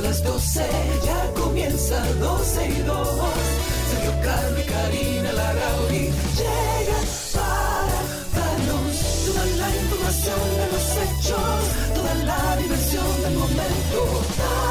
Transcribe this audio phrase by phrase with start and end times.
[0.00, 0.60] Las 12,
[1.04, 3.08] ya comienza 12 y 2.
[3.90, 4.12] Sergio
[4.58, 7.98] y Karina Larrauri llegan para
[8.36, 11.60] darnos toda la información de los hechos,
[11.94, 14.67] toda la diversión del momento.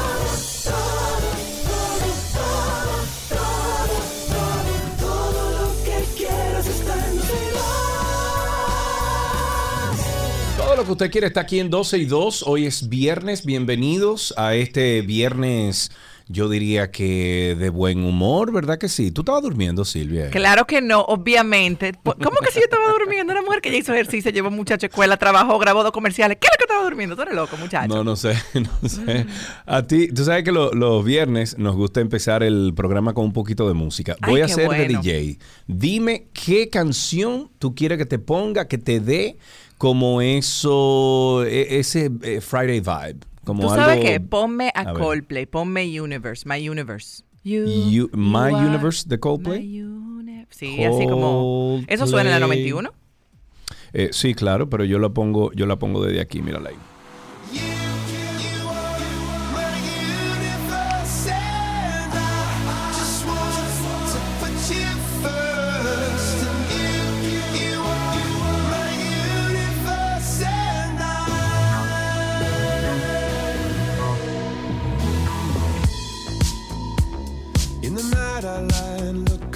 [10.78, 12.44] Lo que usted quiere está aquí en 12 y 2.
[12.46, 13.44] Hoy es viernes.
[13.44, 15.90] Bienvenidos a este viernes,
[16.28, 19.10] yo diría que de buen humor, ¿verdad que sí?
[19.10, 20.30] ¿Tú estabas durmiendo, Silvia?
[20.30, 21.94] Claro que no, obviamente.
[21.94, 23.32] Po- ¿Cómo que si yo estaba durmiendo?
[23.32, 26.38] Una mujer que ya hizo ejercicio, llevó muchacho a escuela, trabajó, grabó dos comerciales.
[26.40, 27.16] ¿Qué es lo que estaba durmiendo?
[27.16, 27.88] Tú eres loco, muchacho.
[27.92, 29.26] No, no sé, no sé.
[29.66, 33.32] A ti, tú sabes que lo- los viernes nos gusta empezar el programa con un
[33.32, 34.16] poquito de música.
[34.20, 35.02] Ay, Voy a ser bueno.
[35.02, 35.38] de DJ.
[35.66, 39.38] Dime qué canción tú quieres que te ponga, que te dé
[39.78, 43.20] como eso, e- ese eh, Friday vibe.
[43.44, 44.20] Como Tú sabes algo- qué?
[44.20, 45.02] Ponme a, A ver.
[45.02, 47.22] Coldplay, ponme Universe, My Universe.
[47.44, 49.80] You, You- My Universe de Coldplay.
[49.82, 51.80] uni- Sí, así como.
[51.86, 52.70] Eso suena en la Coldplay.
[52.70, 52.92] 91.
[53.94, 56.76] Eh, sí, claro, pero yo la pongo, yo la pongo desde aquí, mírala ahí.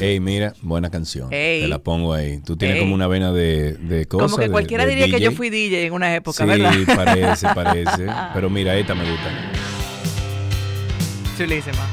[0.02, 1.28] Ey, mira, buena canción.
[1.32, 1.62] Ey.
[1.62, 2.40] Te la pongo ahí.
[2.44, 2.82] Tú tienes Ey.
[2.82, 4.32] como una vena de, de cosas.
[4.32, 6.72] Como que cualquiera de diría que yo fui DJ en una época, Sí, ¿verdad?
[6.96, 8.06] parece, parece.
[8.34, 9.28] Pero mira, esta me gusta.
[11.38, 11.86] Chulísima.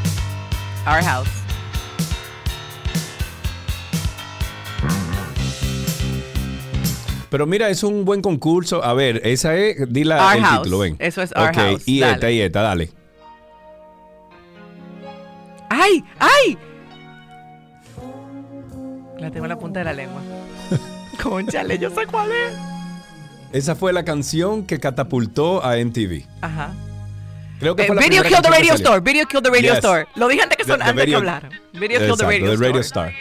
[0.88, 1.30] Our House.
[7.30, 8.84] Pero mira, es un buen concurso.
[8.84, 10.58] A ver, esa es, di la, Our el House.
[10.64, 10.96] título, ven.
[11.00, 11.84] Eso es Our Ok, House.
[11.86, 12.14] Y Dale.
[12.14, 12.90] esta, y esta, dale.
[15.70, 16.04] ¡Ay!
[16.18, 16.58] ¡Ay!
[19.20, 20.22] La tengo en la punta de la lengua.
[21.24, 22.54] Conchale, yo sé cuál es.
[23.52, 26.24] Esa fue la canción que catapultó a MTV.
[26.42, 26.72] Ajá.
[27.60, 28.74] Creo que Eh, fue la Video primera Kill the que Radio.
[28.76, 29.00] Store.
[29.02, 29.78] Video Kill the Radio Yes.
[29.80, 30.08] Store.
[30.16, 31.50] Lo dije antes que, The- son, the antes que video- hablar.
[31.74, 32.68] Video Kill the Radio de Store.
[32.70, 33.14] Radio Star.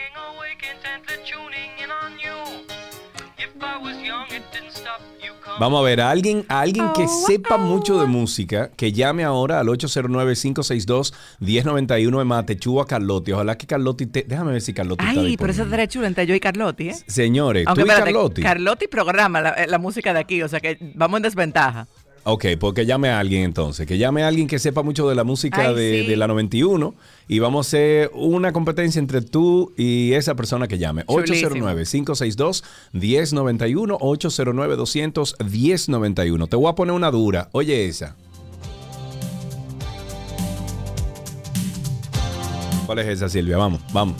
[5.60, 9.24] Vamos a ver, a alguien, a alguien que Oh, sepa mucho de música, que llame
[9.24, 13.32] ahora al 809-562-1091 de Matechú a Carlotti.
[13.32, 14.22] Ojalá que Carlotti te...
[14.22, 16.94] Déjame ver si Carlotti está Ay, pero esa es chulo entre yo y Carlotti, ¿eh?
[17.08, 18.42] Señores, Aunque tú y espérate, Carlotti.
[18.42, 21.88] Carlotti programa la, eh, la música de aquí, o sea que vamos en desventaja.
[22.24, 25.24] Ok, porque llame a alguien entonces, que llame a alguien que sepa mucho de la
[25.24, 26.06] música Ay, de, sí.
[26.08, 26.94] de la 91
[27.26, 31.04] y vamos a hacer una competencia entre tú y esa persona que llame.
[31.06, 31.66] Chulísimo.
[32.92, 36.48] 809-562-1091, 809-200-1091.
[36.48, 37.48] Te voy a poner una dura.
[37.52, 38.16] Oye esa.
[42.86, 43.58] ¿Cuál es esa, Silvia?
[43.58, 44.16] Vamos, vamos.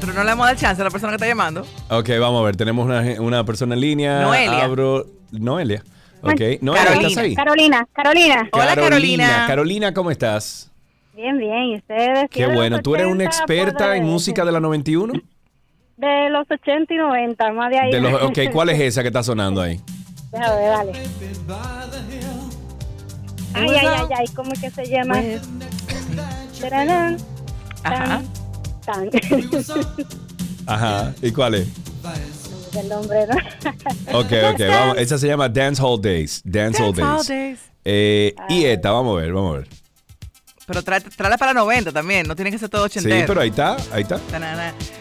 [0.00, 1.66] Pero no le vamos a dar chance a la persona que está llamando.
[1.90, 2.56] Ok, vamos a ver.
[2.56, 4.22] Tenemos una, una persona en línea.
[4.22, 4.64] Noelia.
[4.64, 5.06] Abro...
[5.30, 5.84] Noelia.
[6.24, 6.62] Ok.
[6.62, 7.08] Noelia, Carolina.
[7.08, 7.34] ¿estás ahí?
[7.34, 8.48] Carolina, Carolina.
[8.52, 9.44] Hola, Carolina.
[9.46, 10.70] Carolina, ¿cómo estás?
[11.14, 11.64] Bien, bien.
[11.64, 12.28] ¿Y ustedes?
[12.30, 12.80] Qué bueno.
[12.80, 15.12] ¿Tú eres una experta en música de la 91?
[15.96, 17.92] De los 80 y 90, más de ahí.
[17.92, 19.80] De los, ok, ¿cuál es esa que está sonando ahí?
[20.32, 20.92] Déjame ver, dale.
[23.54, 25.20] Ay, ay, ay, ay, ¿cómo es que se llama?
[27.84, 28.22] Ajá.
[30.66, 31.14] Ajá.
[31.22, 31.68] ¿Y cuál es?
[32.78, 33.34] El nombre, ¿no?
[34.18, 34.98] Ok, ok, vamos.
[34.98, 36.40] Esa se llama Dance Hall Days.
[36.44, 37.28] Dance, Hall Dance Hall Days.
[37.28, 37.58] Days.
[37.84, 39.68] Eh, y esta, vamos a ver, vamos a ver.
[40.66, 43.26] Pero trae, tráela para 90 también, no tiene que ser todo Sí, ochentero.
[43.26, 44.18] pero ahí está, ahí está.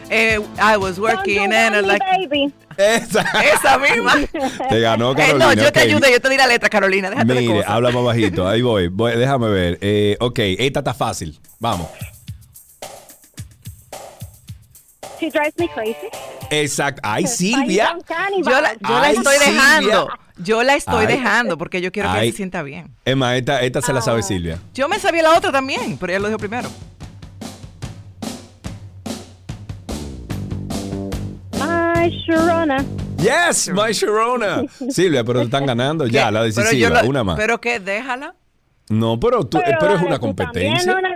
[0.10, 2.06] Eh, I was Don't working you and me, like...
[2.06, 2.54] baby.
[2.78, 3.22] Esa.
[3.42, 4.16] Esa misma.
[4.70, 5.46] Te ganó Eh, Carolina.
[5.46, 5.86] no, yo te ok.
[5.86, 7.10] ayudé, yo te di la letra, Carolina.
[7.10, 8.46] Déjate Mire, habla más bajito.
[8.46, 8.90] Ahí voy.
[8.90, 9.78] voy déjame ver.
[9.80, 11.40] Eh, ok, esta está fácil.
[11.60, 11.88] Vamos.
[15.24, 16.08] She drives me crazy.
[16.50, 17.00] Exacto.
[17.02, 17.96] Ay, Silvia.
[18.44, 19.54] Yo la, yo la Ay, estoy Silvia.
[19.54, 20.10] dejando.
[20.40, 21.16] Yo la estoy Ay.
[21.18, 22.32] dejando porque yo quiero que Ay.
[22.32, 22.94] se sienta bien.
[23.06, 24.24] Emma, esta, esta se la sabe Ah.
[24.24, 24.60] Silvia.
[24.74, 26.70] Yo me sabía la otra también, pero ella lo dijo primero.
[31.54, 32.84] My Sharona.
[33.18, 34.64] Yes, my Sharona.
[34.90, 37.04] Silvia, pero te están ganando ya, la Pero yo decisiva.
[37.04, 37.38] una más.
[37.38, 38.36] Pero que déjala.
[38.90, 40.92] No, pero, tú, Pero, pero es una también, competencia.
[40.92, 41.00] ¿no?
[41.00, 41.16] Una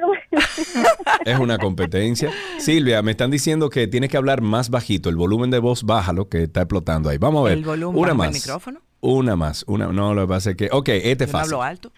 [1.25, 2.31] Es una competencia.
[2.60, 5.10] Silvia, me están diciendo que tienes que hablar más bajito.
[5.10, 7.18] El volumen de voz, bájalo, que está explotando ahí.
[7.18, 7.57] Vamos a ver.
[7.60, 8.28] El volumen, Una más.
[8.30, 8.80] el micrófono.
[9.01, 9.63] Una más.
[9.68, 10.69] Una, no, lo que pasa es que.
[10.72, 11.54] Ok, este es Yo no fácil.
[11.54, 11.92] hablo alto.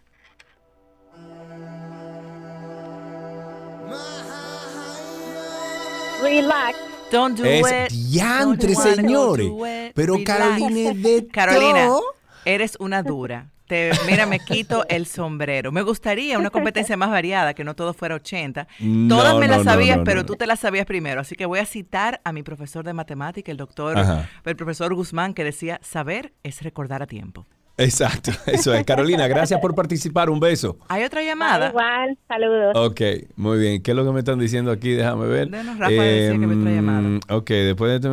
[6.22, 6.78] Relax.
[7.12, 7.92] Don't do Es it.
[8.12, 9.48] diantre, Don't señores.
[9.50, 9.92] do it.
[9.96, 10.38] Pero Relax.
[10.38, 12.04] Carolina es de Carolina, todo.
[12.46, 13.48] eres una dura.
[13.70, 15.72] Te, mira, me quito el sombrero.
[15.72, 18.68] Me gustaría una competencia más variada, que no todo fuera 80.
[18.80, 21.22] No, Todas me no, las sabías, no, pero tú te las sabías primero.
[21.22, 24.28] Así que voy a citar a mi profesor de matemática, el doctor, Ajá.
[24.44, 27.46] el profesor Guzmán, que decía, saber es recordar a tiempo.
[27.80, 28.84] Exacto, eso es.
[28.86, 30.30] Carolina, gracias por participar.
[30.30, 30.78] Un beso.
[30.90, 31.70] ¿Hay otra llamada?
[31.70, 32.74] Igual, saludos.
[32.76, 33.02] Ok,
[33.36, 33.82] muy bien.
[33.82, 34.92] ¿Qué es lo que me están diciendo aquí?
[34.92, 35.50] Déjame ver.
[35.50, 37.02] Denos, Rafa, decía que había otra llamada.
[37.02, 38.10] mm, Ok, después de...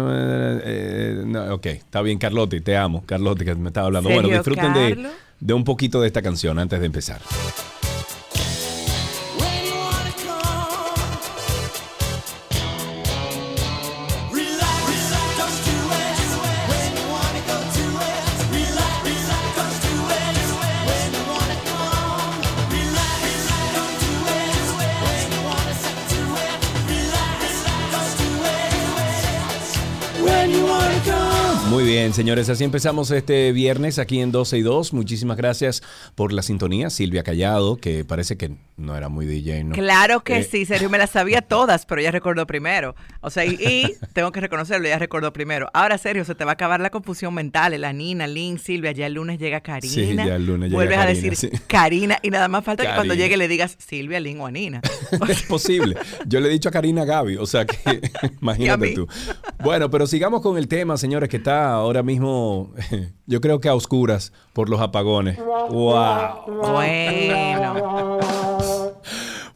[0.64, 3.02] eh, no, ok, está bien, Carlotti, te amo.
[3.04, 4.08] Carlotti, que me estaba hablando.
[4.08, 5.08] Bueno, ¿Serio, disfruten de,
[5.40, 7.20] de un poquito de esta canción antes de empezar.
[32.06, 34.92] Bien, señores, así empezamos este viernes aquí en 12 y 2.
[34.92, 35.82] Muchísimas gracias
[36.14, 36.88] por la sintonía.
[36.88, 39.74] Silvia Callado, que parece que no era muy DJ, ¿no?
[39.74, 42.94] Claro que Eh, sí, Sergio, me las sabía todas, pero ella recordó primero.
[43.22, 45.68] O sea, y, y tengo que reconocerlo, ella recordó primero.
[45.74, 47.74] Ahora, Sergio, se te va a acabar la confusión mental.
[47.80, 49.92] La Nina, Lynn, Silvia, ya el lunes llega Karina.
[49.92, 51.50] Sí, ya el lunes llega Vuelves a decir sí.
[51.66, 54.80] Karina y nada más falta que cuando llegue le digas Silvia, Lynn o a Nina.
[55.28, 55.96] Es posible.
[56.26, 59.08] Yo le he dicho a Karina Gaby, o sea que imagínate tú.
[59.58, 62.72] Bueno, pero sigamos con el tema, señores, que está ahora mismo,
[63.26, 65.38] yo creo que a oscuras por los apagones.
[65.38, 66.44] ¡Wow!
[66.72, 68.20] Bueno,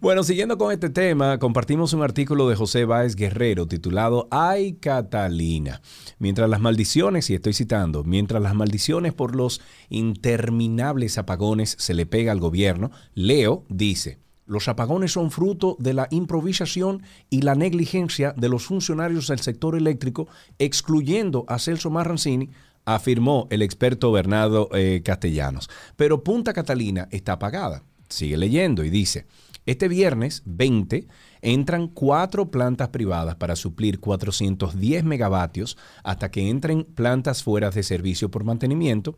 [0.00, 5.82] Bueno, siguiendo con este tema, compartimos un artículo de José Báez Guerrero titulado Ay Catalina.
[6.18, 9.60] Mientras las maldiciones, y estoy citando, mientras las maldiciones por los
[9.90, 14.18] interminables apagones se le pega al gobierno, Leo dice,
[14.50, 19.76] los apagones son fruto de la improvisación y la negligencia de los funcionarios del sector
[19.76, 20.26] eléctrico,
[20.58, 22.50] excluyendo a Celso Marrancini,
[22.84, 25.70] afirmó el experto Bernardo eh, Castellanos.
[25.94, 27.84] Pero Punta Catalina está apagada.
[28.08, 29.26] Sigue leyendo y dice,
[29.66, 31.06] este viernes 20
[31.42, 38.32] entran cuatro plantas privadas para suplir 410 megavatios hasta que entren plantas fuera de servicio
[38.32, 39.16] por mantenimiento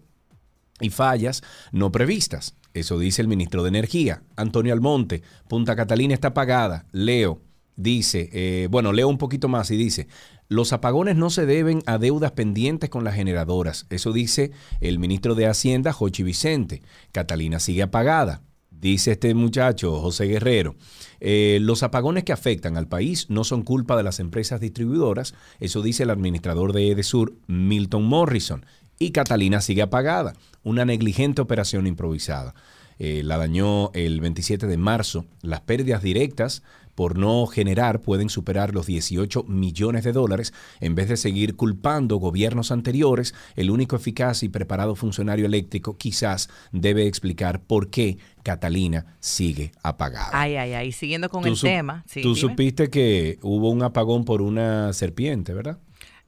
[0.82, 1.42] y fallas
[1.72, 2.54] no previstas.
[2.74, 5.22] Eso dice el ministro de Energía, Antonio Almonte.
[5.48, 6.86] Punta Catalina está apagada.
[6.92, 7.40] Leo
[7.76, 10.08] dice, eh, bueno, leo un poquito más y dice,
[10.48, 13.86] los apagones no se deben a deudas pendientes con las generadoras.
[13.90, 16.82] Eso dice el ministro de Hacienda, Jochi Vicente.
[17.12, 18.42] Catalina sigue apagada.
[18.70, 20.74] Dice este muchacho, José Guerrero,
[21.20, 25.82] eh, los apagones que afectan al país no son culpa de las empresas distribuidoras, eso
[25.82, 28.66] dice el administrador de Edesur, Milton Morrison,
[28.98, 32.54] y Catalina sigue apagada, una negligente operación improvisada.
[32.98, 36.62] Eh, la dañó el 27 de marzo, las pérdidas directas
[36.94, 40.52] por no generar pueden superar los 18 millones de dólares.
[40.78, 46.50] En vez de seguir culpando gobiernos anteriores, el único eficaz y preparado funcionario eléctrico quizás
[46.70, 50.28] debe explicar por qué Catalina sigue apagada.
[50.32, 50.92] ay, ay, ay.
[50.92, 52.04] Siguiendo con el tema.
[52.06, 52.40] Sí, Tú dime.
[52.40, 55.78] supiste que hubo un apagón por una serpiente, ¿verdad?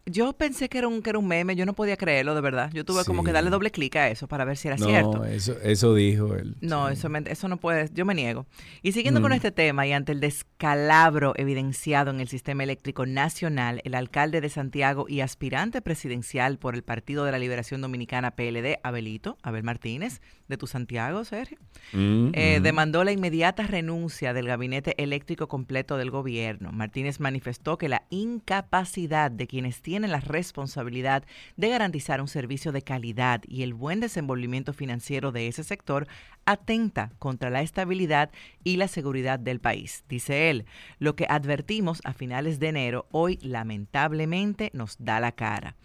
[0.06, 2.70] Yo pensé que era, un, que era un meme, yo no podía creerlo, de verdad.
[2.75, 5.25] Yo tuve como que darle doble clic a eso para ver si era no, cierto.
[5.25, 6.56] Eso, eso dijo él.
[6.61, 6.92] No, Sí.
[6.92, 8.44] eso, me- eso no puede, yo me niego.
[8.82, 9.37] Y siguiendo con Mm.
[9.37, 14.50] este tema y ante el descalabro evidenciado en el sistema eléctrico nacional, el alcalde de
[14.50, 20.20] Santiago y aspirante presidencial por el Partido de la Liberación Dominicana PLD, Abelito, Abel Martínez,
[20.49, 21.56] de tu Santiago, Sergio,
[21.94, 22.62] Mm, eh, mm.
[22.62, 26.73] demandó la inmediata renuncia del gabinete eléctrico completo del gobierno.
[26.73, 31.24] Martínez manifestó que la incapacidad de quienes tienen la responsabilidad
[31.56, 36.06] de garantizar un servicio de calidad y el buen desenvolvimiento financiero de ese sector
[36.44, 38.30] atenta contra la estabilidad
[38.64, 40.04] y la seguridad del país.
[40.08, 40.66] Dice él,
[40.98, 45.76] lo que advertimos a finales de enero hoy lamentablemente nos da la cara.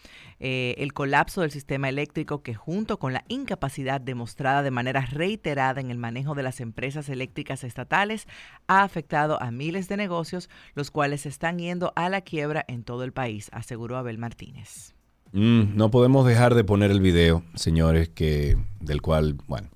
[0.41, 5.81] Eh, el colapso del sistema eléctrico que junto con la incapacidad demostrada de manera reiterada
[5.81, 8.25] en el manejo de las empresas eléctricas estatales
[8.67, 13.03] ha afectado a miles de negocios, los cuales están yendo a la quiebra en todo
[13.03, 14.96] el país, aseguró Abel Martínez.
[15.34, 19.67] Mm, no podemos dejar de poner el video, señores, que del cual, bueno,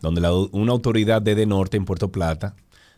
[0.00, 2.54] donde la- una autoridad de De Norte en Puerto Plata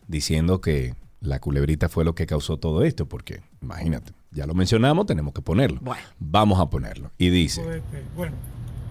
[0.07, 5.05] diciendo que la culebrita fue lo que causó todo esto, porque imagínate, ya lo mencionamos,
[5.05, 5.79] tenemos que ponerlo.
[5.81, 6.03] Bueno.
[6.19, 7.11] Vamos a ponerlo.
[7.17, 7.81] Y dice,
[8.15, 8.35] bueno,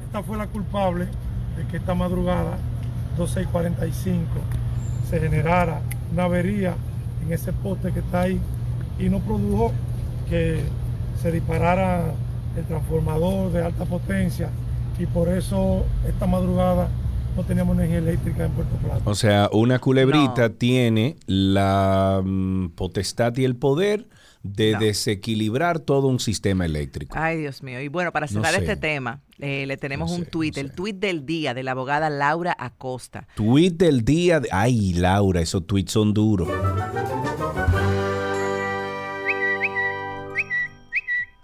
[0.05, 1.07] esta fue la culpable
[1.57, 2.59] de que esta madrugada
[3.17, 4.27] 2645
[5.09, 5.81] se generara
[6.13, 6.75] una avería
[7.25, 8.41] en ese poste que está ahí
[8.99, 9.73] y no produjo
[10.29, 10.61] que
[11.21, 12.15] se disparara
[12.57, 14.49] el transformador de alta potencia
[14.99, 16.89] y por eso esta madrugada
[17.37, 19.01] no teníamos energía eléctrica en Puerto Plata.
[19.05, 24.07] O sea, una culebrita tiene la mm, potestad y el poder
[24.43, 24.79] de No.
[24.81, 27.17] desequilibrar todo un sistema eléctrico.
[27.19, 27.81] Ay, Dios mío.
[27.81, 28.59] Y bueno, para No cerrar sé.
[28.61, 30.75] este tema, eh, le tenemos No un sé, tuit, no el sé.
[30.75, 33.27] tuit del día de la abogada Laura Acosta.
[33.37, 34.41] Tweet del día.
[34.41, 36.49] de- Ay, Laura, esos tweets son duros.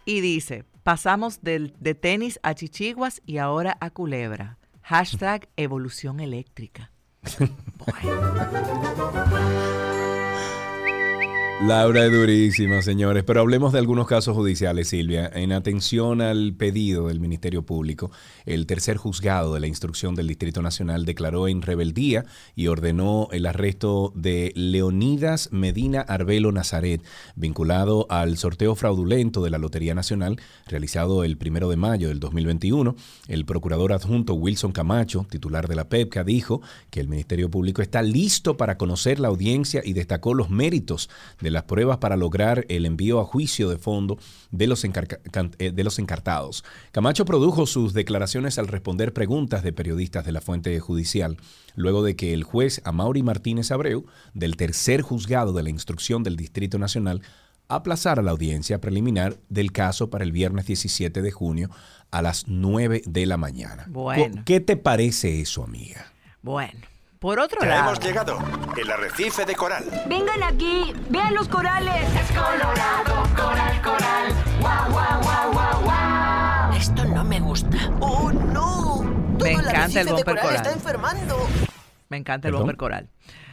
[0.05, 4.59] Y dice, pasamos del, de tenis a chichiguas y ahora a culebra.
[4.91, 6.91] Hashtag evolución eléctrica.
[11.63, 13.23] Laura es durísima, señores.
[13.23, 15.31] Pero hablemos de algunos casos judiciales, Silvia.
[15.35, 18.11] En atención al pedido del Ministerio Público,
[18.47, 22.25] el tercer juzgado de la instrucción del Distrito Nacional declaró en rebeldía
[22.57, 27.03] y ordenó el arresto de Leonidas Medina Arbelo Nazaret,
[27.37, 32.97] vinculado al sorteo fraudulento de la Lotería Nacional realizado el primero de mayo del 2021.
[33.29, 38.01] El procurador adjunto Wilson Camacho, titular de la PEPCA, dijo que el Ministerio Público está
[38.01, 42.87] listo para conocer la audiencia y destacó los méritos de las pruebas para lograr el
[42.87, 44.19] envío a juicio de fondo
[44.51, 46.65] de los, eh, de los encartados.
[46.93, 51.37] Camacho produjo sus declaraciones al responder preguntas de periodistas de la fuente judicial,
[51.75, 54.05] luego de que el juez Amaury Martínez Abreu,
[54.35, 57.23] del tercer juzgado de la instrucción del Distrito Nacional,
[57.69, 61.71] aplazara la audiencia preliminar del caso para el viernes 17 de junio
[62.11, 63.87] a las 9 de la mañana.
[63.89, 64.43] Bueno.
[64.45, 66.13] ¿Qué te parece eso, amiga?
[66.43, 66.81] Bueno,
[67.21, 68.39] por otro Ya lado, hemos llegado.
[68.81, 69.85] El arrecife de coral.
[70.09, 71.95] Vengan aquí, vean los corales.
[72.17, 74.33] Es colorado, coral, coral.
[74.59, 76.73] Guau, guau, guau, guau, guau.
[76.73, 77.77] Esto no me gusta.
[78.01, 79.05] ¡Oh, no!
[79.39, 80.57] Todo Me el encanta arrecife el de bumper coral, coral.
[80.57, 81.49] está enfermando.
[82.09, 82.61] me encanta el ¿Perdón?
[82.63, 83.09] bomber coral.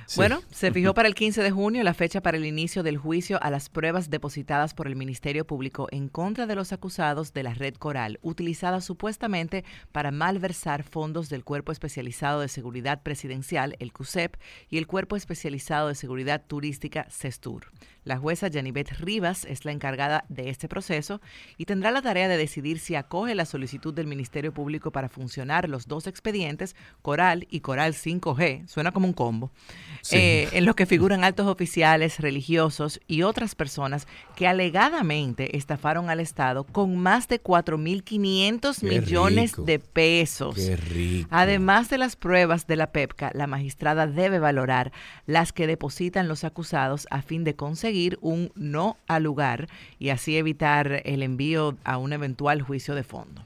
[0.07, 0.15] Sí.
[0.15, 3.37] Bueno, se fijó para el 15 de junio la fecha para el inicio del juicio
[3.43, 7.53] a las pruebas depositadas por el Ministerio Público en contra de los acusados de la
[7.53, 14.37] red Coral, utilizada supuestamente para malversar fondos del Cuerpo Especializado de Seguridad Presidencial, el CUSEP,
[14.69, 17.67] y el Cuerpo Especializado de Seguridad Turística, CESTUR.
[18.07, 21.19] La jueza Yanivet Rivas es la encargada de este proceso
[21.57, 25.67] y tendrá la tarea de decidir si acoge la solicitud del Ministerio Público para funcionar
[25.67, 29.51] los dos expedientes, Coral y Coral 5G, suena como un combo,
[30.09, 30.15] Sí.
[30.17, 36.19] eh, en los que figuran altos oficiales, religiosos y otras personas que alegadamente estafaron al
[36.21, 39.63] Estado con más de 4.500 Qué millones rico.
[39.63, 40.55] de pesos.
[40.55, 41.27] Qué rico.
[41.31, 44.91] Además de las pruebas de la PEPCA, la magistrada debe valorar
[45.25, 49.67] las que depositan los acusados a fin de conseguir un no al lugar
[49.99, 53.43] y así evitar el envío a un eventual juicio de fondo.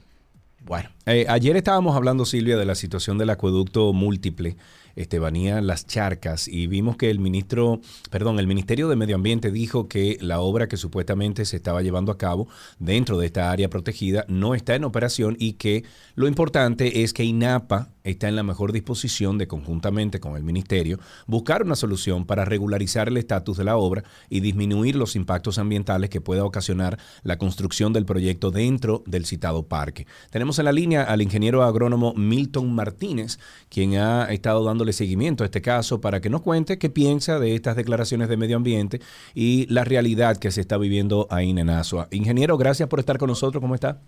[0.64, 4.56] Bueno, eh, ayer estábamos hablando, Silvia, de la situación del acueducto múltiple
[4.96, 7.80] Estebanía Las Charcas y vimos que el ministro,
[8.10, 12.12] perdón, el Ministerio de Medio Ambiente dijo que la obra que supuestamente se estaba llevando
[12.12, 15.84] a cabo dentro de esta área protegida no está en operación y que
[16.14, 20.98] lo importante es que INAPA está en la mejor disposición de conjuntamente con el ministerio
[21.26, 26.10] buscar una solución para regularizar el estatus de la obra y disminuir los impactos ambientales
[26.10, 30.06] que pueda ocasionar la construcción del proyecto dentro del citado parque.
[30.30, 35.46] Tenemos en la línea al ingeniero agrónomo Milton Martínez, quien ha estado dándole seguimiento a
[35.46, 39.00] este caso para que nos cuente qué piensa de estas declaraciones de medio ambiente
[39.32, 42.08] y la realidad que se está viviendo ahí en Asua.
[42.10, 43.60] Ingeniero, gracias por estar con nosotros.
[43.60, 44.00] ¿Cómo está?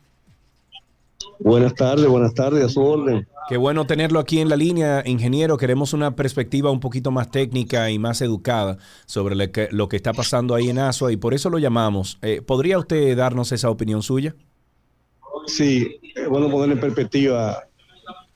[1.38, 3.28] Buenas tardes, buenas tardes, a su orden.
[3.48, 5.56] Qué bueno tenerlo aquí en la línea, ingeniero.
[5.56, 9.96] Queremos una perspectiva un poquito más técnica y más educada sobre lo que, lo que
[9.96, 12.18] está pasando ahí en Asua y por eso lo llamamos.
[12.22, 14.34] Eh, ¿Podría usted darnos esa opinión suya?
[15.46, 17.62] Sí, es bueno poner en perspectiva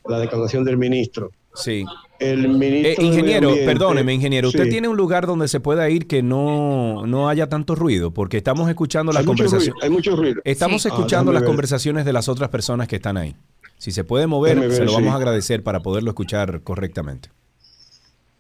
[0.05, 1.31] la declaración del ministro.
[1.63, 1.85] Sí.
[2.19, 4.49] El Eh, ministro de ingeniero, perdóneme, ingeniero.
[4.49, 4.71] ¿Usted Sí.
[4.71, 8.11] tiene un lugar donde se pueda ir que no, no haya tanto ruido?
[8.13, 9.75] Porque estamos escuchando la hay mucho conversación.
[9.75, 10.41] ruido, hay mucho ruido.
[10.45, 10.89] Estamos Sí.
[10.89, 11.47] Ah, escuchando déjame las ver.
[11.49, 13.37] conversaciones de las otras personas que están ahí.
[13.77, 15.13] Si se puede mover, se ver, lo vamos sí.
[15.13, 17.31] a agradecer para poderlo escuchar correctamente.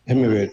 [0.04, 0.52] Déjeme ver.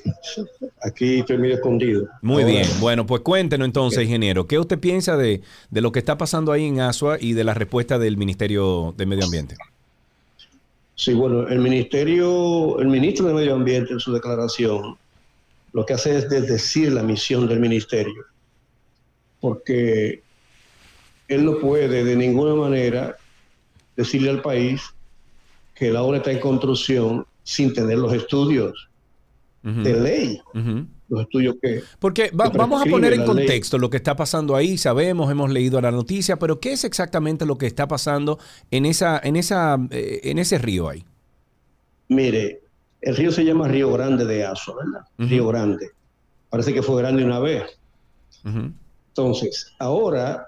[0.84, 2.08] Aquí estoy medio escondido.
[2.22, 2.68] Muy Ahora, bien.
[2.82, 5.42] Bueno, pues cuéntenos entonces, ingeniero, ¿qué usted piensa de,
[5.72, 9.06] de lo que está pasando ahí en Asua y de la respuesta del Ministerio de
[9.06, 9.56] Medio Ambiente?
[10.96, 14.98] Sí, bueno, el ministerio, el ministro de Medio Ambiente en su declaración,
[15.74, 18.26] lo que hace es desdecir la misión del ministerio,
[19.42, 20.24] porque
[21.28, 23.18] él no puede de ninguna manera
[23.98, 24.82] decirle al país
[25.74, 28.90] que la obra está en construcción sin tener los estudios
[29.62, 30.88] de ley, ujú.
[31.10, 33.28] Los estudios que Porque va- que vamos a poner en ley.
[33.28, 37.46] contexto lo que está pasando ahí, sabemos, hemos leído la noticia, pero ¿qué es exactamente
[37.46, 38.40] lo que está pasando
[38.72, 41.06] en esa, en esa, eh, en ese río ahí?
[42.10, 42.62] Mire,
[43.02, 45.06] El río se llama Río Grande de Azo, ¿verdad?
[45.20, 45.92] Río Grande.
[46.50, 47.64] Parece que fue grande una vez.
[49.10, 50.48] Entonces, ahora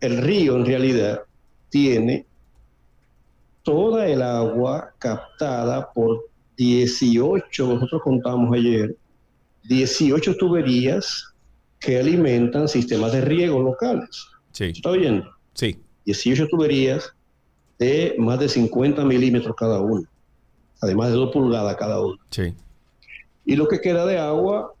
[0.00, 1.20] el río en realidad
[1.68, 2.24] tiene
[3.62, 6.26] toda el agua captada por
[6.56, 8.96] 18, nosotros contamos ayer,
[9.64, 11.34] 18 tuberías
[11.78, 14.26] que alimentan sistemas de riego locales.
[14.52, 15.28] Sí, ¿Está oyendo?
[15.54, 15.78] sí.
[16.06, 17.12] 18 tuberías
[17.78, 20.08] de más de 50 milímetros cada una,
[20.80, 22.18] además de 2 pulgadas cada una.
[22.30, 22.54] Sí.
[23.44, 24.72] Y lo que queda de agua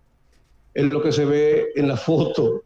[0.74, 2.62] es lo que se ve en la foto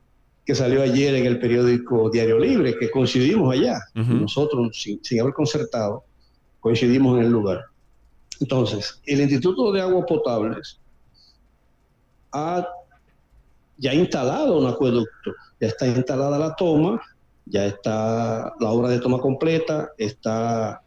[0.47, 3.79] que salió ayer en el periódico Diario Libre, que coincidimos allá.
[3.95, 6.05] Nosotros, sin, sin haber concertado,
[6.61, 7.65] coincidimos en el lugar.
[8.41, 10.79] Entonces, el Instituto de Aguas Potables
[12.35, 12.69] ha
[13.79, 17.01] ya instalado un acueducto, ya está instalada la toma,
[17.47, 20.83] ya está la obra de toma completa, está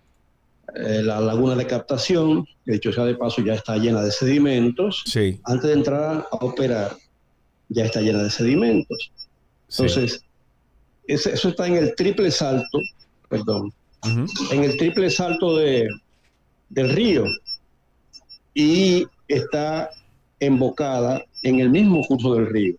[0.75, 5.03] eh, la laguna de captación, de hecho sea de paso ya está llena de sedimentos.
[5.05, 5.39] Sí.
[5.43, 6.95] Antes de entrar a operar,
[7.69, 9.11] ya está llena de sedimentos.
[9.67, 9.83] sí.
[9.83, 10.23] Entonces,
[11.07, 12.79] eso está en el triple salto,
[13.29, 13.73] perdón,
[14.51, 15.87] en el triple salto de,
[16.69, 17.23] del río
[18.53, 19.89] y está
[20.39, 22.75] embocada en el mismo curso del río,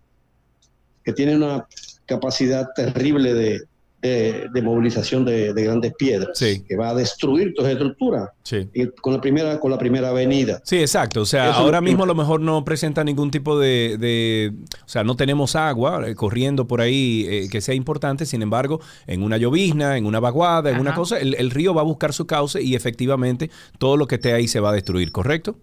[1.03, 1.65] que tiene una
[2.05, 3.61] capacidad terrible de,
[4.01, 6.63] de- de movilización de, de grandes piedras, Sí.
[6.65, 8.69] que va a destruir toda esa estructura Sí.
[8.73, 10.61] y con la primera, con la primera avenida.
[10.63, 11.19] Sí, exacto.
[11.21, 14.53] O sea, Eso- ahora mismo a lo mejor no presenta ningún tipo de, de-
[14.85, 18.25] o sea, no tenemos agua eh, corriendo por ahí eh, que sea importante.
[18.25, 21.81] Sin embargo, en una llovizna, en una vaguada, en una cosa, el, el río va
[21.81, 23.49] a buscar su cauce y efectivamente
[23.79, 25.57] todo lo que esté ahí se va a destruir, ¿correcto?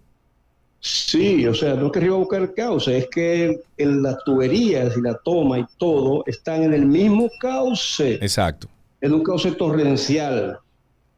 [0.80, 4.22] Sí, o sea, no es que Río va a buscar cauce, es que en las
[4.24, 8.68] tuberías y la toma y todo están en el mismo cauce, Exacto.
[9.00, 10.58] en un cauce torrencial,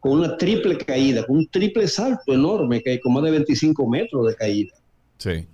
[0.00, 3.87] con una triple caída, con un triple salto enorme que hay con más de 25
[3.88, 4.75] metros de caída.
[5.19, 5.47] Sí.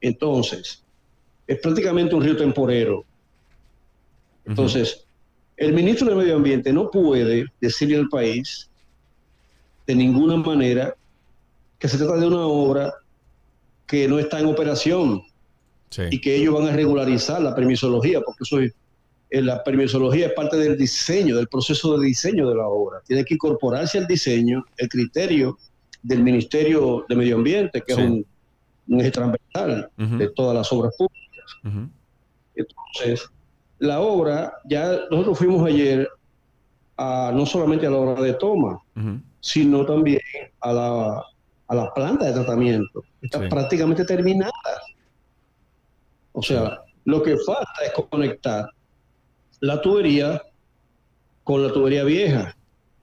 [0.00, 0.84] Entonces,
[1.46, 3.04] es prácticamente un río temporero.
[4.44, 5.04] Entonces,
[5.56, 8.70] el ministro de Medio Ambiente no puede decirle al país
[9.86, 10.94] de ninguna manera
[11.78, 12.94] que se trata de una obra
[13.88, 15.22] que no está en operación
[15.90, 16.02] Sí.
[16.10, 18.74] y que ellos van a regularizar la permisología, porque eso es-
[19.30, 23.00] eh, la permisología es parte del diseño, del proceso de diseño de la obra.
[23.06, 25.58] Tiene que incorporarse al diseño el criterio
[26.02, 28.00] del Ministerio de Medio Ambiente, que Sí.
[28.00, 28.26] es un,
[28.88, 31.88] un eje transversal de todas las obras públicas.
[32.54, 33.28] Entonces,
[33.78, 36.08] la obra, ya nosotros fuimos ayer
[36.96, 38.78] a, no solamente a la obra de toma,
[39.40, 40.20] sino también
[40.60, 41.22] a la,
[41.68, 43.02] a la planta de tratamiento.
[43.22, 43.48] Está Sí.
[43.48, 44.52] prácticamente terminada.
[46.32, 48.68] O sea, lo que falta es conectar
[49.60, 50.42] la tubería
[51.44, 52.56] con la tubería vieja,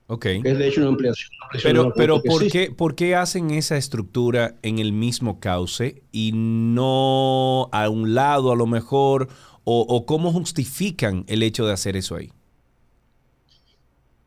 [0.06, 0.22] Ok.
[0.22, 1.28] que es de hecho una ampliación.
[1.36, 5.38] una ampliación de Pero, pero ¿por, qué, ¿por qué hacen esa estructura en el mismo
[5.40, 9.28] cauce y no a un lado a lo mejor?
[9.68, 12.30] ¿O, o cómo justifican el hecho de hacer eso ahí?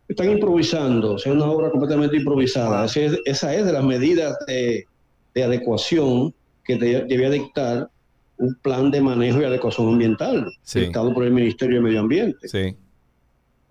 [0.09, 2.83] Están improvisando, o sea, una obra completamente improvisada.
[2.85, 4.85] Esa es, esa es de las medidas de,
[5.33, 6.33] de adecuación
[6.65, 7.89] que de- debía dictar
[8.37, 10.81] un plan de manejo y adecuación ambiental, Sí.
[10.81, 12.47] dictado por el Ministerio de Medio Ambiente.
[12.47, 12.75] Sí.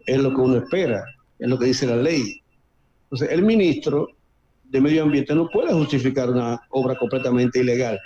[0.07, 1.05] Es lo que uno espera,
[1.38, 2.40] es lo que dice la ley.
[3.05, 4.09] Entonces, el ministro
[4.64, 7.98] de Medio Ambiente no puede justificar una obra completamente ilegal.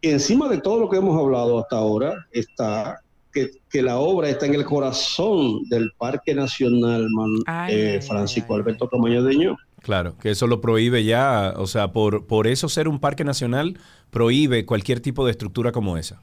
[0.00, 3.00] Y encima de todo lo que hemos hablado hasta ahora, está
[3.34, 8.54] que, que la obra está en el corazón del Parque Nacional Man- Ay, eh, Francisco
[8.54, 9.56] ay, Alberto Camaño Deño.
[9.82, 13.76] Claro, que eso lo prohíbe ya, o sea, por, por eso ser un parque nacional
[14.10, 16.22] prohíbe cualquier tipo de estructura como esa.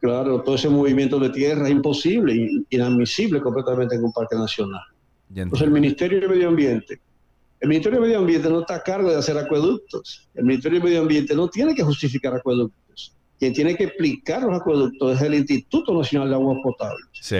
[0.00, 4.82] Claro, todo ese movimiento de tierra es imposible, in- inadmisible completamente en un parque nacional.
[5.34, 5.72] Entonces, el.
[5.72, 7.00] Ministerio de Medio Ambiente,
[7.60, 10.28] el Ministerio de Medio Ambiente no está a cargo de hacer acueductos.
[10.34, 12.78] El Ministerio de Medio Ambiente no tiene que justificar acueductos.
[13.38, 17.04] Quien tiene que explicar los acueductos es el Instituto Nacional de Aguas Potables.
[17.12, 17.36] Sí,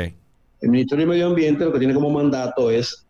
[0.60, 3.06] El Ministerio de Medio Ambiente lo que tiene como mandato es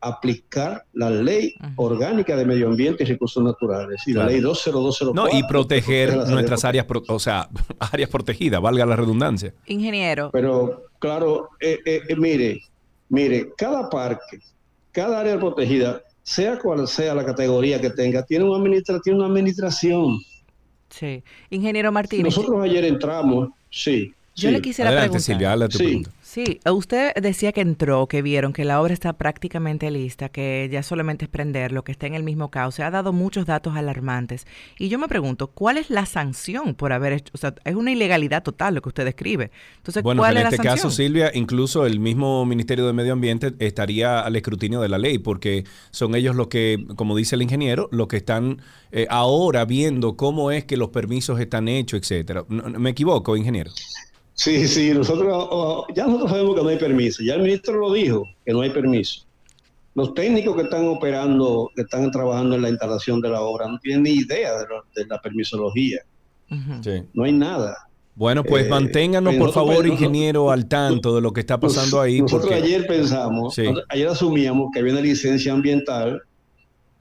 [0.00, 4.26] aplicar la ley orgánica de medio ambiente y recursos naturales y Claro.
[4.28, 5.12] la ley 20204.
[5.14, 7.48] no, y proteger nuestras áreas pro- o sea,
[7.80, 9.52] áreas protegidas, valga la redundancia.
[9.66, 12.62] Ingeniero, Pero claro, eh, eh, eh, mire,
[13.08, 14.38] mire, cada parque,
[14.92, 19.28] cada área protegida, sea cual sea la categoría que tenga, tiene, una administra tiene una
[19.28, 20.18] administración.
[20.98, 21.22] Sí.
[21.50, 22.24] Ingeniero Martínez.
[22.36, 24.54] Nosotros ayer entramos, sí, Yo Sí.
[24.54, 25.34] le quisiera Adelante, preguntar.
[25.34, 26.02] Silvia, Sí.
[26.38, 30.84] Sí, usted decía que entró, que vieron que la obra está prácticamente lista, que ya
[30.84, 32.76] solamente es prenderlo, que está en el mismo caos.
[32.76, 34.46] Se ha dado muchos datos alarmantes.
[34.78, 37.32] Y yo me pregunto, ¿cuál es la sanción por haber hecho?
[37.34, 39.50] O sea, es una ilegalidad total lo que usted describe.
[39.78, 40.76] Entonces, Bueno, ¿cuál en es la este sanción?
[40.76, 45.18] caso, Silvia, incluso el mismo Ministerio de Medio Ambiente estaría al escrutinio de la ley,
[45.18, 50.16] porque son ellos los que, como dice el ingeniero, los que están eh, ahora viendo
[50.16, 52.44] cómo es que los permisos están hechos, etcétera.
[52.48, 53.72] ¿Me equivoco, ingeniero?
[54.38, 57.24] Sí, sí, nosotros ya nosotros sabemos que no hay permiso.
[57.24, 59.22] Ya el ministro lo dijo, que no hay permiso.
[59.96, 63.80] Los técnicos que están operando, que están trabajando en la instalación de la obra, no
[63.80, 65.98] tienen ni idea de, lo- de la permisología.
[66.82, 67.02] Sí.
[67.14, 67.76] No hay nada.
[68.14, 71.58] Bueno, pues Eh, manténganos, por nosotros- favor, nosotros- ingeniero, al tanto de lo que está
[71.58, 72.20] pasando ahí.
[72.20, 73.64] Nosotros porque- ayer pensamos, Sí.
[73.88, 76.22] ayer asumíamos que había una licencia ambiental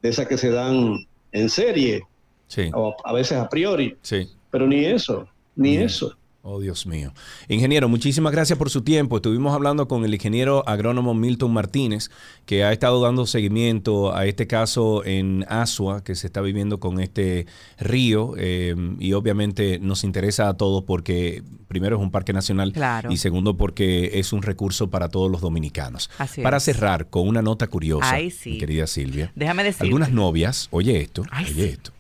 [0.02, 0.98] de esas que se dan
[1.32, 2.02] en serie,
[2.48, 4.28] Sí, o a veces a priori, sí.
[4.50, 5.84] pero ni eso, ni Bien.
[5.84, 6.16] eso.
[6.50, 7.14] Oh, Dios mío.
[7.50, 9.18] Ingeniero, muchísimas gracias por su tiempo.
[9.18, 12.10] Estuvimos hablando con el ingeniero agrónomo Milton Martínez,
[12.46, 17.02] que ha estado dando seguimiento a este caso en Asua, que se está viviendo con
[17.02, 18.36] este río.
[18.38, 23.12] eh, y obviamente nos interesa a todos porque, primero, es un parque nacional Claro.
[23.12, 26.10] y segundo, porque es un recurso para todos los dominicanos.
[26.18, 26.64] Así para es.
[26.64, 28.52] cerrar con una nota curiosa, Ay, sí.
[28.52, 29.34] mi querida Silvia.
[29.36, 29.84] Déjame decir.
[29.84, 31.70] Algunas novias, oye esto, Ay, oye sí.
[31.72, 31.92] esto.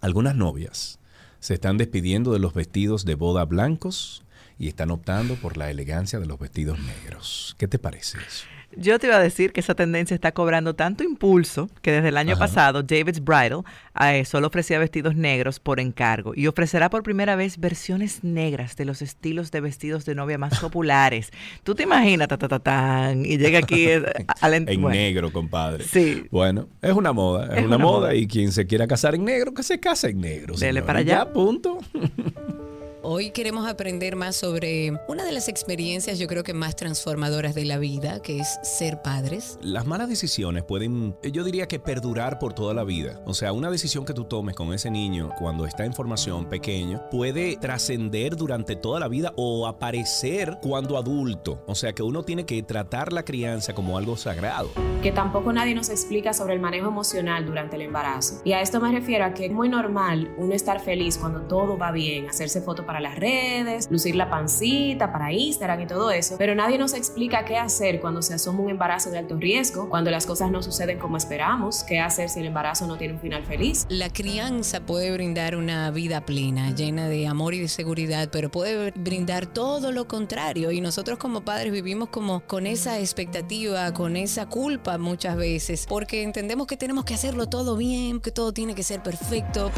[0.00, 0.98] Algunas novias
[1.40, 4.24] se están despidiendo de los vestidos de boda blancos
[4.58, 7.54] y están optando por la elegancia de los vestidos negros.
[7.58, 8.46] ¿Qué te parece eso?
[8.76, 12.16] Yo te iba a decir que esa tendencia está cobrando tanto impulso que desde el
[12.16, 12.40] año Ajá.
[12.40, 13.62] pasado David's Bridal
[14.00, 18.84] eh, solo ofrecía vestidos negros por encargo y ofrecerá por primera vez versiones negras de
[18.84, 21.30] los estilos de vestidos de novia más populares.
[21.62, 24.02] Tú te imaginas, ta, ta, ta, tan, y llega aquí eh,
[24.40, 25.84] al En bueno, negro, compadre.
[25.84, 26.26] Sí.
[26.30, 28.14] Bueno, es una moda, es, Es una, una moda, moda.
[28.14, 30.54] y quien se quiera casar en negro, que se case en negro.
[30.54, 30.86] Dele señor.
[30.86, 31.24] para allá.
[31.24, 31.78] Ya, punto.
[33.08, 37.64] Hoy queremos aprender más sobre una de las experiencias yo creo que más transformadoras de
[37.64, 39.60] la vida, que es ser padres.
[39.62, 43.22] Las malas decisiones pueden, yo diría que perdurar por toda la vida.
[43.24, 47.00] O sea, una decisión que tú tomes con ese niño cuando está en formación pequeño
[47.08, 51.62] puede trascender durante toda la vida o aparecer cuando adulto.
[51.68, 54.68] O sea, que uno tiene que tratar la crianza como algo sagrado.
[55.00, 58.40] que tampoco nadie nos explica sobre el manejo emocional durante el embarazo.
[58.44, 61.78] Y a esto me refiero a que es muy normal uno estar feliz cuando todo
[61.78, 66.36] va bien, hacerse fotos para las redes, lucir la pancita para Instagram y todo eso,
[66.38, 70.10] pero nadie nos explica qué hacer cuando se asoma un embarazo de alto riesgo, cuando
[70.10, 73.44] las cosas no suceden como esperamos, qué hacer si el embarazo no tiene un final
[73.44, 73.86] feliz.
[73.88, 78.92] La crianza puede brindar una vida plena, llena de amor y de seguridad, pero puede
[78.92, 80.70] brindar todo lo contrario.
[80.70, 86.22] Y nosotros como padres vivimos como con esa expectativa, con esa culpa muchas veces, porque
[86.22, 89.70] entendemos que tenemos que hacerlo todo bien, que todo tiene que ser perfecto.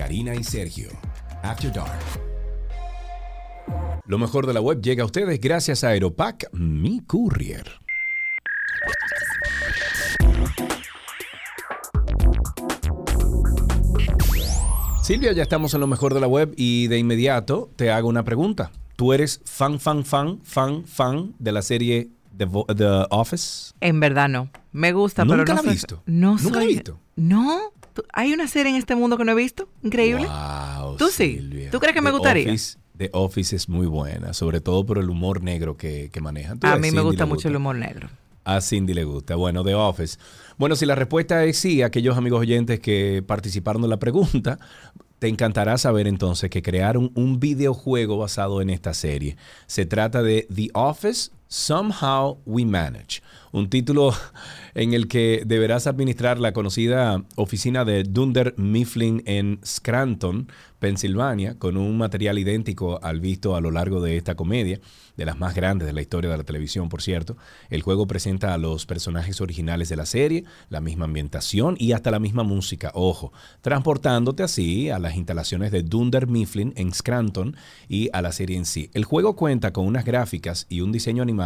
[0.00, 0.88] Karina y Sergio,
[1.42, 2.00] After Dark.
[4.06, 7.66] Lo mejor de la web llega a ustedes gracias a Aeropack, mi courier.
[15.02, 18.24] Silvia, ya estamos en lo mejor de la web y de inmediato te hago una
[18.24, 18.70] pregunta.
[18.96, 22.46] ¿Tú eres fan, fan, fan, fan, fan de la serie The,
[23.10, 23.72] Office?
[23.80, 24.48] En verdad no.
[24.72, 26.02] Me gusta, pero ¿Nunca no la soy- visto?
[26.06, 27.00] No ¿Nunca la soy- visto?
[27.16, 27.72] No.
[27.92, 29.68] ¿Tú- ¿Hay una serie en este mundo que no he visto?
[29.82, 30.26] Increíble.
[30.26, 31.68] Wow, ¿Tú sí?
[31.70, 32.44] ¿Tú crees que me gustaría?
[32.46, 36.58] Office- The Office es muy buena, sobre todo por el humor negro que, que manejan.
[36.60, 38.08] Tú A mí me gusta mucho el humor negro.
[38.44, 39.36] A Cindy le gusta.
[39.36, 40.18] Bueno, The Office.
[40.58, 44.58] Bueno, si la respuesta es sí, aquellos amigos oyentes que participaron de la pregunta,
[45.18, 49.36] te encantará saber entonces que crearon un videojuego basado en esta serie.
[49.66, 54.14] Se trata de The Office Somehow We Manage, un título
[54.74, 60.46] en el que deberás administrar la conocida oficina de Dunder Mifflin en Scranton,
[60.78, 64.80] Pensilvania, con un material idéntico al visto a lo largo de esta comedia,
[65.16, 67.36] de las más grandes de la historia de la televisión, por cierto.
[67.68, 72.10] El juego presenta a los personajes originales de la serie, la misma ambientación y hasta
[72.10, 77.56] la misma música, ojo, transportándote así a las instalaciones de Dunder Mifflin en Scranton
[77.88, 78.90] y a la serie en sí.
[78.94, 81.39] El juego cuenta con unas gráficas y un diseño animado,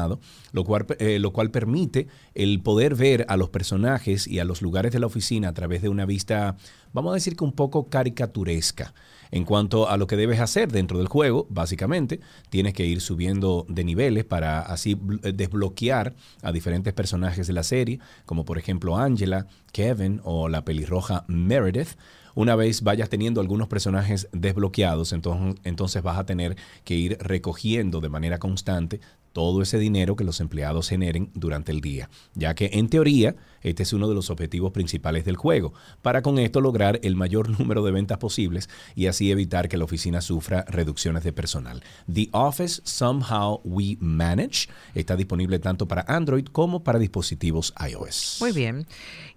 [0.53, 4.63] lo cual, eh, lo cual permite el poder ver a los personajes y a los
[4.63, 6.57] lugares de la oficina a través de una vista,
[6.93, 8.95] vamos a decir que un poco caricaturesca.
[9.35, 13.67] En cuanto a lo que debes hacer dentro del juego, básicamente, tienes que ir subiendo
[13.69, 18.97] de niveles para así eh, desbloquear a diferentes personajes de la serie, como por ejemplo
[18.97, 21.97] Angela, Kevin o la pelirroja Meredith.
[22.37, 28.01] Una vez vayas teniendo algunos personajes desbloqueados, entonces, entonces vas a tener que ir recogiendo
[28.01, 29.01] de manera constante
[29.35, 33.83] todo ese dinero que los empleados generen durante el día, ya que en teoría este
[33.83, 37.85] es uno de los objetivos principales del juego, para con esto lograr el mayor número
[37.85, 41.83] de ventas posibles y así evitar que la oficina sufra reducciones de personal.
[42.11, 48.39] The Office Somehow We Manage está disponible tanto para Android como para dispositivos iOS.
[48.41, 48.87] Muy bien.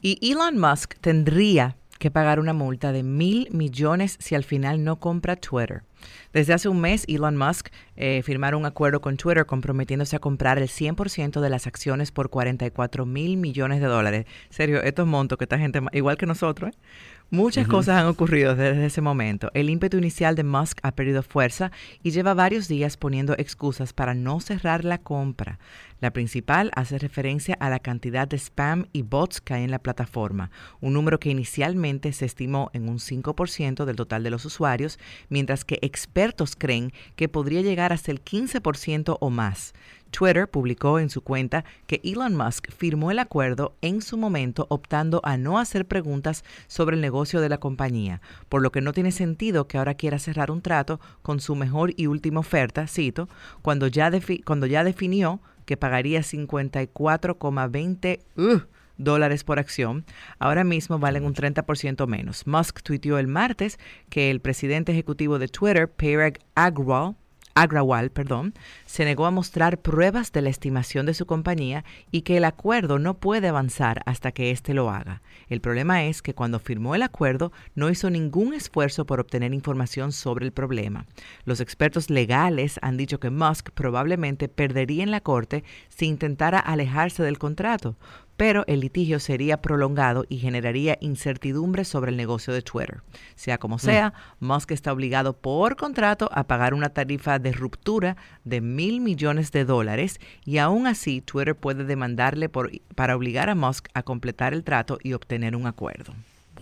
[0.01, 4.99] Y Elon Musk tendría que pagar una multa de mil millones si al final no
[4.99, 5.83] compra Twitter.
[6.33, 10.57] Desde hace un mes, Elon Musk eh, firmaron un acuerdo con Twitter comprometiéndose a comprar
[10.57, 14.25] el 100% de las acciones por 44 mil millones de dólares.
[14.49, 16.77] Serio, estos montos que esta gente, igual que nosotros, ¿eh?
[17.29, 19.51] Muchas cosas han ocurrido desde ese momento.
[19.53, 24.13] El ímpetu inicial de Musk ha perdido fuerza y lleva varios días poniendo excusas para
[24.13, 25.59] no cerrar la compra.
[25.99, 29.79] La principal hace referencia a la cantidad de spam y bots que hay en la
[29.79, 34.97] plataforma, un número que inicialmente se estimó en un 5% del total de los usuarios,
[35.27, 39.73] mientras que expertos creen que podría llegar hasta el 15% o más.
[40.11, 45.21] Twitter publicó en su cuenta que Elon Musk firmó el acuerdo en su momento optando
[45.23, 49.11] a no hacer preguntas sobre el negocio de la compañía, por lo que no tiene
[49.11, 53.29] sentido que ahora quiera cerrar un trato con su mejor y última oferta, cito,
[53.61, 54.11] cuando ya,
[54.45, 58.59] cuando ya definió que pagaría 54,20 uh,
[58.97, 60.05] dólares por acción,
[60.39, 62.47] ahora mismo valen un 30% menos.
[62.47, 63.77] Musk tuiteó el martes
[64.09, 67.15] que el presidente ejecutivo de Twitter, Parag Agrawal,
[67.59, 68.53] Agrawal, perdón,
[68.85, 72.99] se negó a mostrar pruebas de la estimación de su compañía y que el acuerdo
[72.99, 75.23] no puede avanzar hasta que éste lo haga.
[75.49, 80.11] El problema es que cuando firmó el acuerdo no hizo ningún esfuerzo por obtener información
[80.11, 81.07] sobre el problema.
[81.45, 87.23] Los expertos legales han dicho que Musk probablemente perdería en la corte si intentara alejarse
[87.23, 87.95] del contrato,
[88.37, 93.01] pero el litigio sería prolongado y generaría incertidumbre sobre el negocio de Twitter.
[93.35, 98.61] Sea como sea, Musk está obligado por contrato a pagar una tarifa de ruptura de
[98.61, 103.87] mil millones de dólares y aún así Twitter puede demandarle por, para obligar a Musk
[103.93, 106.13] a completar el trato y obtener un acuerdo.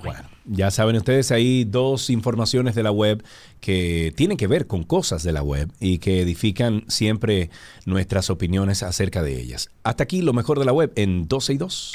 [0.03, 3.23] Bueno, ya saben ustedes, hay dos informaciones de la web
[3.59, 7.49] que tienen que ver con cosas de la web y que edifican siempre
[7.85, 9.69] nuestras opiniones acerca de ellas.
[9.83, 11.93] Hasta aquí lo mejor de la web en 12 y 2.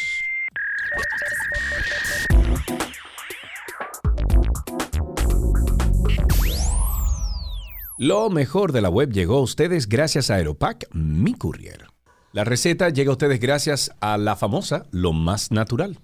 [7.98, 11.86] Lo mejor de la web llegó a ustedes gracias a Aeropack, mi courier.
[12.32, 15.98] La receta llega a ustedes gracias a la famosa Lo Más Natural.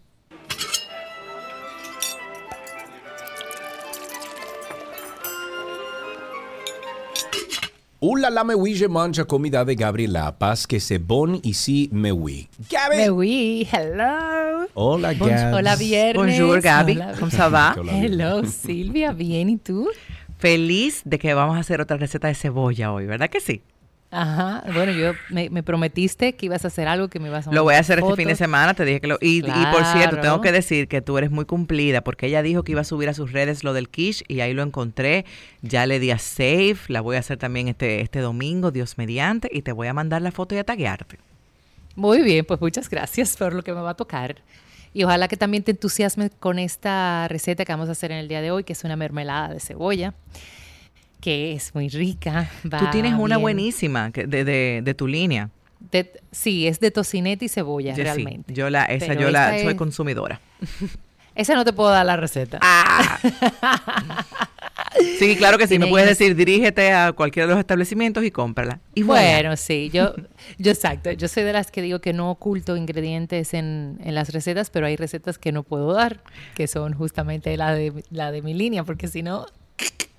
[7.98, 12.46] Hola la oui, je mange comida de Gabriela Paz, que c'est bon ici, me oui.
[12.70, 12.96] Gabi!
[12.96, 14.66] Me oui, hello.
[14.74, 15.56] Hola, Gabi.
[15.56, 16.38] Hola, viernes.
[16.38, 16.92] Bonjour, Gabi.
[16.92, 17.14] Hola.
[17.18, 17.74] ¿Cómo ça va?
[17.90, 19.12] Hello, Silvia.
[19.12, 19.88] Bien, ¿y tú?
[20.38, 23.62] Feliz de que vamos a hacer otra receta de cebolla hoy, ¿verdad que sí?
[24.10, 27.52] Ajá, bueno, yo me, me prometiste que ibas a hacer algo que me ibas a
[27.52, 28.12] Lo voy a hacer fotos.
[28.12, 29.18] este fin de semana, te dije que lo...
[29.20, 32.62] Y, y por cierto, tengo que decir que tú eres muy cumplida porque ella dijo
[32.62, 35.24] que iba a subir a sus redes lo del quiche y ahí lo encontré.
[35.62, 39.50] Ya le di a save, la voy a hacer también este, este domingo, Dios mediante,
[39.52, 41.18] y te voy a mandar la foto y a taguearte.
[41.96, 44.36] Muy bien, pues muchas gracias por lo que me va a tocar.
[44.94, 48.28] Y ojalá que también te entusiasmes con esta receta que vamos a hacer en el
[48.28, 50.14] día de hoy, que es una mermelada de cebolla,
[51.20, 52.50] que es muy rica.
[52.62, 53.42] Tú va tienes una bien.
[53.42, 55.50] buenísima de, de, de tu línea.
[55.90, 58.52] De- sí, es de tocineta y cebolla, Yo sí, realmente.
[58.54, 60.40] yo la, esa Pero yo la soy consumidora.
[61.36, 62.58] Esa no te puedo dar la receta.
[62.62, 63.18] Ah.
[65.18, 65.78] Sí, claro que sí.
[65.78, 68.80] Me puedes decir, dirígete a cualquiera de los establecimientos y cómprala.
[68.94, 69.32] Y voilà.
[69.32, 70.14] Bueno, sí, yo,
[70.56, 71.10] yo exacto.
[71.12, 74.86] Yo soy de las que digo que no oculto ingredientes en, en las recetas, pero
[74.86, 76.22] hay recetas que no puedo dar,
[76.54, 79.44] que son justamente la de, la de mi línea, porque si no,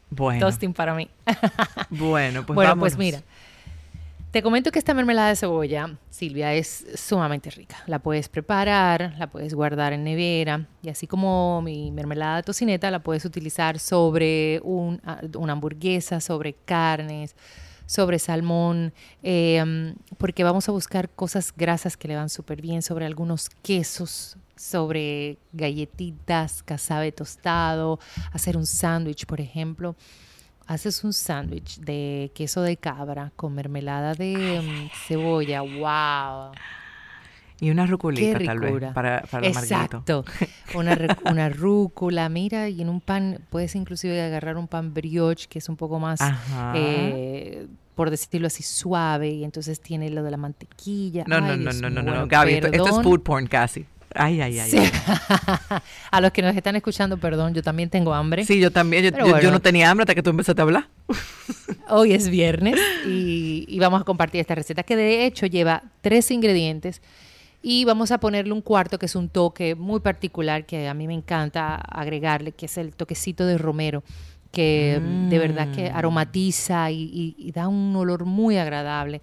[0.09, 1.09] Bueno, toasting para mí.
[1.89, 2.95] bueno, pues bueno, vámonos.
[2.95, 3.21] pues mira.
[4.31, 7.77] Te comento que esta mermelada de cebolla, Silvia, es sumamente rica.
[7.87, 12.91] La puedes preparar, la puedes guardar en nevera y así como mi mermelada de tocineta
[12.91, 17.35] la puedes utilizar sobre un- a- una hamburguesa, sobre carnes,
[17.85, 18.93] sobre salmón,
[19.23, 24.35] eh, porque vamos a buscar cosas grasas que le van súper bien, sobre algunos quesos,
[24.57, 27.99] sobre galletitas, casabe tostado,
[28.31, 29.95] hacer un sándwich, por ejemplo
[30.67, 36.51] haces un sándwich de queso de cabra con mermelada de mm, cebolla, wow.
[37.59, 39.47] Y una ruculita tal vez para, para.
[39.47, 40.25] Exacto.
[40.75, 45.57] Una, una rúcula, mira, y en un pan, puedes inclusive agarrar un pan brioche que
[45.57, 46.19] es un poco más,
[46.75, 47.65] eh,
[47.95, 51.23] por decirlo así, suave, y entonces tiene lo de la mantequilla.
[51.25, 53.87] No, no, Ay, no, no, no, no, Gaby, esto, esto es food porn casi.
[54.15, 54.69] Ay, ay, ay.
[54.71, 54.77] Sí.
[54.77, 54.89] ay.
[56.11, 58.45] a los que nos están escuchando, perdón, yo también tengo hambre.
[58.45, 59.03] Sí, yo también.
[59.41, 60.87] Yo, no tenía hambre hasta que tú empezaste a hablar.
[61.89, 66.31] Hoy es viernes y, y vamos a compartir esta receta que de hecho lleva tres
[66.31, 67.01] ingredientes
[67.61, 71.07] y vamos a ponerle un cuarto que es un toque muy particular que a mí
[71.07, 74.03] me encanta agregarle, que es el toquecito de romero
[74.51, 75.95] que de verdad que Mm.
[75.95, 79.21] aromatiza y, y- y da un olor muy agradable.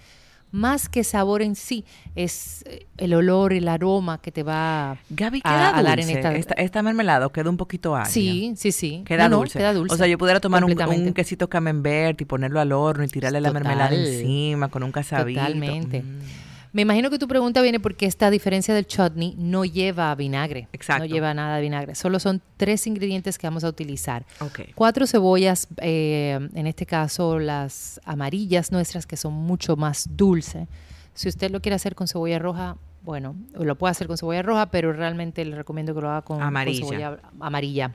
[0.54, 5.40] Más que sabor en sí, es eh, el olor, el aroma que te va Gaby,
[5.42, 6.32] a, queda a dar en esta...
[6.36, 8.12] esta, esta mermelada queda un poquito agria.
[8.12, 9.02] Sí, sí, sí.
[9.04, 9.58] Queda, No, no, dulce.
[9.58, 9.92] queda dulce.
[9.92, 13.52] O sea, yo pudiera tomar un, quesito camembert y ponerlo al horno y tirarle la
[13.52, 15.40] mermelada encima con un casabito.
[15.40, 16.02] Totalmente.
[16.02, 16.43] Mm.
[16.74, 20.66] Me imagino que tu pregunta viene porque esta diferencia del chutney no lleva vinagre.
[20.72, 21.04] Exacto.
[21.04, 21.94] No lleva nada de vinagre.
[21.94, 24.26] Solo son tres ingredientes que vamos a utilizar.
[24.40, 24.60] Ok.
[24.74, 30.66] Cuatro cebollas, eh, en este caso las amarillas nuestras, que son mucho más dulces.
[31.14, 34.66] Si usted lo quiere hacer con cebolla roja, bueno, lo puede hacer con cebolla roja,
[34.66, 36.88] pero realmente le recomiendo que lo haga con, con Amarilla.
[36.88, 37.94] cebolla amarilla.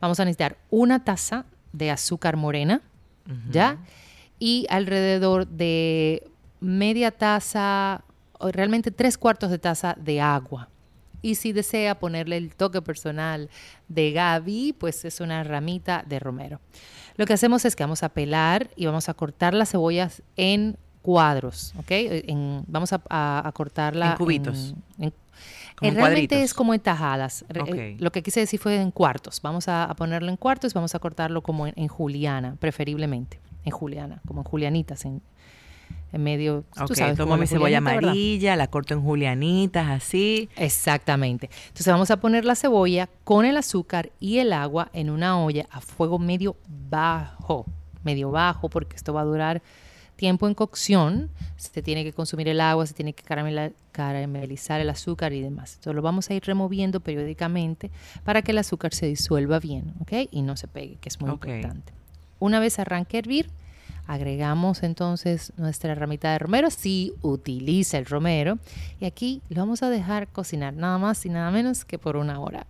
[0.00, 2.80] Vamos a necesitar una taza de azúcar morena,
[3.50, 3.78] ¿ya?
[4.38, 6.22] Y alrededor de
[6.60, 8.03] media taza,
[8.40, 10.68] realmente tres cuartos de taza de agua.
[11.22, 13.48] Y si desea ponerle el toque personal
[13.88, 16.60] de Gaby, pues es una ramita de romero.
[17.16, 20.76] Lo que hacemos es que vamos a pelar y vamos a cortar las cebollas en
[21.00, 21.86] cuadros, ¿ok?
[21.90, 24.74] En- vamos a, a- a cortarla En cubitos.
[24.98, 25.12] en-
[25.76, 26.38] Como eh, en realmente cuadritos.
[26.38, 27.44] es como en tajadas.
[27.48, 27.96] Eh.
[28.00, 29.40] Lo que quise decir fue en cuartos.
[29.42, 33.40] Vamos a, a ponerlo en cuartos y vamos a cortarlo como en, en juliana, preferiblemente.
[33.64, 35.22] En juliana, como en julianitas, en,
[36.14, 36.64] en medio.
[36.86, 40.48] tú sabes, tomo mi la cebolla amarilla, la corto en julianitas, así.
[40.56, 41.50] Exactamente.
[41.66, 45.66] Entonces vamos a poner la cebolla con el azúcar y el agua en una olla
[45.70, 46.56] a fuego medio
[46.88, 47.66] bajo,
[48.04, 49.60] medio bajo, porque esto va a durar
[50.14, 51.30] tiempo en cocción.
[51.56, 53.24] Se tiene que consumir el agua, se tiene que
[53.90, 55.74] caramelizar el azúcar y demás.
[55.74, 57.90] Entonces lo vamos a ir removiendo periódicamente
[58.22, 60.28] para que el azúcar se disuelva bien, ¿ok?
[60.30, 61.92] Y no se pegue, que es muy importante.
[62.38, 63.50] Una vez arranque a hervir,
[64.06, 68.58] agregamos entonces nuestra ramita de romero, si utiliza el romero,
[69.00, 72.40] y aquí lo vamos a dejar cocinar nada más y nada menos que por una
[72.40, 72.66] hora.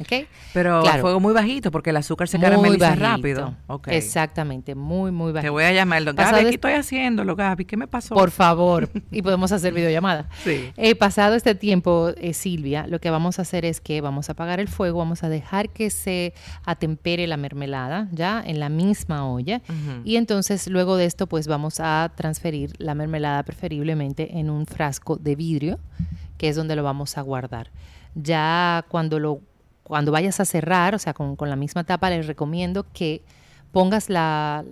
[0.00, 0.26] ¿Ok?
[0.52, 1.02] Pero a Claro.
[1.02, 3.06] fuego muy bajito porque el azúcar se Muy carameliza bajito.
[3.06, 3.54] rápido.
[3.68, 3.88] Ok.
[3.92, 5.46] Exactamente, muy, muy bajito.
[5.46, 8.14] Te voy a llamar, Gaby, es- estoy haciéndolo, Gaby, ¿qué me pasó?
[8.14, 10.28] Por favor, y podemos hacer videollamada.
[10.42, 10.72] Sí.
[10.76, 14.32] Eh, pasado este tiempo, eh, Silvia, lo que vamos a hacer es que vamos a
[14.32, 19.28] apagar el fuego, vamos a dejar que se atempere la mermelada, ya en la misma
[19.30, 19.60] olla.
[20.04, 25.16] Y entonces, luego de esto, pues vamos a transferir la mermelada preferiblemente en un frasco
[25.16, 25.78] de vidrio,
[26.36, 27.70] que es donde lo vamos a guardar.
[28.14, 29.40] Ya cuando lo
[29.84, 33.22] cuando vayas a cerrar, o sea, con, con la misma tapa, les recomiendo que
[33.70, 34.64] pongas la,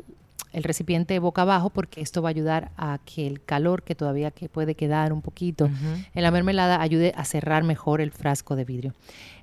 [0.52, 4.30] el recipiente boca abajo porque esto va a ayudar a que el calor que todavía
[4.30, 5.70] que puede quedar un poquito
[6.14, 8.94] en la mermelada ayude a cerrar mejor el frasco de vidrio.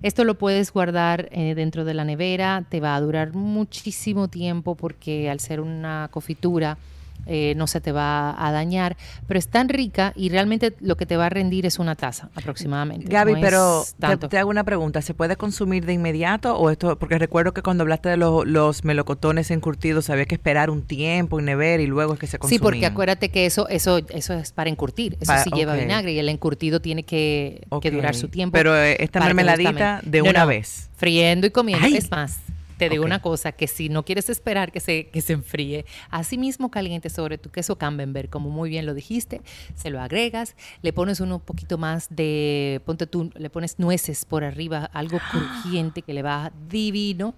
[0.01, 4.75] Esto lo puedes guardar eh, dentro de la nevera, te va a durar muchísimo tiempo
[4.75, 6.77] porque al ser una confitura
[7.25, 11.05] eh, no se te va a dañar, pero es tan rica y realmente lo que
[11.05, 13.07] te va a rendir es una taza aproximadamente.
[13.11, 13.83] Gaby, no pero
[14.29, 15.01] te, hago una pregunta.
[15.01, 16.97] ¿Se puede consumir de inmediato o esto?
[16.97, 21.39] Porque recuerdo que cuando hablaste de los, los melocotones encurtidos había que esperar un tiempo
[21.39, 22.61] en nevera y luego es que se Sí, consumían.
[22.63, 25.17] porque acuérdate que eso, eso, eso es para encurtir.
[25.19, 28.53] Eso sí lleva vinagre y el encurtido tiene que, que durar su tiempo.
[28.53, 30.89] Pero, eh, esta mermeladita de No, una no, vez.
[30.97, 31.85] Friendo y comiendo.
[31.85, 31.97] Ay.
[31.97, 32.39] Es más,
[32.79, 36.37] te digo una cosa, que si no quieres esperar que se, que se enfríe, así
[36.37, 39.41] mismo caliente sobre tu queso camembert, como muy bien lo dijiste,
[39.75, 44.43] se lo agregas, le pones un poquito más de, ponte tú, le pones nueces por
[44.43, 47.35] arriba, algo crujiente que le va divino.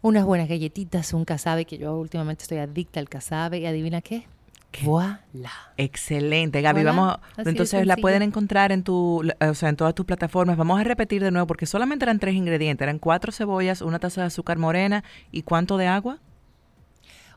[0.00, 4.26] Unas buenas galletitas, un casabe, que yo últimamente estoy adicta al casabe, y adivina qué,
[4.82, 5.52] voilà.
[5.76, 6.82] Excelente, Gaby.
[6.82, 10.56] Voilà, Vamos, así entonces la pueden encontrar en tu, o sea, en todas tus plataformas.
[10.56, 12.84] Vamos a repetir de nuevo porque solamente eran tres ingredientes.
[12.84, 16.18] Eran cuatro cebollas, una taza de azúcar morena y cuánto de agua.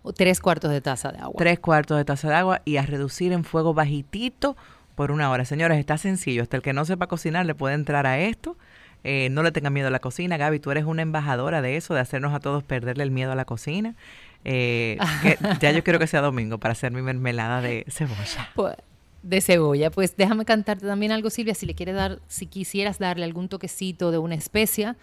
[0.04, 1.36] O tres cuartos de taza de agua.
[1.38, 4.58] Tres cuartos de taza de agua y a reducir en fuego bajitito
[4.96, 5.46] por una hora.
[5.46, 6.42] Señores, está sencillo.
[6.42, 8.58] Hasta el que no sepa cocinar le puede entrar a esto.
[9.04, 10.38] Eh, no le tengan miedo a la cocina.
[10.38, 13.36] Gaby, tú eres una embajadora de eso, de hacernos a todos perderle el miedo a
[13.36, 13.96] la cocina.
[14.44, 18.50] Eh, que ya yo quiero que sea domingo para hacer mi mermelada de cebolla.
[18.56, 18.76] Pues,
[19.24, 19.92] de cebolla.
[19.92, 21.54] Pues déjame cantarte también algo, Silvia.
[21.54, 24.98] Si le quieres dar, si quisieras darle algún toquecito de una especia,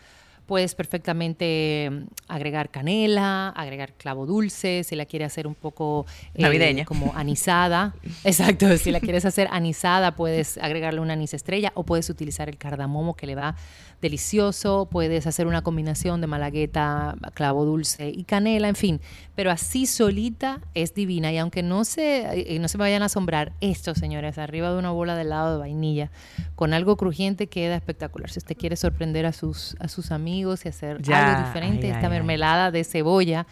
[0.48, 6.42] puedes perfectamente mm, agregar canela, agregar clavo dulce, si la quieres hacer un poco eh,
[6.42, 6.85] Navideña.
[6.87, 7.94] como anisada.
[8.24, 12.57] Exacto, si la quieres hacer anisada, puedes agregarle una anís estrella o puedes utilizar el
[12.57, 13.57] cardamomo que le va
[14.01, 19.01] delicioso, puedes hacer una combinación de malagueta, clavo dulce y canela, en fin,
[19.35, 23.07] pero así solita es divina y aunque no se, eh, no se me vayan a
[23.07, 26.11] asombrar, esto señores, arriba de una bola de helado de vainilla
[26.55, 28.31] con algo crujiente queda espectacular.
[28.31, 31.92] Si usted quiere sorprender a sus, a sus amigos y hacer Ya, algo diferente, ay,
[31.92, 32.11] esta ay, ay.
[32.11, 33.46] mermelada de cebolla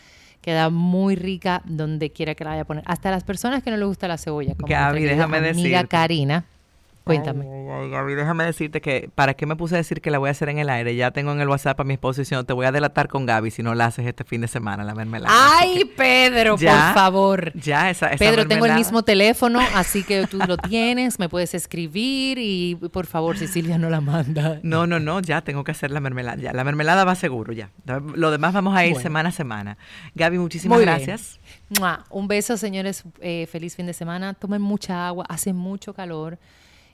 [0.46, 2.84] Queda muy rica donde quiera que la vaya a poner.
[2.86, 4.54] Hasta las personas que no les gusta la cebolla.
[4.54, 5.88] Como Gaby, déjame amiga decirte.
[5.88, 6.44] Karina.
[7.06, 7.46] Cuéntame.
[7.48, 10.26] Ay, ay, Gaby, déjame decirte que, ¿para qué me puse a decir que la voy
[10.26, 10.96] a hacer en el aire?
[10.96, 13.52] Ya tengo en el WhatsApp a mi esposo diciendo, te voy a delatar con Gaby
[13.52, 15.32] si no la haces este fin de semana, la mermelada.
[15.32, 17.52] Ay, Pedro, Ya, por favor.
[17.54, 21.54] Ya, esa, esa Pedro, tengo el mismo teléfono, así que tú lo tienes, me puedes
[21.54, 24.58] escribir y por favor, si Silvia no la manda.
[24.64, 26.42] No, no, no, ya tengo que hacer la mermelada.
[26.42, 27.70] Ya, la mermelada va seguro, ya.
[28.16, 29.02] Lo demás vamos a ir Bueno.
[29.04, 29.78] semana a semana.
[30.16, 31.38] Gaby, muchísimas Muy gracias.
[32.10, 33.04] Un beso, señores.
[33.20, 34.34] Eh, feliz fin de semana.
[34.34, 36.38] Tomen mucha agua, hace mucho calor.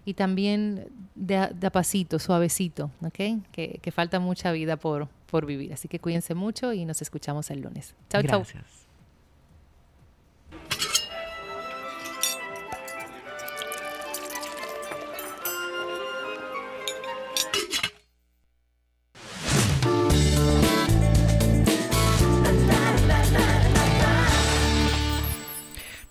[0.05, 3.45] Y también de, de pasito, suavecito, ¿ok?
[3.53, 5.73] Que, que falta mucha vida por, por vivir.
[5.73, 7.95] Así que cuídense mucho y nos escuchamos el lunes.
[8.09, 8.45] Chao, chao.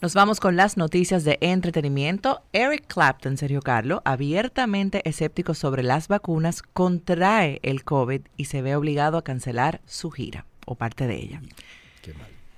[0.02, 2.42] Nos vamos con las noticias de entretenimiento.
[2.54, 8.76] Eric Clapton, Sergio Carlo, abiertamente escéptico sobre las vacunas, contrae el COVID y se ve
[8.76, 11.42] obligado a cancelar su gira o parte de ella.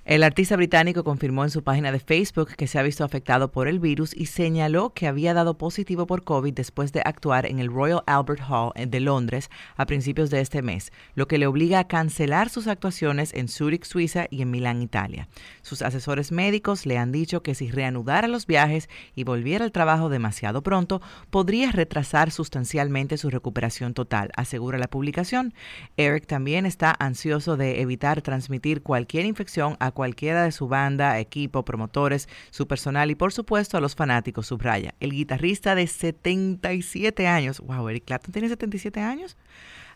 [0.06, 3.68] El artista británico confirmó en su página de Facebook que se ha visto afectado por
[3.68, 7.72] el virus y señaló que había dado positivo por COVID después de actuar en el
[7.72, 11.88] Royal Albert Hall de Londres a principios de este mes, lo que le obliga a
[11.88, 15.26] cancelar sus actuaciones en Zurich, Suiza y en Milán, Italia.
[15.62, 20.10] Sus asesores médicos le han dicho que si reanudara los viajes y volviera al trabajo
[20.10, 21.00] demasiado pronto,
[21.30, 25.54] podría retrasar sustancialmente su recuperación total, asegura la publicación.
[25.96, 31.64] Eric también está ansioso de evitar transmitir cualquier infección a cualquiera de su banda, equipo,
[31.64, 34.94] promotores, su personal y por supuesto a los fanáticos, subraya.
[35.00, 39.38] El guitarrista de 77 años, wow, Eric Clapton tiene 77 años,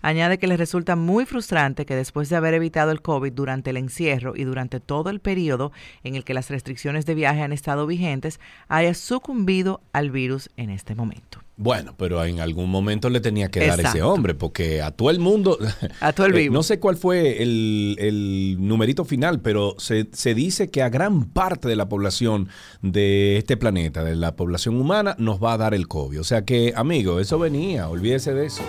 [0.03, 3.77] añade que le resulta muy frustrante que después de haber evitado el COVID durante el
[3.77, 5.73] encierro y durante todo el periodo
[6.05, 10.71] en el que las restricciones de viaje han estado vigentes, haya sucumbido al virus en
[10.71, 11.41] este momento.
[11.61, 15.19] Bueno, pero en algún momento le tenía que dar ese hombre, porque a todo el
[15.19, 15.59] mundo.
[16.01, 16.55] A todo el Eh, vivo.
[16.55, 21.25] no sé cuál fue el, el numerito final, pero se, se dice que a gran
[21.25, 22.49] parte de la población
[22.81, 26.21] de este planeta, de la población humana, nos va a dar el COVID.
[26.21, 28.63] O sea que, amigo, eso venía, olvídese de eso.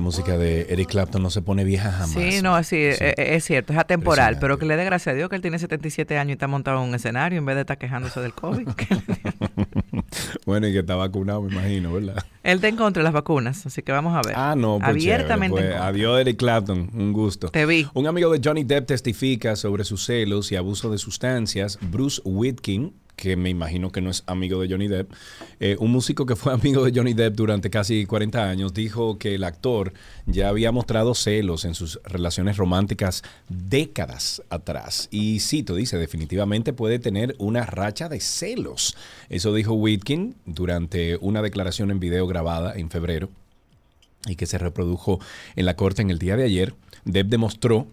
[0.00, 2.10] Música de Eric Clapton no se pone vieja jamás.
[2.10, 5.16] Sí, no, sí, eh, eh, es cierto, es atemporal, pero que le dé gracias a
[5.16, 7.62] Dios que él tiene 77 años y está montado en un escenario en vez de
[7.62, 8.68] estar quejándose del COVID.
[10.46, 12.24] Bueno, y que está vacunado, me imagino, ¿verdad?
[12.42, 14.34] él está en contra de las vacunas, así que vamos a ver.
[14.36, 17.48] Ah, no, pues Abiertamente chévere, pues, adiós, Eric Clapton, un gusto.
[17.48, 17.86] Te vi.
[17.94, 21.78] Un amigo de Johnny Depp testifica sobre sus celos y abuso de sustancias.
[21.80, 25.12] Bruce Whitkin, que me imagino que no es amigo de Johnny Depp,
[25.60, 29.34] eh, un músico que fue amigo de Johnny Depp durante casi 40 años, dijo que
[29.34, 29.92] el actor
[30.26, 35.08] ya había mostrado celos en sus relaciones románticas décadas atrás.
[35.10, 38.96] Y cito, dice, definitivamente puede tener una racha de celos.
[39.28, 43.28] Eso dijo Whitkin durante una declaración en video grabada en febrero
[44.26, 45.20] y que se reprodujo
[45.56, 47.86] en la corte en el día de ayer, Depp demostró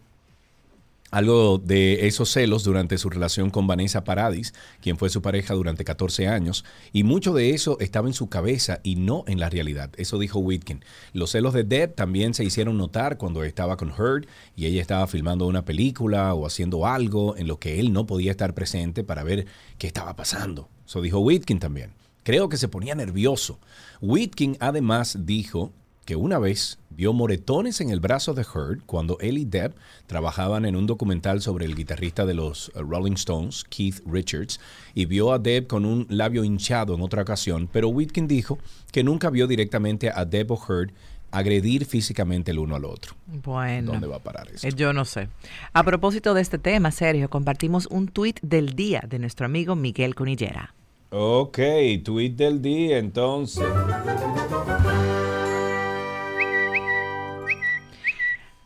[1.12, 5.84] algo de esos celos durante su relación con Vanessa Paradis, quien fue su pareja durante
[5.84, 9.92] 14 años, y mucho de eso estaba en su cabeza y no en la realidad.
[9.98, 10.84] Eso dijo Whitkin.
[11.14, 15.08] Los celos de Depp también se hicieron notar cuando estaba con Heard y ella estaba
[15.08, 19.24] filmando una película o haciendo algo en lo que él no podía estar presente para
[19.24, 19.46] ver
[19.78, 20.70] qué estaba pasando.
[20.86, 21.92] Eso dijo Whitkin también.
[22.24, 23.60] Creo que se ponía nervioso.
[24.02, 25.72] Whitkin además dijo
[26.08, 30.64] que una vez vio moretones en el brazo de Heard cuando él y Depp trabajaban
[30.64, 34.62] en un documental sobre el guitarrista de los uh, Rolling Stones, Keith Richards,
[34.94, 38.58] y vio a Depp con un labio hinchado en otra ocasión, pero Whitkin dijo
[38.94, 40.94] que nunca vio directamente a Depp o Heard
[41.30, 43.14] agredir físicamente el uno al otro.
[43.26, 43.92] Bueno.
[43.92, 44.66] ¿Dónde va a parar eso?
[44.66, 45.28] Eh, Yo no sé.
[45.74, 50.16] A propósito de este tema, Sergio, compartimos un tuit del día de nuestro amigo Miguel
[50.16, 50.74] Cunillera.
[51.10, 51.60] Ok,
[52.06, 53.66] tweet del día entonces.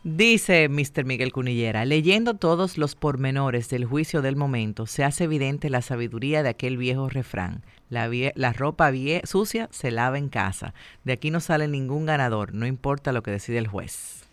[0.04, 1.04] Dice Mr.
[1.04, 6.42] Miguel Cunillera, leyendo todos los pormenores del juicio del momento, se hace evidente la sabiduría
[6.42, 7.62] de aquel viejo refrán.
[7.88, 10.74] La, vie- la ropa vie- sucia se lava en casa.
[11.04, 14.24] De aquí no sale ningún ganador, no importa lo que decide el juez.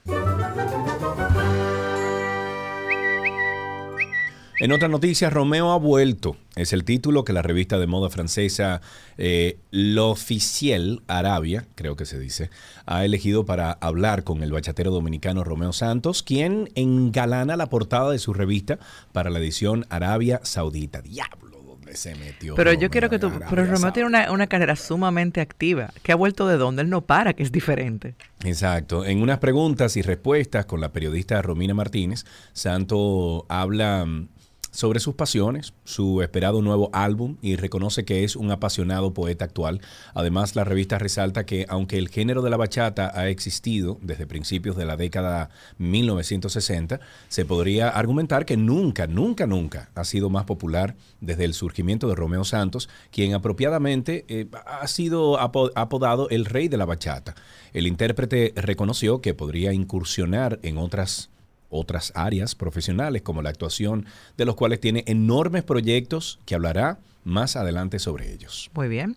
[4.60, 6.36] En otra noticia, Romeo ha vuelto.
[6.58, 8.82] Es el título que la revista de moda francesa
[9.18, 12.50] eh, L'Officiel Arabia, creo que se dice,
[12.86, 18.20] ha elegido para hablar con el bachatero dominicano Romeo Santos, quien engalana la portada de
[18.20, 18.80] su revista
[19.14, 21.02] para la edición Arabia Saudita.
[21.02, 22.56] Diablo, ¿dónde se metió?
[22.56, 23.32] Pero yo quiero que tú...
[23.50, 25.94] Pero Romeo tiene una, una carrera sumamente activa.
[26.04, 26.82] ¿Que ha vuelto de dónde?
[26.82, 28.16] Él no para, que es diferente.
[28.44, 29.06] Exacto.
[29.06, 34.28] En unas preguntas y respuestas con la periodista Romina Martínez, Santo habla mm,
[34.72, 39.82] sobre sus pasiones, su esperado nuevo álbum y reconoce que es un apasionado poeta actual.
[40.14, 44.76] Además, la revista resalta que aunque el género de la bachata ha existido desde principios
[44.76, 50.96] de la década 1960, se podría argumentar que nunca, nunca, nunca ha sido más popular
[51.22, 56.68] desde el surgimiento de Romeo Santos, quien apropiadamente eh, ha sido apo- apodado el rey
[56.68, 57.36] de la bachata.
[57.74, 61.30] El intérprete reconoció que podría incursionar en otras
[61.70, 64.06] otras áreas profesionales como la actuación,
[64.38, 68.70] de los cuales tiene enormes proyectos que hablará más adelante sobre ellos.
[68.74, 69.16] Muy bien.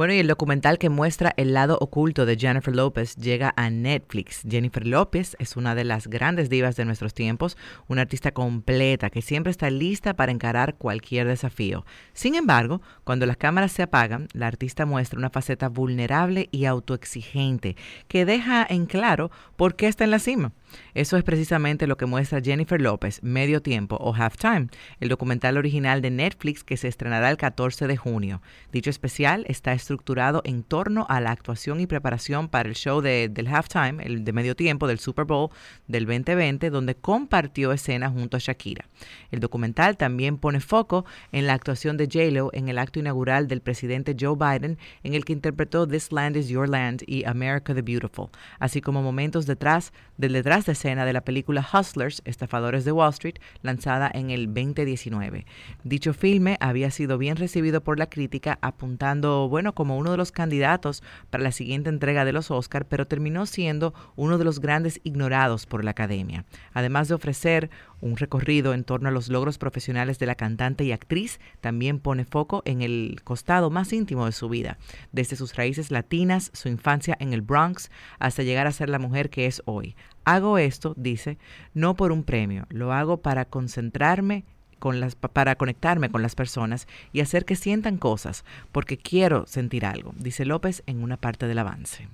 [0.00, 4.40] Bueno, y el documental que muestra el lado oculto de Jennifer López llega a Netflix.
[4.48, 9.20] Jennifer López es una de las grandes divas de nuestros tiempos, una artista completa que
[9.20, 11.84] siempre está lista para encarar cualquier desafío.
[12.14, 17.76] Sin embargo, cuando las cámaras se apagan, la artista muestra una faceta vulnerable y autoexigente
[18.08, 20.52] que deja en claro por qué está en la cima.
[20.94, 24.68] Eso es precisamente lo que muestra Jennifer López, Medio Tiempo o Halftime,
[25.00, 28.40] el documental original de Netflix que se estrenará el 14 de junio.
[28.72, 33.28] Dicho especial está estructurado en torno a la actuación y preparación para el show de-
[33.28, 35.50] del Halftime, el de Medio Tiempo del Super Bowl
[35.88, 38.84] del 2020, donde compartió escena junto a Shakira.
[39.32, 43.62] El documental también pone foco en la actuación de J-Lo en el acto inaugural del
[43.62, 47.82] presidente Joe Biden, en el que interpretó This Land is Your Land y America the
[47.82, 48.28] Beautiful,
[48.60, 53.10] así como momentos detrás del detrás de escena de la película Hustlers, Estafadores de Wall
[53.10, 55.46] Street, lanzada en el 2019.
[55.82, 60.30] Dicho filme había sido bien recibido por la crítica, apuntando, bueno, como uno de los
[60.30, 65.00] candidatos para la siguiente entrega de los Oscar, pero terminó siendo uno de los grandes
[65.04, 66.44] ignorados por la academia.
[66.74, 67.70] Además de ofrecer
[68.02, 72.26] un recorrido en torno a los logros profesionales de la cantante y actriz, también pone
[72.26, 74.76] foco en el costado más íntimo de su vida,
[75.12, 79.30] desde sus raíces latinas, su infancia en el Bronx, hasta llegar a ser la mujer
[79.30, 79.96] que es hoy.
[80.26, 81.38] Hago esto, dice,
[81.72, 84.44] no por un premio, lo hago para concentrarme
[84.80, 89.46] con las, pa- para conectarme con las personas y hacer que sientan cosas, porque quiero
[89.46, 92.08] sentir algo, dice López en una parte del avance.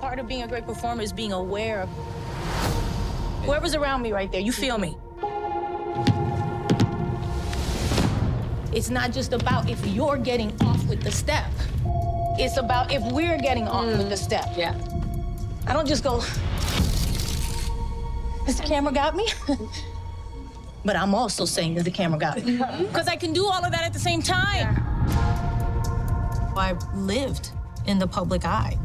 [0.00, 1.88] Part of being a great performer is being aware of
[3.44, 4.40] whoever's around me right there.
[4.42, 4.96] You feel me?
[8.72, 11.46] It's not just about if you're getting off with the step.
[12.38, 14.44] It's about if we're getting off with the step.
[14.54, 14.74] Yeah.
[15.66, 16.20] I don't just go,
[18.46, 19.26] the camera got me?
[20.86, 22.58] but I'm also saying that the camera got me.
[22.58, 22.84] Mm-hmm.
[22.84, 24.76] Because I can do all of that at the same time.
[26.56, 27.50] I lived
[27.86, 28.78] in the public eye.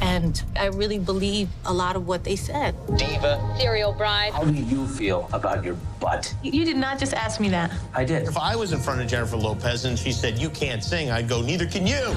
[0.00, 2.74] And I really believe a lot of what they said.
[2.96, 3.56] Diva.
[3.58, 4.32] Serial bride.
[4.32, 6.34] How do you feel about your butt?
[6.42, 7.72] You did not just ask me that.
[7.94, 8.28] I did.
[8.28, 11.28] If I was in front of Jennifer Lopez and she said, You can't sing, I'd
[11.28, 12.14] go, Neither can you.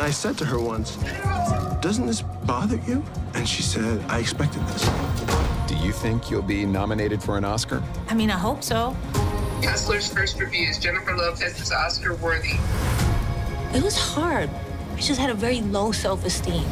[0.00, 0.96] I said to her once,
[1.80, 3.02] Doesn't this bother you?
[3.34, 4.88] And she said, I expected this.
[5.66, 7.82] Do you think you'll be nominated for an Oscar?
[8.08, 8.96] I mean, I hope so.
[9.60, 12.52] Kessler's first review is Jennifer Lopez is Oscar worthy.
[13.74, 14.48] It was hard.
[14.94, 16.64] I just had a very low self esteem.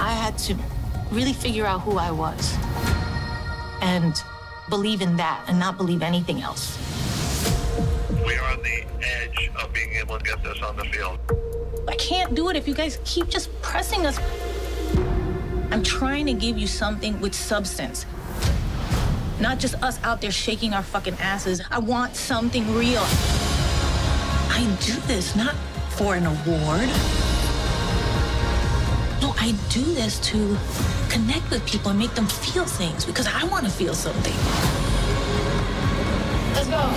[0.00, 0.56] I had to
[1.12, 2.56] really figure out who I was
[3.80, 4.20] and
[4.68, 6.76] believe in that and not believe anything else.
[8.10, 11.20] We are on the edge of being able to get this on the field.
[11.88, 14.18] I can't do it if you guys keep just pressing us.
[15.70, 18.06] I'm trying to give you something with substance.
[19.40, 21.62] Not just us out there shaking our fucking asses.
[21.70, 23.02] I want something real.
[24.50, 25.54] I do this not
[25.90, 26.88] for an award.
[29.22, 30.56] No, I do this to
[31.08, 34.34] connect with people and make them feel things because I want to feel something.
[36.54, 36.92] Let's go.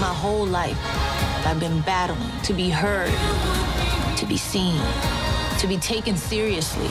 [0.00, 0.78] My whole life,
[1.46, 3.10] I've been battling to be heard,
[4.18, 4.78] to be seen,
[5.60, 6.88] to be taken seriously.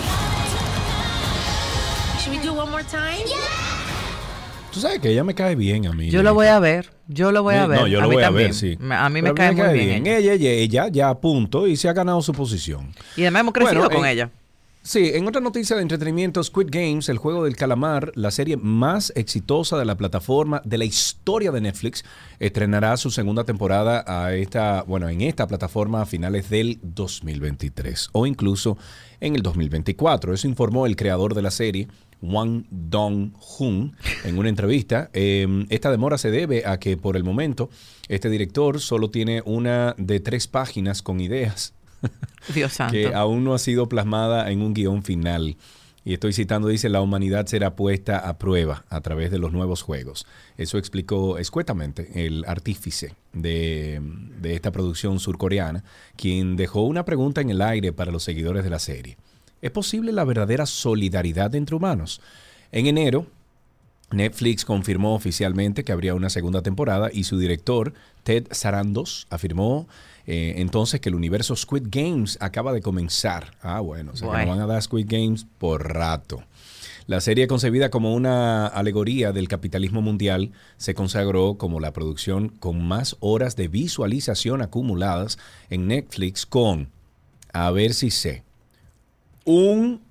[2.20, 3.24] Should we do one more time?
[4.72, 6.10] Tú sabes que ella me cae bien a mí.
[6.10, 7.80] Yo lo voy a ver, yo lo voy a Eh, ver.
[7.82, 8.46] No, yo a lo mí voy también.
[8.46, 8.78] a ver, sí.
[8.80, 10.06] Me- A mí me Pero cae muy bien.
[10.08, 10.18] ella.
[10.18, 12.92] Ella, ella, ella ya, a punto y se ha ganado su posición.
[13.16, 14.30] Y además hemos crecido Bueno, con en- ella.
[14.88, 19.12] Sí, en otra noticia de entretenimiento, Squid Games, el juego del calamar, la serie más
[19.18, 22.06] exitosa de la plataforma de la historia de Netflix,
[22.40, 28.26] estrenará su segunda temporada a esta, bueno, en esta plataforma a finales del 2023 o
[28.26, 28.78] incluso
[29.20, 30.34] en el 2024.
[30.34, 31.90] Eso informó el creador de la serie,
[32.22, 35.10] Wang Dong-hun en una entrevista.
[35.12, 37.70] Eh, esta demora se debe a que por el momento
[38.08, 41.74] este director solo tiene una de tres páginas con ideas
[42.54, 42.94] Dios santo.
[42.94, 45.58] que aún no ha sido plasmada en un guion final.
[46.06, 49.82] Y estoy citando, dice, la humanidad será puesta a prueba a través de los nuevos
[49.82, 50.26] juegos.
[50.58, 54.00] Eso explicó escuetamente el artífice de,
[54.40, 55.84] de esta producción surcoreana,
[56.16, 59.18] quien dejó una pregunta en el aire para los seguidores de la serie.
[59.62, 62.22] ¿Es posible la verdadera solidaridad entre humanos?
[62.72, 63.26] En enero,
[64.12, 67.94] Netflix confirmó oficialmente que habría una segunda temporada y su director,
[68.24, 69.88] Ted Sarandos, afirmó
[70.28, 73.56] eh, entonces que el universo Squid Games acaba de comenzar.
[73.62, 74.46] Ah, bueno, o sea que Bueno.
[74.46, 76.44] no van a dar Squid Games por rato.
[77.08, 82.86] La serie concebida como una alegoría del capitalismo mundial se consagró como la producción con
[82.86, 86.90] más horas de visualización acumuladas en Netflix con,
[87.54, 88.44] a ver si sé,
[89.46, 90.02] un,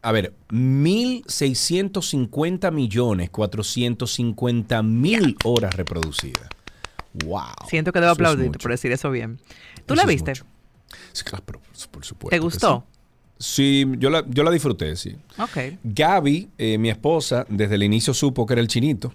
[0.00, 6.48] a ver, 1.650 millones 450 mil horas reproducidas.
[7.24, 7.42] Wow.
[7.68, 8.58] Siento que debo mucho.
[8.58, 9.38] por decir eso bien.
[9.86, 10.34] ¿Tú Eso la viste?
[11.12, 11.60] Sí, claro, por,
[11.90, 12.30] por supuesto.
[12.30, 12.84] ¿Te gustó?
[12.88, 12.98] Sí,
[13.40, 15.16] Sí, yo la, yo la disfruté, sí.
[15.38, 15.78] Ok.
[15.84, 19.14] Gaby, eh, mi esposa, desde el inicio supo que era el chinito.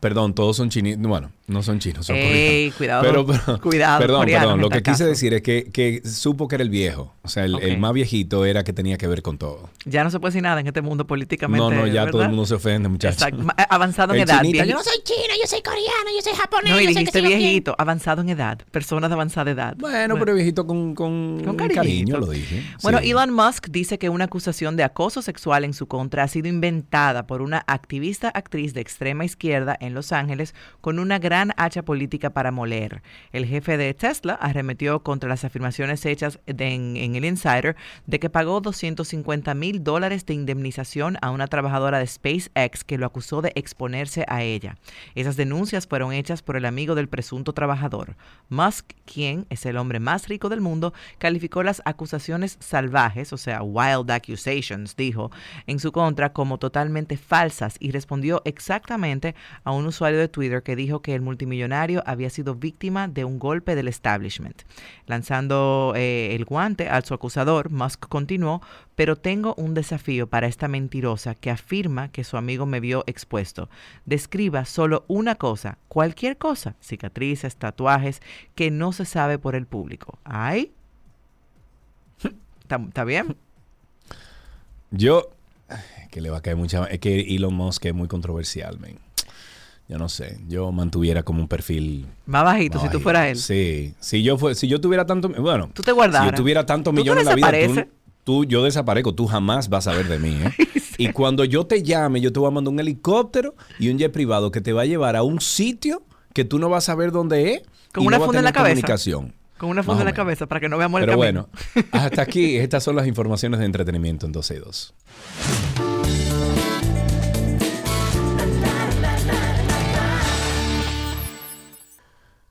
[0.00, 1.02] Perdón, todos son chinitos.
[1.02, 4.60] Bueno, no son chinos, son Ey, cuidado, Pero, pero- cuidado, Perdón, perdón.
[4.60, 7.14] Lo que quise decir es que, que supo que era el viejo.
[7.22, 9.70] O sea, el, más viejito era que tenía que ver con todo.
[9.84, 11.62] Ya no se puede decir nada en este mundo políticamente.
[11.62, 12.10] No, no, ya ¿verdad?
[12.10, 13.22] todo el mundo se ofende, muchachos.
[13.28, 14.40] Eh, Avanzado en El edad.
[14.42, 16.70] chinita, yo no soy chino, yo soy coreano, yo soy japonés.
[16.72, 17.38] No, y yo soy dijiste yo quién.
[17.38, 18.58] viejito, avanzado en edad.
[18.70, 19.74] Personas de avanzada edad.
[19.78, 22.62] Bueno, pero viejito con, con, Con cariño, lo dije.
[22.82, 23.10] Bueno, Sí.
[23.10, 27.26] Elon Musk dice que una acusación de acoso sexual en su contra ha sido inventada
[27.26, 32.30] por una activista actriz de extrema izquierda en Los Ángeles con una gran hacha política
[32.30, 33.02] para moler.
[33.32, 37.76] El jefe de Tesla arremetió contra las afirmaciones hechas en, en el Insider
[38.06, 43.06] de que pagó 250 mil dólares de indemnización a una trabajadora de SpaceX que lo
[43.06, 44.76] acusó de exponerse a ella.
[45.14, 48.16] Esas denuncias fueron hechas por el amigo del presunto trabajador.
[48.48, 53.62] Musk, quien es el hombre más rico del mundo, calificó las acusaciones salvajes, o sea,
[53.62, 55.30] wild accusations, dijo,
[55.66, 59.34] en su contra como totalmente falsas y respondió exactamente
[59.64, 63.38] a un usuario de Twitter que dijo que el multimillonario había sido víctima de un
[63.38, 64.62] golpe del establishment.
[65.06, 68.62] Lanzando eh, el guante a su acusador, Musk continuó,
[68.94, 73.68] pero tengo un desafío para esta mentirosa que afirma que su amigo me vio expuesto.
[74.04, 78.20] Describa solo una cosa, cualquier cosa, cicatrices, tatuajes,
[78.54, 80.18] que no se sabe por el público.
[80.24, 80.72] ¿Ay?
[82.62, 83.36] ¿Está, bien?
[84.90, 85.30] Yo,
[86.10, 86.84] que le va a caer mucha...
[86.86, 88.98] Es que Elon Musk es muy controversial, man.
[89.88, 92.06] Yo no sé, yo mantuviera como un perfil...
[92.24, 93.36] Más bajito, si tú fueras él.
[93.36, 95.28] Sí, si yo, fue, si yo tuviera tanto...
[95.28, 96.28] Bueno, Tú te guardaras.
[96.28, 97.90] si yo tuviera tantos millones en la vida, tú,
[98.24, 100.52] tú- yo desaparezco, tú jamás vas a ver de mí, ¿eh?
[100.98, 104.12] Y cuando yo te llame, yo te voy a mandar un helicóptero y un jet
[104.12, 106.02] privado que te va a llevar a un sitio
[106.32, 107.62] que tú no vas a ver dónde es
[107.92, 108.74] Con y una no funda en la cabeza.
[108.74, 109.34] comunicación.
[109.58, 111.48] Con una Más funda en la cabeza para que no veamos el Pero bueno,
[111.90, 114.94] hasta aquí, estas son las informaciones de entretenimiento en 12 y 2.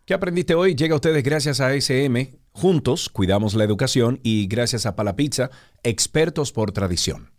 [0.06, 0.76] ¿Qué aprendiste hoy?
[0.76, 2.34] Llega a ustedes gracias a SM.
[2.54, 5.52] Juntos cuidamos la educación y gracias a Palapizza,
[5.84, 7.30] expertos por tradición.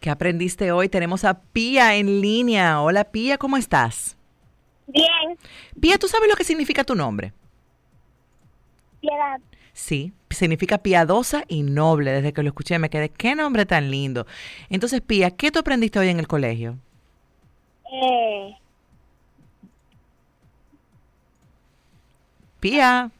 [0.00, 0.88] ¿Qué aprendiste hoy?
[0.88, 2.80] Tenemos a Pía en línea.
[2.80, 4.16] Hola Pía, ¿cómo estás?
[4.86, 5.36] Bien,
[5.80, 7.32] Pía, ¿tú sabes lo que significa tu nombre?
[9.00, 9.40] piedad.
[9.72, 12.12] Sí, significa piadosa y noble.
[12.12, 14.26] Desde que lo escuché me quedé, qué nombre tan lindo.
[14.68, 16.76] Entonces, Pía, ¿qué tú aprendiste hoy en el colegio?
[17.92, 18.56] Eh,
[22.60, 23.10] Pía,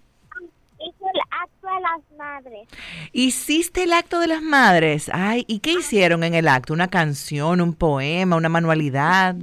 [0.80, 2.68] hizo el acto de las madres.
[3.12, 5.10] hiciste el acto de las madres.
[5.12, 6.72] Ay, ¿y qué hicieron en el acto?
[6.72, 9.36] ¿Una canción, un poema, una manualidad?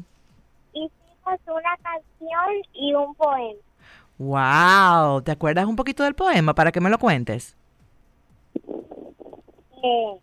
[0.74, 3.60] Hicimos una canción y un poema.
[4.18, 7.58] Wow, ¿te acuerdas un poquito del poema para que me lo cuentes?
[9.84, 10.14] Eh,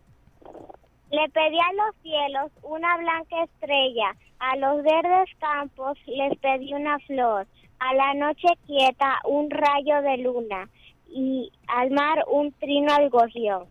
[1.11, 6.99] le pedí a los cielos una blanca estrella, a los verdes campos les pedí una
[7.01, 7.47] flor,
[7.80, 10.68] a la noche quieta un rayo de luna
[11.09, 13.64] y al mar un trino al gorrión.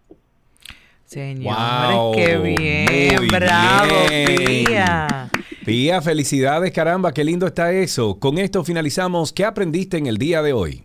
[1.05, 4.65] Señores, Wow, qué bien, bravo, bien.
[4.65, 5.29] Pía.
[5.69, 8.19] Pía, felicidades, caramba, qué lindo está eso.
[8.19, 9.31] Con esto finalizamos.
[9.31, 10.83] ¿Qué aprendiste en el día de hoy?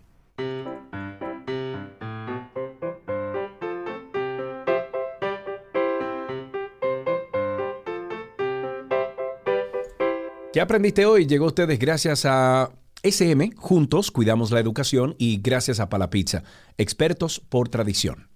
[10.53, 11.25] ¿Qué aprendiste hoy?
[11.25, 12.69] Llegó a ustedes gracias a
[13.01, 16.43] SM, juntos cuidamos la educación y gracias a Palapizza,
[16.77, 18.34] expertos por tradición.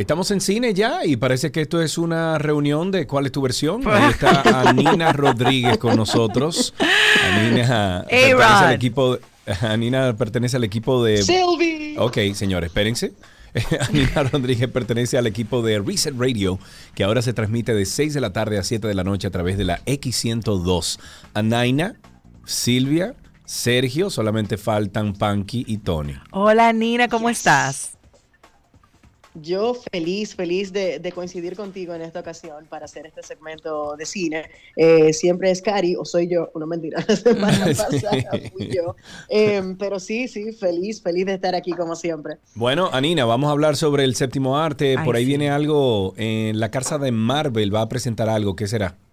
[0.00, 3.42] Estamos en cine ya y parece que esto es una reunión de cuál es tu
[3.42, 3.82] versión.
[3.86, 6.72] Ahí está Anina Rodríguez con nosotros.
[7.22, 9.18] Anina pertenece al equipo,
[9.60, 11.22] Anina pertenece al equipo de...
[11.22, 11.96] Sylvie.
[11.98, 13.12] Ok, señores, espérense.
[13.90, 16.58] Anina Rodríguez pertenece al equipo de Reset Radio,
[16.94, 19.30] que ahora se transmite de 6 de la tarde a 7 de la noche a
[19.30, 20.98] través de la X102.
[21.34, 22.00] Anaina,
[22.46, 26.14] Silvia, Sergio, solamente faltan Panky y Tony.
[26.30, 27.99] Hola Nina, ¿cómo estás?
[29.34, 34.04] Yo feliz, feliz de, de, coincidir contigo en esta ocasión para hacer este segmento de
[34.04, 34.50] cine.
[34.74, 38.96] Eh, siempre es Cari, o soy yo, una mentira, la semana pasada fui yo.
[39.28, 42.38] Eh, pero sí, sí, feliz, feliz de estar aquí como siempre.
[42.56, 44.96] Bueno, Anina, vamos a hablar sobre el séptimo arte.
[45.04, 45.28] Por ahí sí.
[45.28, 48.96] viene algo, en la casa de Marvel va a presentar algo, ¿qué será?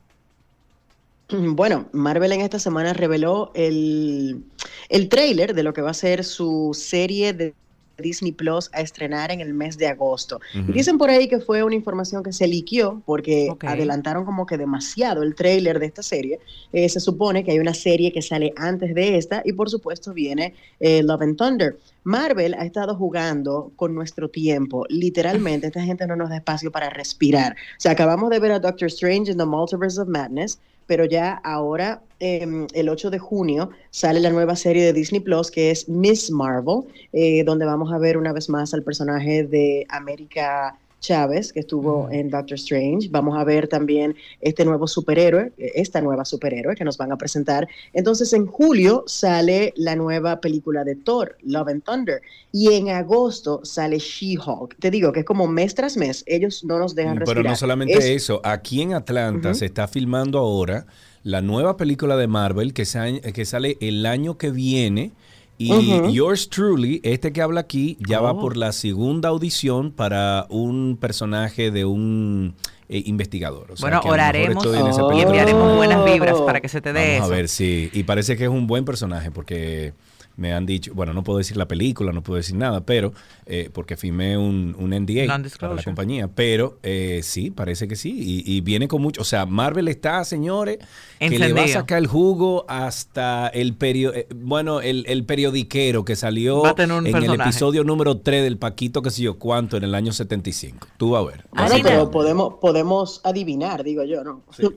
[1.30, 4.46] Bueno, Marvel en esta semana reveló el,
[4.88, 7.54] el trailer de lo que va a ser su serie de
[7.98, 10.40] Disney Plus a estrenar en el mes de agosto.
[10.54, 10.70] Uh -huh.
[10.70, 13.70] Y dicen por ahí que fue una información que se liquió porque okay.
[13.70, 16.40] adelantaron como que demasiado el trailer de esta serie.
[16.74, 20.14] Eh, se supone que hay una serie que sale antes de esta y por supuesto
[20.14, 21.78] viene eh, Love and Thunder.
[22.04, 24.86] Marvel ha estado jugando con nuestro tiempo.
[24.88, 27.54] Literalmente, esta gente no nos da espacio para respirar.
[27.54, 30.58] O sea, acabamos de ver a Doctor Strange in the Multiverse of Madness
[30.88, 35.52] pero ya ahora, eh, el 8 de junio, sale la nueva serie de Disney Plus
[35.52, 36.84] que es Miss Marvel,
[37.14, 42.08] eh, donde vamos a ver una vez más al personaje de América Chávez, que estuvo
[42.08, 42.14] mm.
[42.14, 43.08] en Doctor Strange.
[43.10, 47.68] Vamos a ver también este nuevo superhéroe, esta nueva superhéroe que nos van a presentar.
[47.94, 52.22] Entonces, en julio sale la nueva película de Thor, Love and Thunder.
[52.52, 54.78] Y en agosto sale She-Hulk.
[54.80, 56.24] Te digo que es como mes tras mes.
[56.26, 57.44] Ellos no nos dejan respirar.
[57.44, 58.06] Pero no solamente es...
[58.06, 58.42] eso.
[58.44, 59.56] Aquí en Atlanta uh -huh.
[59.56, 60.86] se está filmando ahora
[61.24, 65.12] la nueva película de Marvel que, sa que sale el año que viene.
[65.60, 66.12] Y uh -huh.
[66.12, 68.24] yours truly, este que habla aquí, ya oh.
[68.26, 72.56] va por la segunda audición para un personaje de un
[72.90, 73.72] eh, investigador.
[73.72, 75.14] O sea, bueno, oraremos oh.
[75.14, 77.34] y enviaremos buenas vibras para que se te dé Vamos eso.
[77.34, 77.90] a ver, sí.
[77.94, 79.94] Y parece que es un buen personaje porque
[80.38, 83.12] me han dicho, bueno, no puedo decir la película, no puedo decir nada, pero
[83.48, 85.26] eh, porque firmé un, un NDA
[85.60, 89.26] para la compañía, pero eh, sí, parece que sí, y, y, viene con mucho, o
[89.26, 90.78] sea, Marvel está, señores,
[91.20, 91.48] Encendido.
[91.48, 96.06] que le va a sacar el jugo hasta el period, eh, bueno, el, el, periodiquero
[96.06, 97.26] que salió en personaje.
[97.26, 100.88] el episodio número 3 del Paquito, que sé yo cuánto, en el año 75.
[100.98, 101.46] Tú vas a ver.
[101.54, 104.44] Ah, sí, pero podemos, podemos adivinar, digo yo, ¿no?
[104.56, 104.68] Sí.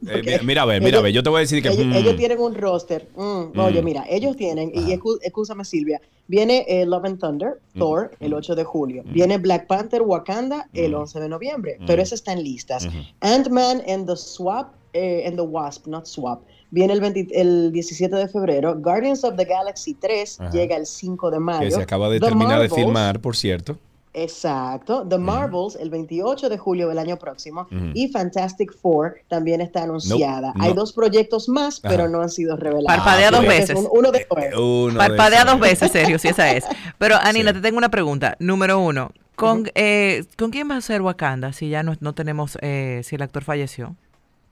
[0.42, 1.68] mira a ver, mira a ver, yo te voy a decir que...
[1.68, 1.92] Ellos, mm.
[1.92, 6.00] ellos tienen un roster, mm, oye, mira, ellos tienen, y excusa Silvia.
[6.28, 7.78] Viene eh, Love and Thunder, mm.
[7.78, 9.02] Thor, el 8 de julio.
[9.04, 9.12] Mm.
[9.12, 11.78] Viene Black Panther, Wakanda, el 11 de noviembre.
[11.86, 12.86] Pero esas están listas.
[12.86, 13.14] -hmm.
[13.20, 16.42] Ant-Man and the Swap, eh, and the Wasp, not Swap.
[16.70, 18.76] Viene el, 20, el 17 de febrero.
[18.78, 20.50] Guardians of the Galaxy 3 Ajá.
[20.50, 21.60] llega el 5 de mayo.
[21.62, 23.76] Que se acaba de the terminar Marvels, de filmar, por cierto.
[24.12, 25.06] Exacto.
[25.08, 27.68] The Marvels, el 28 de julio del año próximo.
[27.94, 30.52] Y Fantastic Four también está anunciada.
[30.54, 30.64] No.
[30.64, 32.08] Hay dos proyectos más, pero Ajá.
[32.08, 32.86] no han sido revelados.
[32.86, 33.76] Parpadea dos veces.
[33.76, 36.64] Un, uno de uno Parpadea de dos veces, serio, si esa es.
[36.98, 37.56] Pero, Anina, sí.
[37.56, 38.36] te tengo una pregunta.
[38.40, 39.12] Número uno.
[39.36, 39.72] ¿Con, uh -huh.
[39.74, 43.22] eh, ¿con quién va a ser Wakanda si ya no, no tenemos, eh, si el
[43.22, 43.96] actor falleció?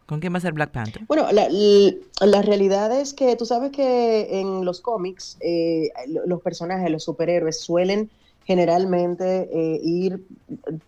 [0.07, 1.03] ¿Con quién va a ser Black Panther?
[1.07, 5.91] Bueno, la, la, la realidad es que tú sabes que en los cómics eh,
[6.25, 8.09] los personajes, los superhéroes suelen
[8.49, 10.26] generalmente eh, ir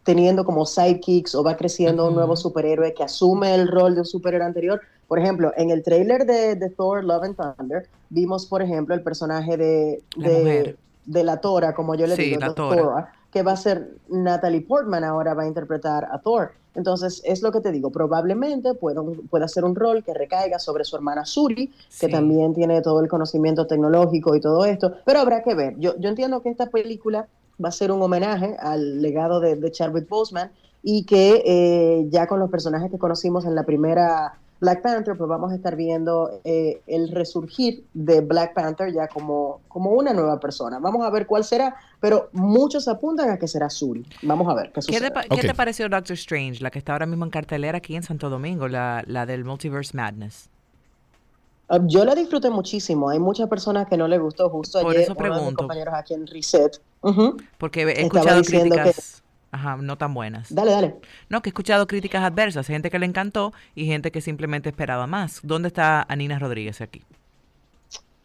[0.03, 2.09] teniendo como sidekicks o va creciendo uh -huh.
[2.09, 4.81] un nuevo superhéroe que asume el rol de un superhéroe anterior.
[5.07, 9.03] Por ejemplo, en el trailer de, de Thor, Love and Thunder, vimos, por ejemplo, el
[9.03, 13.53] personaje de, de, de la Tora, como yo le sí, digo, la Tora, que va
[13.53, 16.53] a ser Natalie Portman ahora va a interpretar a Thor.
[16.75, 20.85] Entonces, es lo que te digo, probablemente pueda, pueda ser un rol que recaiga sobre
[20.85, 22.07] su hermana Suri, sí.
[22.07, 25.75] que también tiene todo el conocimiento tecnológico y todo esto, pero habrá que ver.
[25.79, 27.27] Yo, yo entiendo que esta película
[27.63, 30.51] va a ser un homenaje al legado de, de Chadwick Boseman
[30.83, 35.29] y que eh, ya con los personajes que conocimos en la primera Black Panther, pues
[35.29, 40.39] vamos a estar viendo eh, el resurgir de Black Panther ya como, como una nueva
[40.39, 40.79] persona.
[40.79, 44.05] Vamos a ver cuál será, pero muchos apuntan a que será Suri.
[44.23, 45.11] Vamos a ver qué sucede.
[45.11, 45.39] ¿Qué okay.
[45.39, 48.29] ¿qué te pareció Doctor Strange, la que está ahora mismo en cartelera aquí en Santo
[48.29, 50.51] Domingo, la, la del Multiverse Madness?
[51.71, 53.09] Uh, yo la disfruté muchísimo.
[53.11, 54.51] Hay muchas personas que no le gustó.
[54.51, 55.41] Justo Por ayer, eso pregunto.
[55.41, 56.83] uno de mis compañeros aquí en Reset.
[57.03, 59.23] Uh -huh, Porque he escuchado críticas...
[59.23, 60.55] Que, Ajá, no tan buenas.
[60.55, 60.97] Dale, dale.
[61.29, 65.07] No, que he escuchado críticas adversas, gente que le encantó y gente que simplemente esperaba
[65.09, 65.41] más.
[65.43, 67.03] ¿Dónde está Anina Rodríguez aquí?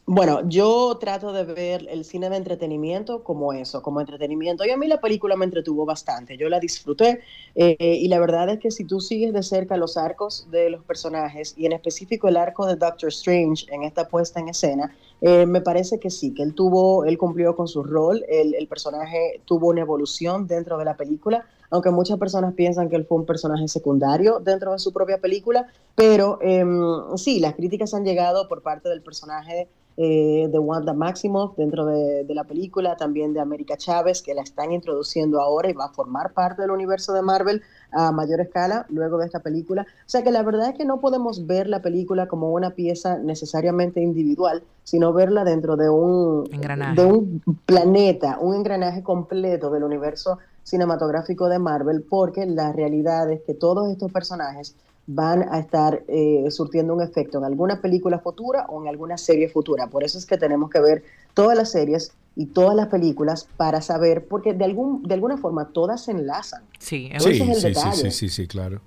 [0.07, 4.63] Bueno, yo trato de ver el cine de entretenimiento como eso, como entretenimiento.
[4.63, 7.21] Y a mí la película me entretuvo bastante, yo la disfruté
[7.55, 10.83] eh, y la verdad es que si tú sigues de cerca los arcos de los
[10.83, 15.47] personajes y en específico el arco de Doctor Strange en esta puesta en escena, eh,
[15.47, 19.41] me parece que sí, que él tuvo, él cumplió con su rol, el, el personaje
[19.45, 23.25] tuvo una evolución dentro de la película, aunque muchas personas piensan que él fue un
[23.25, 28.61] personaje secundario dentro de su propia película, pero em, sí, las críticas han llegado por
[28.61, 29.67] parte del personaje
[29.97, 34.41] eh, de Wanda Maximoff dentro de, de, la película, también de América Chávez, que la
[34.41, 38.85] están introduciendo ahora y va a formar parte del universo de Marvel a mayor escala
[38.89, 39.83] luego de esta película.
[39.83, 43.19] O sea que la verdad es que no podemos ver la película como una pieza
[43.19, 50.39] necesariamente individual, sino verla dentro de un, de un planeta, un engranaje completo del universo
[50.63, 54.75] cinematográfico de Marvel, porque la realidad es que todos estos personajes
[55.07, 59.49] van a estar eh, surtiendo un efecto en alguna película futura o en alguna serie
[59.49, 59.87] futura.
[59.87, 61.03] Por eso es que tenemos que ver
[61.33, 65.69] todas las series y todas las películas para saber, porque de, algún, de alguna forma
[65.73, 66.63] todas se enlazan.
[66.79, 68.03] Sí, sí, es el sí, detalle.
[68.03, 68.81] sí, sí, sí, claro.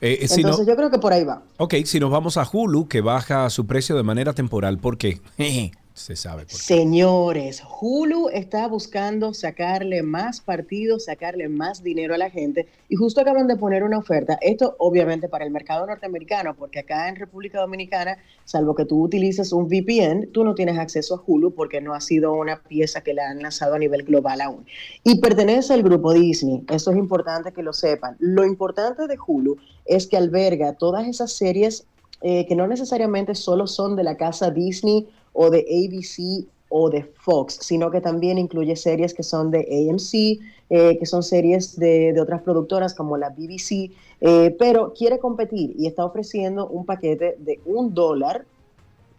[0.00, 1.42] Eh, eh, si no- Entonces yo creo que por ahí va.
[1.58, 5.20] ok, si nos vamos a Hulu, que baja su precio de manera temporal, ¿por qué?
[5.94, 6.56] Se sabe por qué.
[6.56, 13.20] Señores, Hulu está buscando sacarle más partido, sacarle más dinero a la gente y justo
[13.20, 14.36] acaban de poner una oferta.
[14.40, 19.52] Esto obviamente para el mercado norteamericano, porque acá en República Dominicana, salvo que tú utilices
[19.52, 23.14] un VPN, tú no tienes acceso a Hulu porque no ha sido una pieza que
[23.14, 24.66] la han lanzado a nivel global aún.
[25.04, 26.64] Y pertenece al grupo Disney.
[26.70, 28.16] Eso es importante que lo sepan.
[28.18, 31.86] Lo importante de Hulu es que alberga todas esas series
[32.20, 37.04] eh, que no necesariamente solo son de la casa Disney o de ABC o de
[37.04, 42.12] Fox, sino que también incluye series que son de AMC, eh, que son series de,
[42.12, 47.36] de otras productoras como la BBC, eh, pero quiere competir y está ofreciendo un paquete
[47.38, 48.46] de un dólar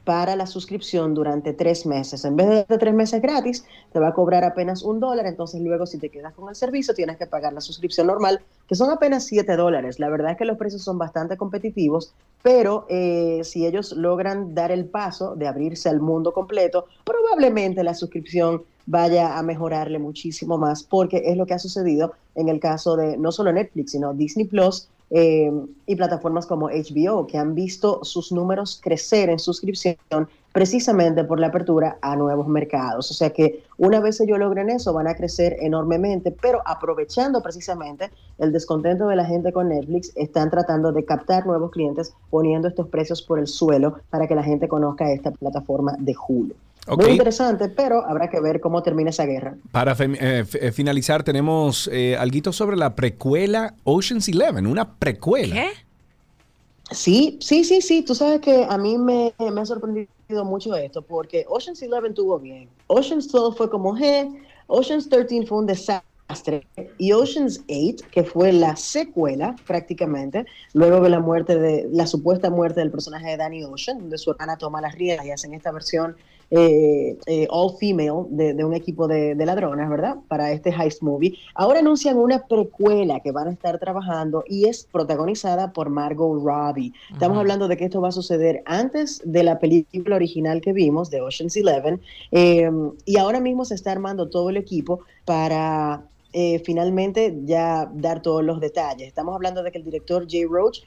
[0.06, 2.24] para la suscripción durante tres meses.
[2.24, 5.88] En vez de tres meses gratis, te va a cobrar apenas un dólar, entonces luego
[5.88, 9.26] si te quedas con el servicio tienes que pagar la suscripción normal, que son apenas
[9.26, 10.00] siete dólares.
[10.00, 14.72] La verdad es que los precios son bastante competitivos, pero eh, si ellos logran dar
[14.72, 20.84] el paso de abrirse al mundo completo, probablemente la suscripción vaya a mejorarle muchísimo más,
[20.84, 24.46] porque es lo que ha sucedido en el caso de no solo Netflix, sino Disney
[24.46, 25.52] Plus eh,
[25.86, 29.98] y plataformas como HBO, que han visto sus números crecer en suscripción
[30.52, 33.12] precisamente por la apertura a nuevos mercados.
[33.12, 38.10] O sea que una vez ellos logren eso, van a crecer enormemente, pero aprovechando precisamente
[38.38, 42.88] el descontento de la gente con Netflix, están tratando de captar nuevos clientes poniendo estos
[42.88, 46.56] precios por el suelo para que la gente conozca esta plataforma de Hulu.
[46.88, 49.56] Muy interesante, pero habrá que ver cómo termina esa guerra.
[49.72, 55.56] Para eh, eh, finalizar, tenemos eh, algo sobre la precuela Ocean's Eleven, una precuela.
[55.56, 55.70] ¿Qué?
[56.92, 58.04] Sí, sí, sí, sí.
[58.04, 60.08] Tú sabes que a mí me, me ha sorprendido
[60.44, 62.70] mucho esto, porque Ocean's Eleven tuvo bien.
[62.88, 66.68] Ocean's 12 fue como G, Ocean's 13 fue un desastre,
[66.98, 72.50] y Ocean's 8, que fue la secuela prácticamente, luego de la muerte de, la supuesta
[72.52, 75.72] muerte del personaje de Danny Ocean, donde su hermana toma las riendas y hacen esta
[75.72, 76.16] versión
[76.52, 80.18] eh, eh, all female de, de un equipo de, de ladrones, ¿verdad?
[80.28, 81.38] Para este heist movie.
[81.54, 86.94] Ahora anuncian una precuela que van a estar trabajando y es protagonizada por Margot Robbie.
[87.12, 91.10] Estamos hablando de que esto va a suceder antes de la película original que vimos,
[91.10, 92.70] de Ocean's Eleven, eh,
[93.06, 98.44] y ahora mismo se está armando todo el equipo para eh, finalmente ya dar todos
[98.44, 99.08] los detalles.
[99.08, 100.80] Estamos hablando de que el director Jay Roach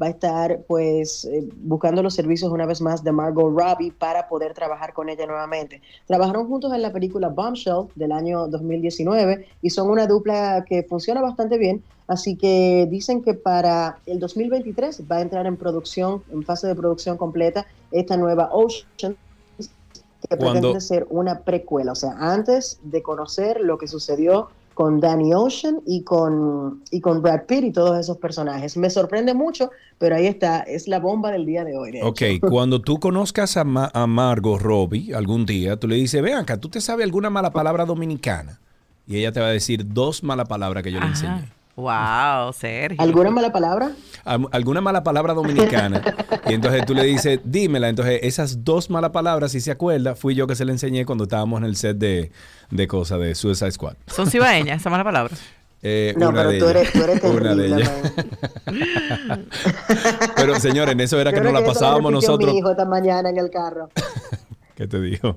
[0.00, 4.28] va a estar pues eh, buscando los servicios una vez más de Margot Robbie para
[4.28, 5.80] poder trabajar con ella nuevamente.
[6.06, 11.22] Trabajaron juntos en la película Bombshell del año 2019 y son una dupla que funciona
[11.22, 16.42] bastante bien, así que dicen que para el 2023 va a entrar en producción, en
[16.42, 19.16] fase de producción completa, esta nueva Ocean
[20.28, 25.00] que Cuando- pretende ser una precuela, o sea, antes de conocer lo que sucedió con
[25.00, 28.76] Danny Ocean y con, y con Brad Pitt y todos esos personajes.
[28.76, 31.92] Me sorprende mucho, pero ahí está, es la bomba del día de hoy.
[31.92, 32.46] de Ok, hecho.
[32.50, 36.58] cuando tú conozcas a, Ma- a Margot Robbie algún día, tú le dices, ven acá,
[36.58, 38.60] ¿tú te sabes alguna mala palabra dominicana?
[39.06, 41.48] Y ella te va a decir dos malas palabras que yo le enseñé.
[41.76, 42.96] Wow, Sergio.
[43.02, 43.90] ¿Alguna mala palabra?
[44.24, 46.02] Al- alguna mala palabra dominicana.
[46.48, 47.88] y entonces tú le dices, dímela.
[47.90, 51.24] Entonces, esas dos malas palabras, si se acuerda, fui yo que se le enseñé cuando
[51.24, 52.32] estábamos en el set de,
[52.70, 53.94] de cosas de Suicide Squad.
[54.06, 55.36] Son cibaeñas, esa mala palabra.
[55.82, 56.76] Eh, No, una pero de tú ellas.
[56.76, 57.90] eres- tú eres Una de ellas.
[60.36, 62.50] pero señores, en eso era que nos la que pasábamos nosotros.
[62.52, 63.90] mi hijo esta mañana en el carro.
[64.74, 65.36] ¿Qué te digo?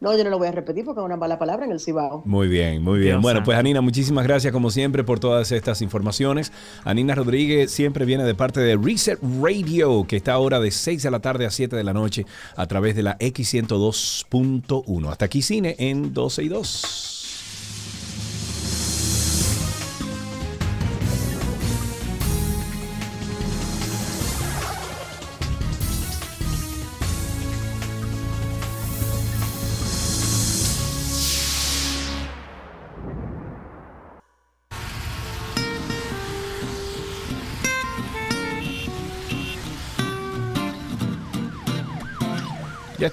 [0.00, 2.22] No, yo no lo voy a repetir porque es una mala palabra en el Cibao.
[2.24, 3.14] Muy bien, muy bien.
[3.14, 3.46] Dios bueno, santo.
[3.46, 6.52] pues Anina, muchísimas gracias como siempre por todas estas informaciones.
[6.84, 11.10] Anina Rodríguez siempre viene de parte de Reset Radio, que está ahora de 6 de
[11.10, 12.26] la tarde a 7 de la noche
[12.56, 15.10] a través de la X102.1.
[15.10, 17.17] Hasta aquí cine en 12 y 2.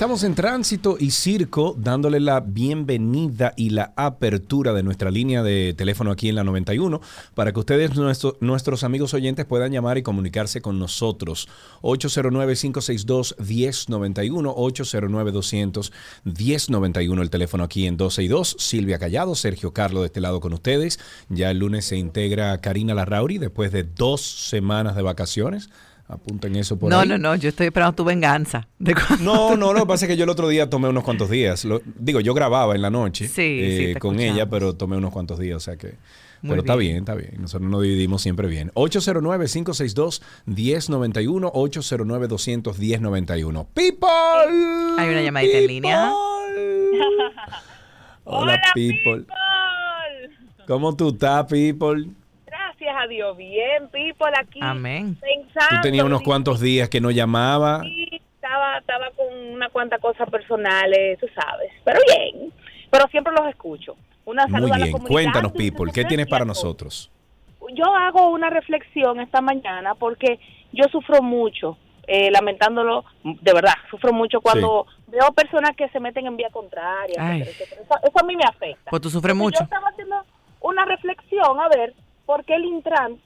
[0.05, 5.73] Estamos en tránsito y circo, dándole la bienvenida y la apertura de nuestra línea de
[5.75, 7.01] teléfono aquí en la 91
[7.33, 11.47] para que ustedes, nuestro- nuestros amigos oyentes, puedan llamar y comunicarse con nosotros.
[11.81, 18.57] 809-562-1091, 809-200-1091, el teléfono aquí en 12 y 2.
[18.59, 20.99] Silvia Callado, Sergio Carlos de este lado con ustedes.
[21.29, 25.71] Ya el lunes se integra Karina Larrauri después de dos semanas de vacaciones.
[26.07, 27.07] Apunten eso por no, ahí.
[27.09, 28.67] no, no, yo estoy esperando tu venganza.
[28.77, 31.03] de cuando- No, no, lo que pasa es que yo el otro día tomé unos
[31.03, 31.65] cuantos días.
[31.65, 34.37] Lo- digo, yo grababa en la noche Sí, eh, sí, con escuchamos.
[34.37, 35.95] ella, pero tomé unos cuantos días, o sea que...
[36.41, 36.97] Muy pero está bien.
[36.97, 37.31] está bien.
[37.39, 38.69] Nosotros nos dividimos siempre bien.
[38.75, 43.65] 809-562-1091, 809-200-1091.
[43.73, 44.07] ¡People!
[44.99, 46.11] Hay una llamadita en línea.
[48.25, 49.25] Hola, people.
[50.67, 52.09] ¿Cómo tú estás, people?
[53.05, 54.59] A Dios, bien, people, aquí.
[54.63, 55.15] Amén.
[55.21, 55.75] Pensando.
[55.75, 57.81] Tú tenías unos cuantos días que no llamaba.
[57.81, 61.71] Sí, estaba, estaba con una cuanta cosas personales, tú sabes.
[61.83, 62.51] Pero bien.
[62.89, 63.95] Pero siempre los escucho.
[64.25, 64.91] Una Muy salud a la bien.
[64.91, 65.13] comunidad.
[65.13, 65.91] Cuéntanos, people.
[65.93, 67.11] ¿Qué tienes para nosotros?
[67.73, 70.39] Yo hago una reflexión esta mañana porque
[70.71, 71.77] yo sufro mucho,
[72.07, 77.17] eh, lamentándolo, de verdad, sufro mucho cuando veo personas que se meten en vía contraria.
[77.19, 77.41] Ay.
[77.41, 77.81] etcétera, etcétera.
[77.83, 78.89] Eso, eso a mí me afecta.
[78.89, 79.59] Pues tú sufres Entonces, mucho.
[79.59, 80.15] Yo estaba haciendo
[80.61, 81.93] una reflexión a ver
[82.25, 83.19] por qué el Intran,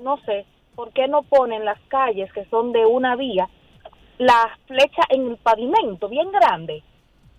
[0.00, 0.44] no sé,
[0.74, 3.48] por qué no ponen las calles que son de una vía
[4.20, 6.82] la flecha en el pavimento, bien grande.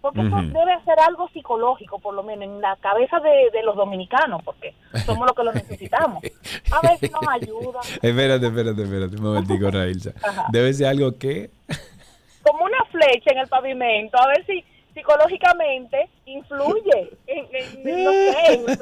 [0.01, 0.47] Porque eso Ujú.
[0.47, 4.73] debe ser algo psicológico, por lo menos en la cabeza de, de los dominicanos, porque
[5.05, 6.23] somos los que lo necesitamos.
[6.71, 7.79] A ver si nos ayuda.
[8.01, 9.15] Espérate, espérate, espérate.
[9.15, 10.13] Un momentico, Railsa.
[10.51, 11.51] Debe ser algo que...
[12.41, 18.11] Como una flecha en el pavimento, a ver si psicológicamente influye en, en- en- no
[18.11, 18.77] sé, en el.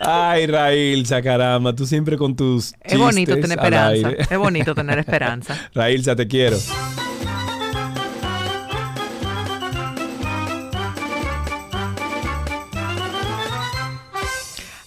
[0.00, 4.10] Ay, Railsa, caramba, tú siempre con tus Es bonito tener esperanza.
[4.30, 5.56] Es bonito tener esperanza.
[5.74, 6.56] Railsa, te quiero.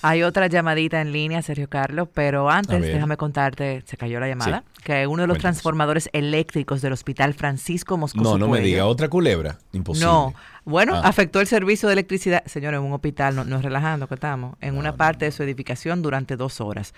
[0.03, 4.63] Hay otra llamadita en línea, Sergio Carlos, pero antes déjame contarte, se cayó la llamada,
[4.87, 9.09] que uno de los transformadores eléctricos del Hospital Francisco Moscoso No, no me diga, otra
[9.09, 9.57] culebra.
[9.73, 10.05] Imposible.
[10.07, 10.33] No,
[10.63, 11.01] bueno, Ah.
[11.03, 14.55] afectó el servicio de electricidad, señores, en un hospital, no, no es relajando que estamos,
[14.61, 16.93] en una parte de su edificación durante dos horas.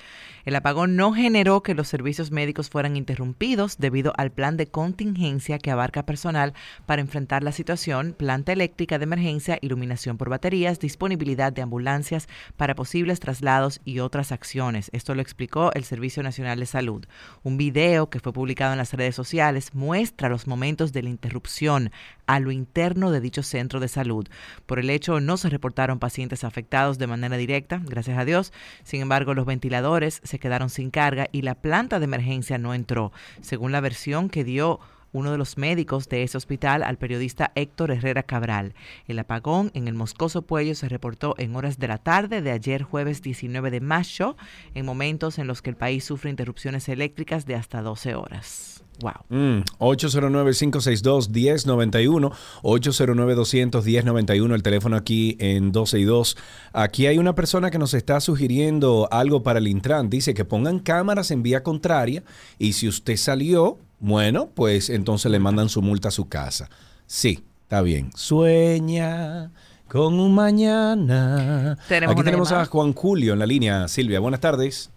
[0.46, 5.58] El apagón no generó que los servicios médicos fueran interrumpidos debido al plan de contingencia
[5.58, 6.54] que abarca personal
[6.86, 12.76] para enfrentar la situación, planta eléctrica de emergencia, iluminación por baterías, disponibilidad de ambulancias para
[12.76, 14.90] posibles traslados y otras acciones.
[14.94, 17.06] Esto lo explicó el Servicio Nacional de Salud.
[17.42, 21.92] Un video que fue publicado en las redes sociales muestra los momentos de la interrupción
[22.28, 24.28] a lo interno de dicho centro de salud.
[24.66, 28.52] Por el hecho, no se reportaron pacientes afectados de manera directa, gracias a Dios.
[28.84, 33.14] Sin embargo, los ventiladores se quedaron sin carga y la planta de emergencia no entró,
[33.40, 34.82] según la versión que dio
[35.12, 38.74] uno de los médicos de ese hospital al periodista Héctor Herrera Cabral.
[39.08, 42.84] El apagón en el Moscoso Puello se reportó en horas de la tarde de ayer
[42.84, 44.36] jueves 19 de mayo,
[44.74, 48.84] en momentos en los que el país sufre interrupciones eléctricas de hasta 12 horas.
[49.02, 49.14] Wow.
[49.30, 52.34] Mm, 809-562-1091,
[52.64, 56.36] 809-200-1091, el teléfono aquí en 12 y 2.
[56.74, 60.10] Aquí hay una persona que nos está sugiriendo algo para el Intran.
[60.10, 62.26] Dice que pongan cámaras en vía contraria
[62.58, 66.70] y si usted salió, bueno, pues entonces le mandan su multa a su casa.
[67.06, 68.12] Sí, está bien.
[68.16, 69.52] Sueña
[69.88, 71.78] con un mañana.
[71.88, 72.66] Tenemos aquí tenemos a.
[72.66, 73.88] Juan Julio en la línea.
[73.88, 74.92] Silvia, buenas tardes.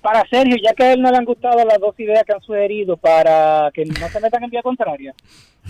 [0.01, 2.41] Para Sergio, ya que a él no le han gustado las dos ideas que han
[2.41, 5.13] sugerido para que no se metan en vía contraria,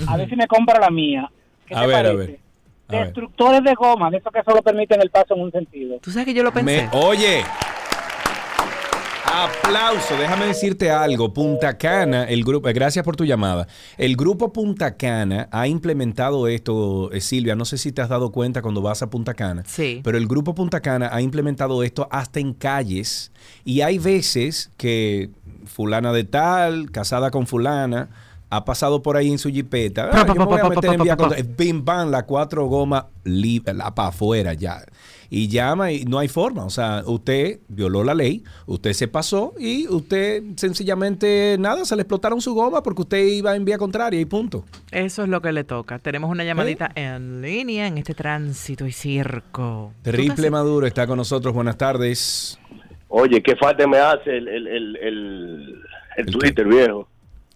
[0.08, 1.30] a ver si me compra la mía.
[1.66, 2.40] ¿Qué A te ver, a ver.
[2.90, 3.06] A ver.
[3.08, 5.98] Destructores de goma, de esos que solo permiten el paso en un sentido.
[6.02, 7.44] Tú sabes que yo lo Me- oye,
[9.26, 10.16] aplauso.
[10.18, 11.34] Déjame decirte algo.
[11.34, 13.68] Punta Cana, el grupo, gracias por tu llamada.
[13.98, 17.56] El grupo Punta Cana ha implementado esto, eh, Silvia.
[17.56, 19.64] No sé si te has dado cuenta cuando vas a Punta Cana.
[19.66, 20.02] Sí.
[20.04, 23.32] Pero el grupo Punta Cana ha implementado esto hasta en calles.
[23.66, 25.30] Y hay veces que
[25.66, 28.10] fulana de tal, casada con fulana,
[28.50, 30.10] ha pasado por ahí en su jipeta.
[30.12, 33.06] Ah, yo me voy a meter en vía contra- Bim, bam, la cuatro gomas
[33.96, 34.84] para afuera ya.
[35.30, 36.64] Y llama y no hay forma.
[36.64, 42.04] O sea, usted violó la ley, usted se pasó y usted sencillamente nada, se le
[42.04, 44.64] explotaron su goma porque usted iba en vía contraria y punto.
[44.92, 46.00] Eso es lo que le toca.
[46.00, 49.92] Tenemos una llamadita en línea en este tránsito y circo.
[50.02, 51.54] Terrible Maduro está con nosotros.
[51.54, 52.58] Buenas tardes.
[53.10, 55.82] Oye, qué falta me hace el, el, el, el,
[56.18, 57.08] el Twitter, viejo.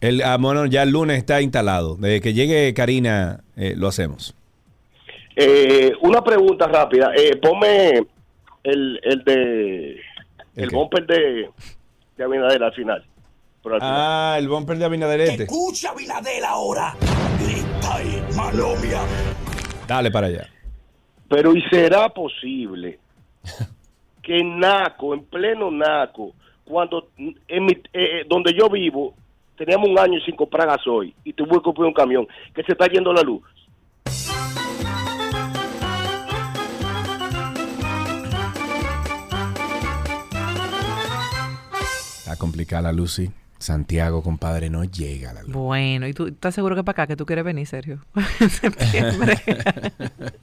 [0.02, 1.96] El, ah, bueno, ya el lunes está instalado.
[1.96, 4.36] Desde que llegue Karina, eh, lo hacemos.
[5.36, 7.12] Eh, una pregunta rápida.
[7.16, 8.02] Eh, ponme
[8.64, 10.02] el, el de...
[10.56, 11.50] El, bumper de,
[12.18, 13.06] de Abinader al final.
[13.64, 13.96] Pero al final.
[13.96, 15.44] Ah, el bumper de Abinaderete.
[15.44, 16.96] Escucha Abinadel ahora.
[17.40, 19.02] Grita y malomia.
[19.88, 20.48] Dale para allá.
[21.30, 23.00] Pero ¿y será posible
[24.24, 26.34] que en Naco, en pleno Naco,
[26.66, 29.14] cuando en mi- eh, eh, donde yo vivo,
[29.58, 32.88] teníamos un año sin comprar gasoil y tuve que comprar un camión, que se está
[32.88, 33.42] yendo la luz?
[42.18, 43.32] Está complicada la luz, sí.
[43.62, 45.54] Santiago, compadre, no llega la luz.
[45.54, 48.00] Bueno, ¿y tú estás seguro que para acá que tú quieres venir, Sergio?
[48.40, 49.38] En septiembre.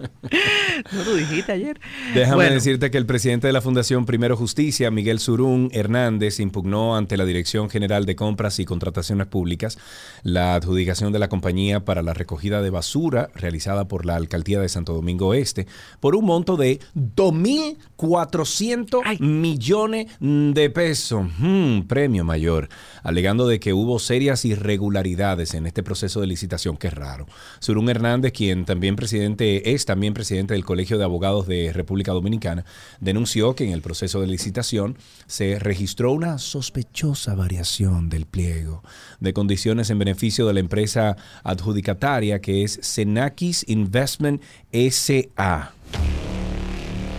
[0.93, 1.80] no, tú dijiste ayer.
[2.14, 6.97] Déjame Bueno, decirte que el presidente de la Fundación Primero Justicia, Miguel Surún Hernández, impugnó
[6.97, 9.78] ante la Dirección General de Compras y Contrataciones Públicas
[10.22, 14.68] la adjudicación de la compañía para la recogida de basura realizada por la Alcaldía de
[14.68, 15.66] Santo Domingo Este
[16.01, 21.26] por un monto de 2.400 millones de pesos.
[21.39, 22.68] Mm, premio mayor,
[23.03, 27.26] alegando de que hubo serias irregularidades en este proceso de licitación, que es raro.
[27.59, 32.64] Surún Hernández, quien también presidente es también presidente del Colegio de Abogados de República Dominicana,
[33.00, 38.82] denunció que en el proceso de licitación se registró una sospechosa variación del pliego
[39.18, 45.72] de condiciones en beneficio de la empresa adjudicataria que es Senakis Investment SA.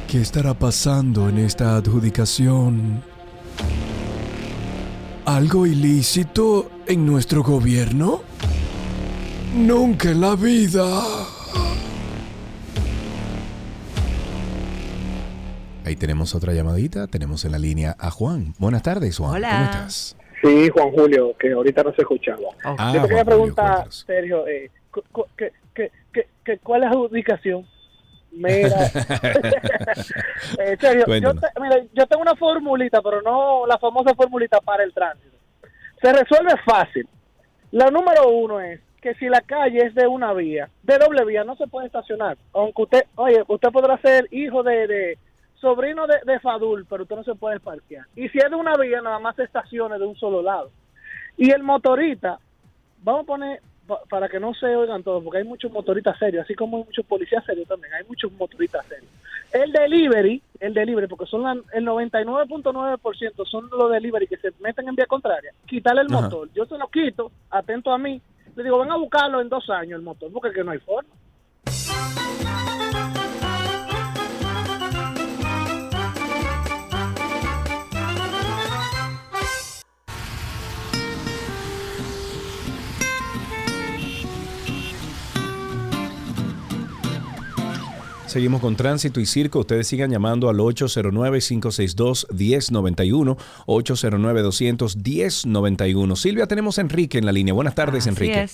[0.08, 3.04] ¿Qué estará pasando en esta adjudicación?
[5.26, 8.22] ¿Algo ilícito en nuestro gobierno?
[9.56, 11.04] Nunca en la vida.
[15.86, 17.08] Ahí tenemos otra llamadita.
[17.08, 18.54] Tenemos en la línea a Juan.
[18.60, 19.36] Buenas tardes, Juan.
[19.36, 19.50] Hola.
[19.50, 20.18] ¿Cómo estás?
[20.42, 22.40] Sí, Juan Julio, que ahorita no se escuchaba.
[22.64, 26.90] Ah, Yo te quería preguntar, Sergio, eh, cu- cu- que, que, que, que ¿cuál es
[26.90, 27.66] la adjudicación?
[28.32, 28.86] Mira,
[30.60, 34.84] eh, Sergio, yo, te- mira, yo tengo una formulita, pero no la famosa formulita para
[34.84, 35.36] el tránsito.
[36.02, 37.08] Se resuelve fácil.
[37.72, 41.44] La número uno es que si la calle es de una vía, de doble vía,
[41.44, 42.38] no se puede estacionar.
[42.54, 45.18] Aunque usted, oye, usted podrá ser hijo de, de
[45.60, 48.06] sobrino de, de Fadul, pero usted no se puede parquear.
[48.16, 50.72] Y si es de una vía, nada más se estacione de un solo lado.
[51.38, 52.40] Y el motorista,
[53.04, 56.44] vamos a poner, pa- para que no se oigan todos, porque hay muchos motoristas serios,
[56.44, 59.10] así como hay muchos policías serios también, hay muchos motoristas serios.
[59.52, 64.88] El delivery, el delivery, porque son la- el 99.9% son los delivery que se meten
[64.88, 66.22] en vía contraria, quitarle el Ajá.
[66.22, 66.50] motor.
[66.54, 68.22] Yo se lo quito, atento a mí,
[68.56, 70.80] le digo, ven a buscarlo en dos años el motor, porque es que no hay
[70.80, 71.10] forma.
[88.30, 89.60] Seguimos con tránsito y circo.
[89.62, 96.16] Ustedes sigan llamando al 809-562-1091, 809-200-1091.
[96.16, 97.54] Silvia, tenemos a Enrique en la línea.
[97.56, 98.46] Buenas tardes, Enrique.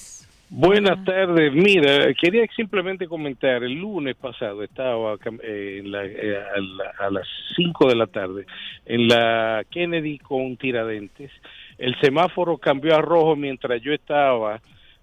[0.49, 1.51] Buenas tardes.
[1.53, 7.09] Mira, quería simplemente comentar, el lunes pasado estaba eh, en la- eh, a, la- a
[7.09, 7.27] las
[7.57, 8.45] 5 de la tarde
[8.85, 11.31] en la Kennedy con Tiradentes.
[11.77, 14.61] El semáforo cambió a rojo mientras yo estaba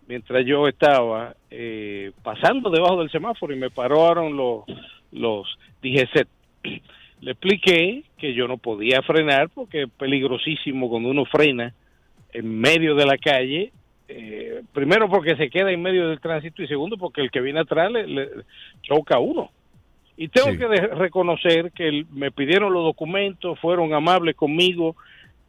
[0.09, 4.65] mientras yo estaba eh, pasando debajo del semáforo y me pararon los
[5.13, 5.47] los
[5.83, 6.27] DGC.
[7.21, 11.73] Le expliqué que yo no podía frenar porque es peligrosísimo cuando uno frena
[12.33, 13.73] en medio de la calle
[14.09, 17.61] eh, primero porque se queda en medio del tránsito y segundo porque el que viene
[17.61, 18.29] atrás le, le
[18.83, 19.51] choca a uno.
[20.17, 24.97] Y tengo que reconocer que el- me pidieron los documentos, fueron amables conmigo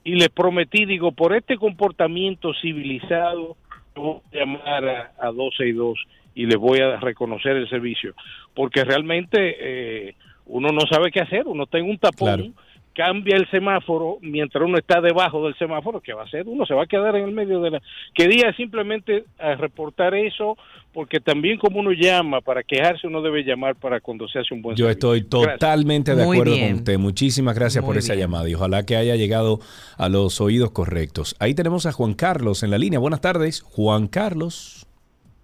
[0.06, 3.58] y les prometí, digo, por este comportamiento civilizado,
[3.96, 6.00] voy a llamar a, a 262
[6.36, 8.14] y les voy a reconocer el servicio.
[8.54, 10.16] Porque realmente eh,
[10.46, 12.56] uno no sabe qué hacer, uno está en un tapón,
[12.94, 16.48] cambia el semáforo mientras uno está debajo del semáforo, ¿qué va a hacer?
[16.48, 17.82] Uno se va a quedar en el medio de la...
[18.14, 20.58] Quería simplemente eh, reportar eso,
[20.94, 24.62] porque también como uno llama para quejarse, uno debe llamar para cuando se hace un
[24.62, 25.14] buen Yo servicio.
[25.16, 26.68] estoy totalmente de acuerdo bien.
[26.68, 27.00] con usted.
[27.00, 28.26] Muchísimas gracias por esa bien.
[28.28, 29.60] llamada y ojalá que haya llegado
[29.98, 31.36] a los oídos correctos.
[31.40, 33.00] Ahí tenemos a Juan Carlos en la línea.
[33.00, 34.86] Buenas tardes, Juan Carlos.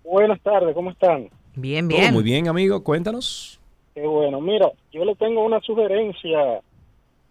[0.04, 1.30] Buenas tardes, ¿cómo están?
[1.56, 2.84] Bien, Todo muy bien, amigo.
[2.84, 3.60] Cuéntanos.
[3.94, 4.40] Qué bueno.
[4.40, 6.62] Mira, yo le tengo una sugerencia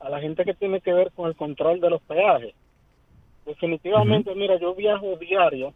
[0.00, 2.54] a la gente que tiene que ver con el control de los peajes.
[3.44, 5.72] Definitivamente, mira, yo viajo diario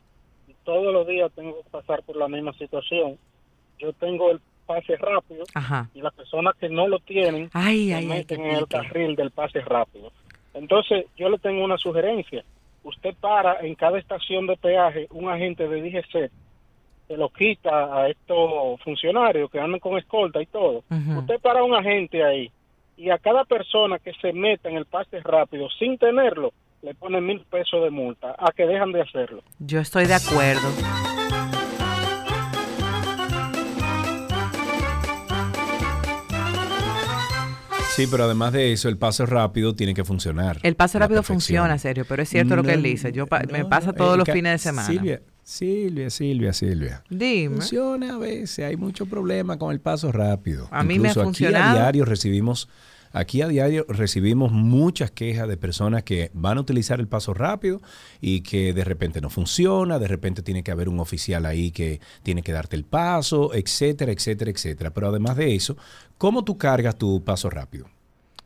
[0.47, 3.19] y todos los días tengo que pasar por la misma situación.
[3.79, 5.89] Yo tengo el pase rápido Ajá.
[5.95, 9.31] y las personas que no lo tienen Ay, se ay, meten en el carril del
[9.31, 10.13] pase rápido.
[10.55, 12.45] Entonces, yo le tengo una sugerencia.
[12.85, 16.31] Usted para en cada estación de peaje un agente de DGC
[17.09, 20.85] se lo quita a estos funcionarios que andan con escolta y todo.
[21.19, 22.51] Usted para un agente ahí
[22.97, 26.53] y a cada persona que se meta en el pase rápido sin tenerlo,
[26.83, 29.43] le pone mil pesos de multa a que dejan de hacerlo.
[29.59, 30.69] Yo estoy de acuerdo.
[37.95, 40.59] Sí, pero además de eso, el paso rápido tiene que funcionar.
[40.63, 41.39] El paso rápido perfección.
[41.65, 43.13] funciona, serio, pero es cierto lo que él dice.
[43.13, 44.89] Yo pa- me pasa todos el los fines de semana.
[44.89, 47.03] Silvia, Silvia, Silvia, Silvia.
[47.11, 47.57] Dime.
[47.57, 50.69] Funciona a veces, hay mucho problema con el paso rápido.
[50.71, 51.65] A mí me ha Incluso funcionado.
[51.65, 52.69] Aquí a diario recibimos,
[53.13, 57.83] aquí a diario recibimos muchas quejas de personas que van a utilizar el paso rápido
[58.21, 62.01] y que de repente no funciona, de repente tiene que haber un oficial ahí que
[62.23, 64.91] tiene que darte el paso, etcétera, etcétera, etcétera.
[64.91, 65.77] Pero además de eso,
[66.19, 67.87] ¿cómo tú cargas tu paso rápido?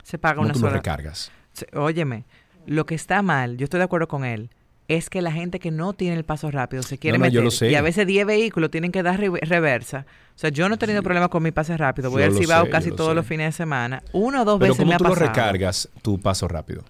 [0.03, 1.31] Se paga ¿Cómo una tú lo recargas?
[1.75, 2.25] Óyeme,
[2.67, 4.51] lo que está mal, yo estoy de acuerdo con él,
[4.89, 7.35] es que la gente que no tiene el paso rápido se quiere No, no, meter
[7.35, 7.71] yo lo sé.
[7.71, 10.07] y a veces 10 vehículos tienen que dar re- reversa.
[10.35, 12.11] O sea, yo no he tenido problemas con mi pase rápido.
[12.11, 13.15] Voy Yo al lo Cibao sé, casi lo todos sé.
[13.17, 14.03] los fines de semana.
[14.13, 15.29] Una o dos Pero veces ¿cómo me ha tú lo pasado.
[15.29, 16.85] recargas tu paso rápido?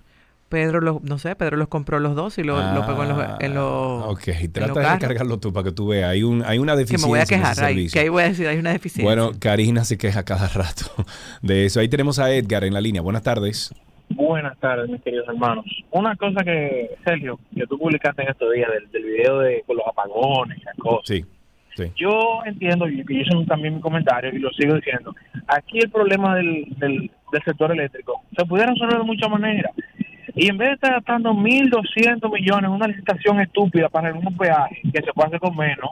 [0.49, 3.19] Pedro, los, no sé, Pedro los compró los dos y lo, lo pegó en los,
[3.41, 6.09] en los, Ah, Ok, en trata los de recargarlo tú para que tú veas.
[6.11, 8.23] Hay, un, hay una Que deficiencia me voy a en quejar ahí, que ahí voy
[8.23, 9.03] a decir, hay una deficiencia.
[9.05, 10.87] Bueno, Karina se queja cada rato
[11.43, 11.81] de eso.
[11.81, 13.03] Ahí tenemos a Edgar en la línea.
[13.03, 13.75] Buenas tardes.
[14.09, 15.65] Buenas tardes, mis queridos hermanos.
[15.91, 19.77] Una cosa que, Sergio, que tú publicaste en estos días del, del video de con
[19.77, 21.07] los apagones y esas cosas.
[21.07, 21.25] Sí,
[21.77, 21.93] sí.
[21.97, 25.15] Yo entiendo, y hice también mi comentario, y lo sigo diciendo,
[25.49, 29.73] aquí el problema del, del, del sector eléctrico se pudiera resolver de muchas maneras.
[30.35, 34.83] Y en vez de estar gastando 1.200 millones en una licitación estúpida para un peaje
[34.93, 35.91] que se puede hacer con menos,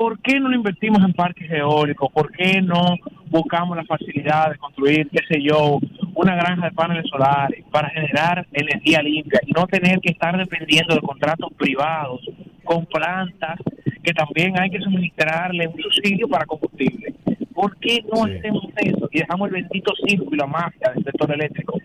[0.00, 2.10] ¿por qué no lo invertimos en parques eólicos?
[2.10, 2.96] ¿Por qué no
[3.28, 5.78] buscamos la facilidad de construir, qué sé yo,
[6.14, 10.94] una granja de paneles solares para generar energía limpia y no tener que estar dependiendo
[10.94, 12.18] de contratos privados
[12.64, 13.58] con plantas
[14.02, 17.14] que también hay que suministrarle un subsidio para combustible?
[17.52, 21.30] ¿Por qué no hacemos eso y dejamos el bendito circo y la mafia del sector
[21.30, 21.78] eléctrico?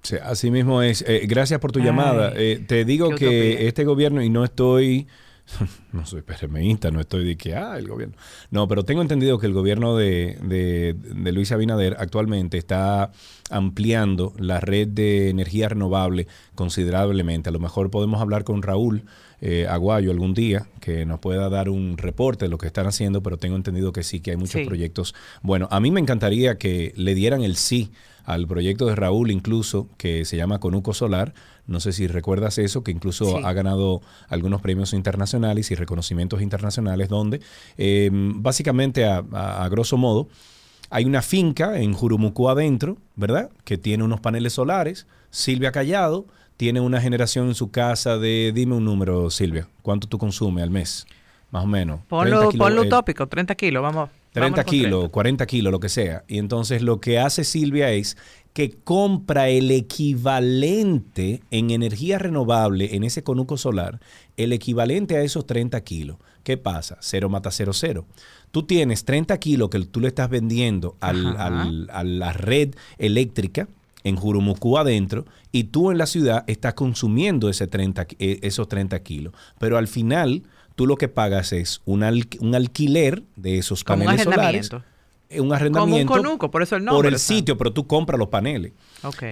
[0.00, 1.04] Sí, así mismo es.
[1.06, 2.32] Eh, gracias por tu llamada.
[2.34, 5.06] Eh, te digo que este gobierno, y no estoy,
[5.92, 8.16] no soy PRMista, no estoy de que, ah, el gobierno.
[8.50, 13.12] No, pero tengo entendido que el gobierno de, de, de Luis Abinader actualmente está
[13.50, 17.48] ampliando la red de energía renovable considerablemente.
[17.48, 19.04] A lo mejor podemos hablar con Raúl
[19.40, 23.22] eh, Aguayo algún día que nos pueda dar un reporte de lo que están haciendo,
[23.22, 24.66] pero tengo entendido que sí, que hay muchos Sí.
[24.66, 25.14] proyectos.
[25.42, 27.92] Bueno, a mí me encantaría que le dieran el sí
[28.26, 31.32] al proyecto de Raúl incluso, que se llama Conuco Solar.
[31.66, 33.42] No sé si recuerdas eso, que incluso Sí.
[33.44, 37.40] ha ganado algunos premios internacionales y reconocimientos internacionales, donde
[37.78, 40.28] eh, básicamente, a, a- a grosso modo,
[40.90, 43.50] hay una finca en Jurumucú adentro, ¿verdad?
[43.64, 45.06] Que tiene unos paneles solares.
[45.30, 46.26] Silvia Callado
[46.56, 50.70] tiene una generación en su casa de, dime un número, Silvia, ¿cuánto tú consumes al
[50.70, 51.06] mes?
[51.50, 52.00] Más o menos.
[52.08, 54.10] Ponlo, 30 kilo- ponlo eh, utópico, 30 kilos, vamos.
[54.40, 56.24] 30 con kilos, 40 kilos, lo que sea.
[56.28, 58.16] Y entonces lo que hace Silvia es
[58.52, 64.00] que compra el equivalente en energía renovable en ese conuco solar,
[64.36, 66.16] el equivalente a esos 30 kilos.
[66.42, 66.96] ¿Qué pasa?
[67.00, 68.06] Cero mata cero cero.
[68.52, 71.62] Tú tienes 30 kilos que tú le estás vendiendo al- Ajá.
[71.62, 73.68] al- a la red eléctrica
[74.04, 78.68] en Jurumucú adentro y tú en la ciudad estás consumiendo ese 30, ki- eh, esos
[78.68, 79.34] 30 kilos.
[79.58, 80.44] Pero al final
[80.76, 84.44] tú lo que pagas es un, al- un alquiler de esos Como un paneles solares.
[84.70, 84.82] arrendamiento.
[85.28, 87.36] eh, Un arrendamiento Como un conuco, por eso el por nombre, el o sea.
[87.36, 88.72] sitio, pero tú compras los paneles.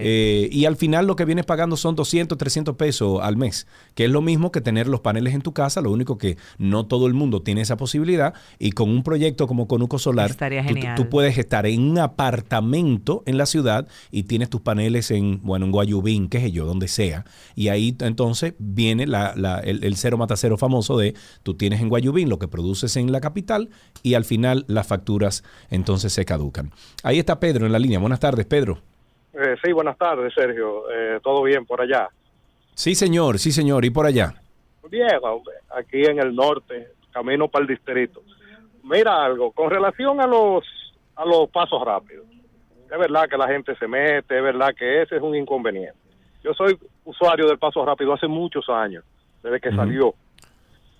[0.03, 4.05] Eh, y al final lo que vienes pagando son 200, 300 pesos al mes, que
[4.05, 7.07] es lo mismo que tener los paneles en tu casa, lo único que no todo
[7.07, 10.95] el mundo tiene esa posibilidad y con un proyecto como Conuco Solar, Estaría tú- genial.
[10.95, 15.65] tú puedes estar en un apartamento en la ciudad y tienes tus paneles en, bueno,
[15.65, 17.25] en Guayubín, qué sé yo, donde sea.
[17.55, 21.81] Y ahí entonces viene la- la- el, el cero mata cero famoso de tú tienes
[21.81, 23.69] en Guayubín lo que produces en la capital
[24.03, 26.71] y al final las facturas entonces se caducan.
[27.03, 27.99] Ahí está Pedro en la línea.
[27.99, 28.79] Buenas tardes, Pedro.
[29.37, 30.89] Eh, sí, buenas tardes, Sergio.
[30.89, 32.07] Eh, ¿Todo bien por allá?
[32.73, 33.83] Sí, señor, sí, señor.
[33.83, 34.33] ¿Y por allá?
[34.89, 35.55] Bien, hombre.
[35.75, 38.21] Aquí en el norte, camino para el distrito.
[38.83, 40.63] Mira algo, con relación a los
[41.15, 42.25] a los pasos rápidos.
[42.91, 45.97] Es verdad que la gente se mete, es verdad que ese es un inconveniente.
[46.43, 49.03] Yo soy usuario del paso rápido hace muchos años,
[49.41, 50.13] desde que salió.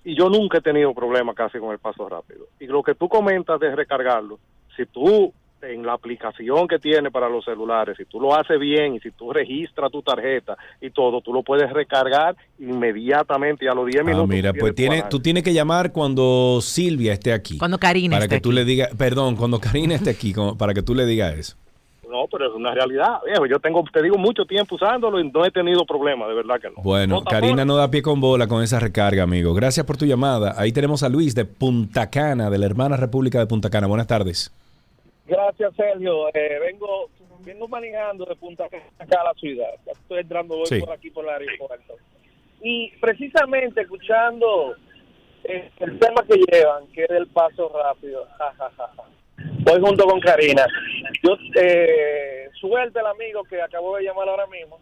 [0.04, 2.48] Y yo nunca he tenido problema casi con el paso rápido.
[2.60, 4.40] Y lo que tú comentas de recargarlo,
[4.76, 5.34] si tú
[5.68, 9.12] en la aplicación que tiene para los celulares, si tú lo haces bien y si
[9.12, 14.02] tú registras tu tarjeta y todo, tú lo puedes recargar inmediatamente y a los 10
[14.02, 14.28] Ah, minutos.
[14.30, 17.58] mira, tú pues tiene, tú tienes que llamar cuando Silvia esté aquí.
[17.58, 18.56] Cuando Karina Para esté que tú aquí.
[18.56, 21.56] le digas, perdón, cuando Karina esté aquí, como- para que tú le digas eso.
[22.10, 23.46] No, pero es una realidad, viejo.
[23.46, 26.70] Yo tengo, te digo, mucho tiempo usándolo y no he tenido problema, de verdad que
[26.70, 26.76] no.
[26.82, 29.54] Bueno, Karina no da pie con bola con esa recarga, amigo.
[29.54, 30.54] Gracias por tu llamada.
[30.58, 33.88] Ahí tenemos a Luis de Punta Cana, de la hermana República de Punta Cana.
[33.88, 34.50] Buenas tardes.
[35.28, 36.28] Gracias, Sergio.
[36.34, 37.10] Eh, vengo,
[37.44, 39.70] vengo manejando de Punta Cana acá a la ciudad.
[39.86, 40.80] Estoy entrando Sí.
[40.80, 41.96] por aquí por el aeropuerto.
[42.62, 44.76] Y precisamente escuchando
[45.44, 48.28] eh, el tema que llevan, que es el paso rápido.
[48.38, 49.04] ja, ja, ja, ja.
[49.60, 50.66] Voy junto con Karina.
[51.24, 54.80] Yo, eh, suerte el amigo que acabo de llamar ahora mismo.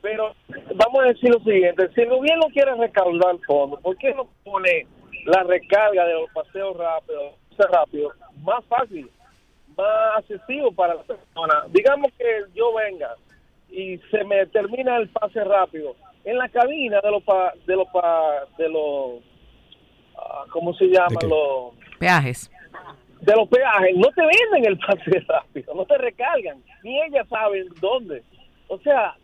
[0.00, 0.34] Pero
[0.74, 4.86] vamos a decir lo siguiente, si el gobierno quiere recaudar fondos, ¿por qué no pone
[5.24, 7.32] la recarga de los paseos rápidos,
[7.70, 8.12] rápido,
[8.42, 9.10] más fácil,
[9.76, 11.64] más accesible para la persona?
[11.70, 12.24] Digamos que
[12.54, 13.14] yo venga
[13.70, 15.94] y se me termina el pase rápido
[16.24, 19.20] en la cabina de los pa- de los pa- de los
[20.16, 22.50] ah, ¿cómo se llaman los Peajes.
[23.20, 27.66] de los peajes no te venden el pase rápido, no te recargan, ni ellas saben
[27.80, 28.22] dónde.
[28.68, 29.14] O sea,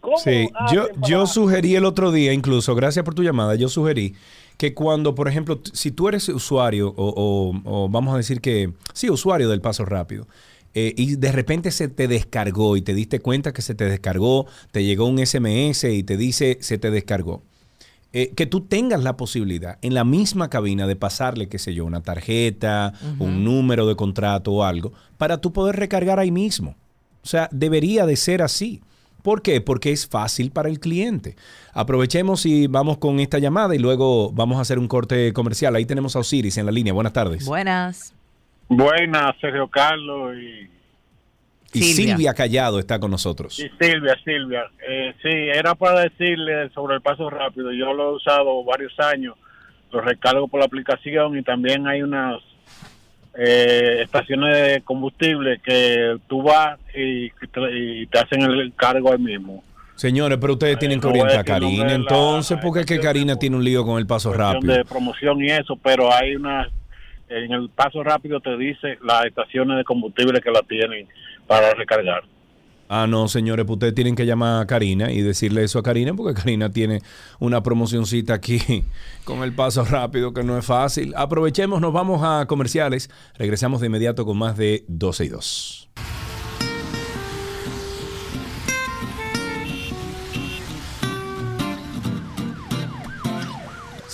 [0.00, 4.14] ¿cómo Sí, yo, yo sugerí el otro día, incluso, gracias por tu llamada, yo sugerí
[4.56, 8.72] que cuando, por ejemplo, si tú eres usuario o, o- o vamos a decir que,
[8.92, 10.26] sí, usuario del paso rápido,
[10.74, 14.46] eh, y de repente se te descargó y te diste cuenta que se te descargó,
[14.72, 17.42] te llegó un SMS y te dice se te descargó.
[18.16, 21.84] eh, que tú tengas la posibilidad en la misma cabina de pasarle, qué sé yo,
[21.84, 26.76] una tarjeta, un número de contrato o algo, para tú poder recargar ahí mismo.
[27.24, 28.82] O sea, debería de ser así.
[29.24, 29.62] ¿Por qué?
[29.62, 31.34] Porque es fácil para el cliente.
[31.72, 35.74] Aprovechemos y vamos con esta llamada y luego vamos a hacer un corte comercial.
[35.74, 36.92] Ahí tenemos a Osiris en la línea.
[36.92, 37.46] Buenas tardes.
[37.46, 38.14] Buenas.
[38.68, 40.68] Buenas, Sergio Carlos y,
[41.78, 42.34] Y Silvia.
[42.34, 43.58] Callado está con nosotros.
[43.58, 44.64] y Silvia, Silvia.
[44.86, 47.72] Eh, sí, era para decirle sobre el paso rápido.
[47.72, 49.36] Yo lo he usado varios años,
[49.90, 52.42] lo recargo por la aplicación y también hay unas
[53.36, 59.18] eh, estaciones de combustible que tú vas y, te- y te hacen el cargo ahí
[59.18, 59.62] mismo.
[59.96, 61.94] Señores, pero ustedes tienen que orientar a Karina.
[61.94, 64.72] Entonces, ¿por qué es que Karina tiene un lío con el paso rápido?
[64.74, 66.68] de promoción y eso, pero hay una
[67.28, 71.08] en el paso rápido te dice las estaciones de combustible que la tienen
[71.46, 72.22] para recargar.
[72.88, 76.14] Ah, no, señores, pues ustedes tienen que llamar a Karina y decirle eso a Karina,
[76.14, 77.00] porque Karina tiene
[77.38, 78.84] una promocioncita aquí
[79.24, 81.14] con el paso rápido que no es fácil.
[81.16, 83.10] Aprovechemos, nos vamos a comerciales.
[83.36, 85.88] Regresamos de inmediato con más de 12 y 2.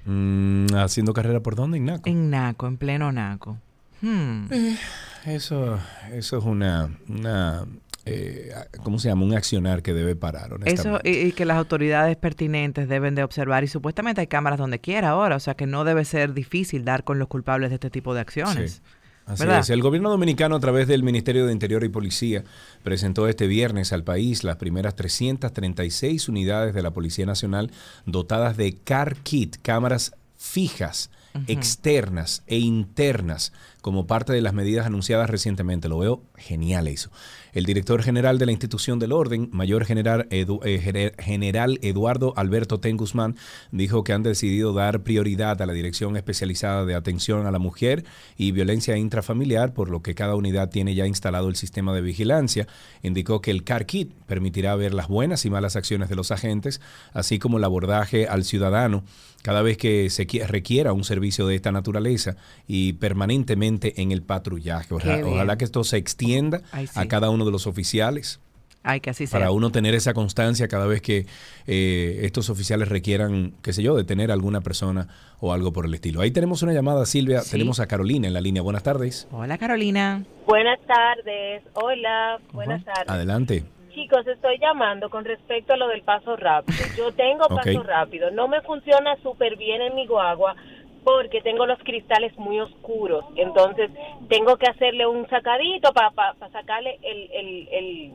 [0.05, 2.09] Mm, ¿Haciendo carrera por dónde, Ignaco?
[2.09, 3.59] En Naco, en pleno Naco.
[4.01, 4.45] Hmm.
[4.51, 4.77] Eh,
[5.25, 5.79] Eso,
[6.13, 7.65] eso es una, una
[8.05, 8.51] eh,
[8.83, 9.25] ¿cómo se llama?
[9.25, 11.09] Un accionar que debe parar, Eso honestamente.
[11.11, 15.09] y, y que las autoridades pertinentes deben de observar y supuestamente hay cámaras donde quiera
[15.09, 18.13] ahora, o sea que no debe ser difícil dar con los culpables de este tipo
[18.13, 18.71] de acciones.
[18.71, 18.81] Sí.
[19.25, 19.59] Así ¿Verdad?
[19.59, 19.69] es.
[19.69, 22.43] El gobierno dominicano, a través del Ministerio de Interior y Policía,
[22.81, 27.69] presentó este viernes al país las primeras 336 unidades de la Policía Nacional
[28.07, 31.11] dotadas de Car Kit, cámaras fijas,
[31.45, 35.87] externas e internas, como parte de las medidas anunciadas recientemente.
[35.89, 37.09] Lo veo genial eso.
[37.53, 42.33] El director general de la institución del orden, mayor general, Edu- eh, gener- general Eduardo
[42.35, 43.35] Alberto Ten Guzmán,
[43.71, 48.03] dijo que han decidido dar prioridad a la Dirección Especializada de Atención a la Mujer
[48.37, 52.67] y Violencia Intrafamiliar, por lo que cada unidad tiene ya instalado el sistema de vigilancia.
[53.03, 56.81] Indicó que el CAR Kit permitirá ver las buenas y malas acciones de los agentes,
[57.13, 59.03] así como el abordaje al ciudadano
[59.41, 62.35] cada vez que se qui- requiera un servicio de esta naturaleza
[62.67, 64.93] y permanentemente en el patrullaje.
[64.93, 66.93] Ojalá, ojalá que esto se extienda Ay, sí.
[66.95, 68.41] a cada uno de los oficiales
[68.83, 69.39] Hay que así sea.
[69.39, 71.25] para uno tener esa constancia cada vez que
[71.67, 75.07] eh, estos oficiales requieran, qué sé yo, detener a alguna persona
[75.39, 76.19] o algo por el estilo.
[76.19, 77.41] Ahí tenemos una llamada, Silvia.
[77.41, 77.51] Sí.
[77.51, 78.61] Tenemos a Carolina en la línea.
[78.61, 79.25] Buenas tardes.
[79.31, 80.25] Hola Carolina.
[80.45, 83.07] Buenas tardes, hola, buenas tardes.
[83.07, 83.63] Adelante.
[83.93, 86.77] Chicos, estoy llamando con respecto a lo del paso rápido.
[86.97, 90.55] Yo tengo paso rápido, no me funciona súper bien en mi guagua
[91.03, 93.89] porque tengo los cristales muy oscuros, entonces
[94.27, 96.11] tengo que hacerle un sacadito para
[96.51, 98.11] sacarle el, el, el,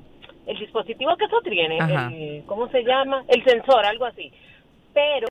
[0.46, 3.24] el dispositivo que eso tiene, el- ¿cómo se llama?
[3.28, 4.32] El sensor, algo así.
[4.92, 5.26] Pero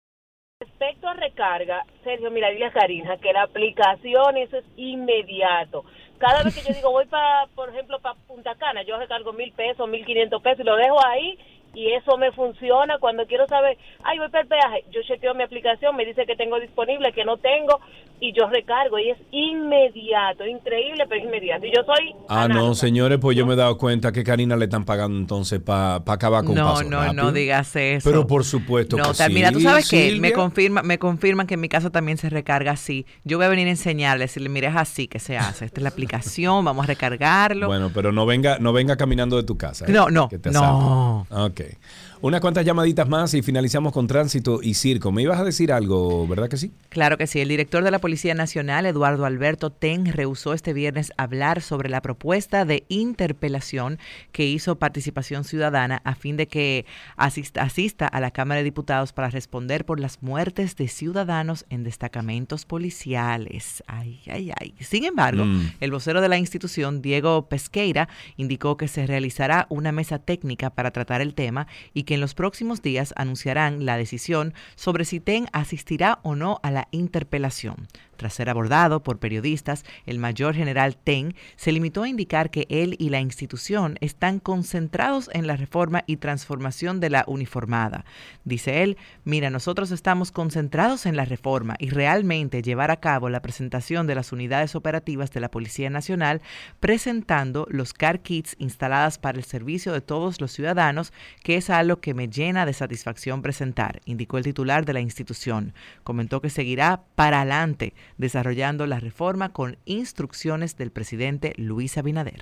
[0.60, 5.84] respecto a recarga, Sergio, mira, dile a Karina que la aplicación, eso es inmediato.
[6.18, 9.52] Cada vez que yo digo, voy para, por ejemplo, para Punta Cana, yo recargo mil
[9.54, 11.38] pesos, mil quinientos pesos y lo dejo ahí
[11.74, 12.98] y eso me funciona.
[13.00, 16.36] Cuando quiero saber, ay, voy para el peaje, yo chequeo mi aplicación, me dice que
[16.36, 17.80] tengo disponible, que no tengo
[18.20, 21.66] y yo recargo y es inmediato, increíble, pero inmediato.
[21.66, 24.66] Y yo soy Ah, no, señores, pues yo me he dado cuenta que Karina le
[24.66, 27.24] están pagando entonces para acabar con No, paso no, rápido.
[27.24, 28.10] no digas eso.
[28.10, 31.56] Pero por supuesto No, que sí, mira, tú sabes que me confirma, me confirman que
[31.56, 33.06] en mi casa también se recarga así.
[33.24, 35.66] Yo voy a venir a enseñarles, decirle, mire, es así que se hace.
[35.66, 37.68] Esta es la aplicación, vamos a recargarlo.
[37.68, 39.86] Bueno, pero no venga, no venga caminando de tu casa.
[39.86, 39.92] ¿eh?
[39.92, 41.26] No, no, Que te no.
[41.30, 41.38] asalten.
[41.68, 41.78] Ok.
[42.26, 45.12] Unas cuantas llamaditas más y finalizamos con tránsito y circo.
[45.12, 46.72] Me ibas a decir algo, ¿verdad que sí?
[46.88, 47.42] Claro que sí.
[47.42, 52.02] El director de la Policía Nacional, Eduardo Alberto Ten, rehusó este viernes hablar sobre la
[52.02, 54.00] propuesta de interpelación
[54.32, 56.86] que hizo Participación Ciudadana a fin de que
[57.18, 61.84] asista, asista a la Cámara de Diputados para responder por las muertes de ciudadanos en
[61.84, 63.84] destacamentos policiales.
[63.86, 64.76] Ay, ay, ay.
[64.80, 65.72] Sin embargo, Mm.
[65.82, 70.92] el vocero de la institución, Diego Pesqueira, indicó que se realizará una mesa técnica para
[70.92, 75.48] tratar el tema y que en los próximos días anunciarán la decisión sobre si TEN
[75.52, 77.88] asistirá o no a la interpelación.
[78.18, 82.96] Tras ser abordado por periodistas, el mayor general TEN se limitó a indicar que él
[83.00, 88.06] y la institución están concentrados en la reforma y transformación de la uniformada.
[88.44, 93.42] Dice él, mira, nosotros estamos concentrados en la reforma y realmente llevar a cabo la
[93.42, 96.42] presentación de las unidades operativas de la Policía Nacional,
[96.80, 101.14] presentando los car kits instaladas para el servicio de todos los ciudadanos,
[101.44, 105.74] que es algo que me llena de satisfacción presentar, indicó el titular de la institución.
[106.04, 112.42] Comentó que seguirá para adelante desarrollando la reforma con instrucciones del presidente Luis Abinader.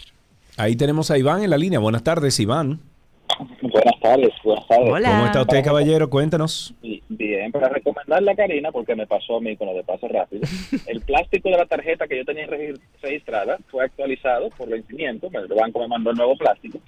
[0.57, 1.79] Ahí tenemos a Iván en la línea.
[1.79, 2.79] Buenas tardes, Iván.
[3.61, 4.89] Buenas tardes, buenas tardes.
[4.89, 6.09] ¿Cómo está usted, caballero?
[6.09, 6.73] Cuéntanos.
[7.09, 10.41] Bien, para recomendarle a Karina, porque me pasó a mí con lo de paso rápido,
[10.87, 15.47] el plástico de la tarjeta que yo tenía regi- registrada fue actualizado por vencimiento, el
[15.47, 16.79] banco me mandó el nuevo plástico,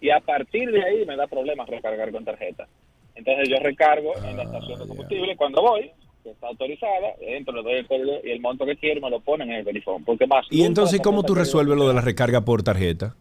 [0.00, 2.66] y a partir de ahí me da problemas recargar con tarjeta.
[3.14, 5.90] Entonces yo recargo en la estación de combustible cuando voy,
[6.22, 9.20] que está autorizada, entro, le doy el código y el monto que quiero me lo
[9.20, 10.46] ponen en el verifón, porque más...
[10.50, 13.14] Y entonces, ¿cómo tú resuelves lo de la recarga por tarjeta?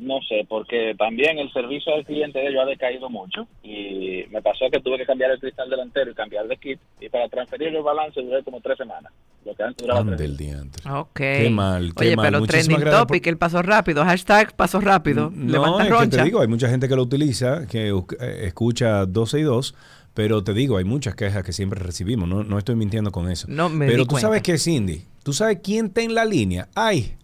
[0.00, 4.40] no sé, porque también el servicio al cliente de ellos ha decaído mucho y me
[4.40, 7.68] pasó que tuve que cambiar el cristal delantero y cambiar de kit y para transferir
[7.68, 9.12] el balance duré como tres semanas.
[9.44, 10.90] Lo que antes duraba Ande tres el diantre.
[10.90, 11.12] Ok.
[11.12, 12.26] Qué mal, qué Oye, mal.
[12.26, 15.94] pero Muchísimas trending gracias topic, el paso rápido, hashtag paso rápido, No, levanta es que
[15.94, 16.16] roncha.
[16.18, 19.74] te digo, hay mucha gente que lo utiliza, que eh, escucha 12 y 2,
[20.14, 23.46] pero te digo, hay muchas quejas que siempre recibimos, no, no estoy mintiendo con eso.
[23.48, 24.28] No, me pero di tú cuenta.
[24.28, 26.68] sabes qué, Cindy, tú sabes quién está en la línea.
[26.74, 27.16] Ay,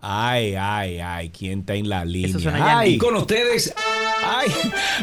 [0.00, 2.38] ay, ay, ay, quién está en la línea.
[2.38, 2.98] suena ay, Yané.
[2.98, 3.74] con ustedes,
[4.24, 4.48] ay,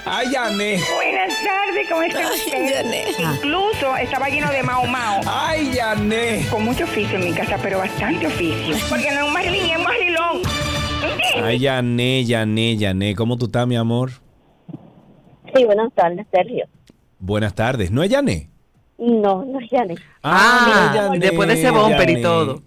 [0.05, 0.80] ay, Yané.
[0.95, 2.85] Buenas tardes, ¿cómo está usted?
[3.19, 5.22] Incluso estaba lleno de mao mao.
[5.26, 6.45] ¡Ay, Yané!
[6.49, 8.76] Con mucho oficio en mi casa, pero bastante oficio.
[8.89, 10.38] Porque no es un Marilyn, es un Marilón.
[11.03, 11.43] ¿Entiendes?
[11.43, 14.11] Ay, Yané, Yané, Yané, ¿cómo tú estás, mi amor?
[15.55, 16.65] Sí, buenas tardes, Sergio.
[17.26, 18.50] Buenas tardes, ¿no es Yané?
[18.98, 19.95] No, no es Yané.
[20.24, 22.62] Ah, Yané, después de ese bumper y todo.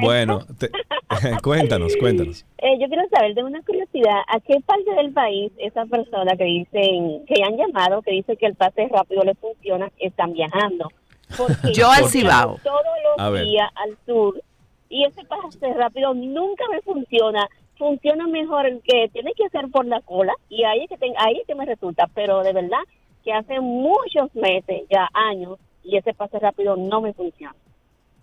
[0.00, 0.70] Bueno, te-
[1.42, 2.46] cuéntanos, cuéntanos.
[2.56, 6.44] Eh, yo quiero saber, tengo una curiosidad, ¿a qué parte del país esa persona que
[6.44, 10.88] dicen, que han llamado, que dice que el pase rápido le funciona, están viajando?
[11.36, 12.58] Porque Yo al Cibao.
[12.64, 12.80] Todos
[13.18, 13.44] A los ver.
[13.44, 14.42] días al sur
[14.88, 17.46] y ese pase rápido nunca me funciona.
[17.76, 21.12] Funciona mejor el que tiene que hacer por la cola y ahí es que, ten-
[21.18, 22.78] ahí es que me resulta, pero de verdad
[23.24, 27.54] que hace muchos meses, ya años, y ese pase rápido no me funciona.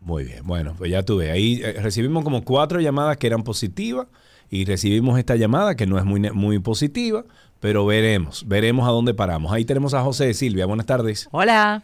[0.01, 1.31] Muy bien, bueno, pues ya tuve.
[1.31, 4.07] Ahí eh, recibimos como cuatro llamadas que eran positivas
[4.51, 7.23] y recibimos esta llamada que no es muy, muy positiva,
[7.59, 9.51] pero veremos, veremos a dónde paramos.
[9.51, 10.67] Ahí tenemos a José Silvia.
[10.67, 11.27] Buenas tardes.
[11.31, 11.81] Hola.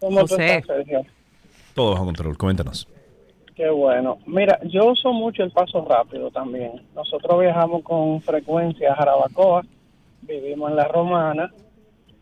[0.00, 0.56] ¿Cómo José.
[0.56, 1.02] estás, Sergio?
[1.74, 2.38] Todo bajo control.
[2.38, 2.88] Coméntanos.
[3.54, 4.18] Qué bueno.
[4.24, 6.80] Mira, yo uso mucho el paso rápido también.
[6.94, 9.62] Nosotros viajamos con frecuencia a Jarabacoa,
[10.22, 11.52] vivimos en La Romana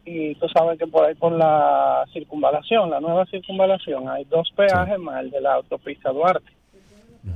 [0.07, 4.99] y tú sabes que por ahí por la circunvalación, la nueva circunvalación, hay dos peajes
[5.01, 6.53] más el de la autopista Duarte.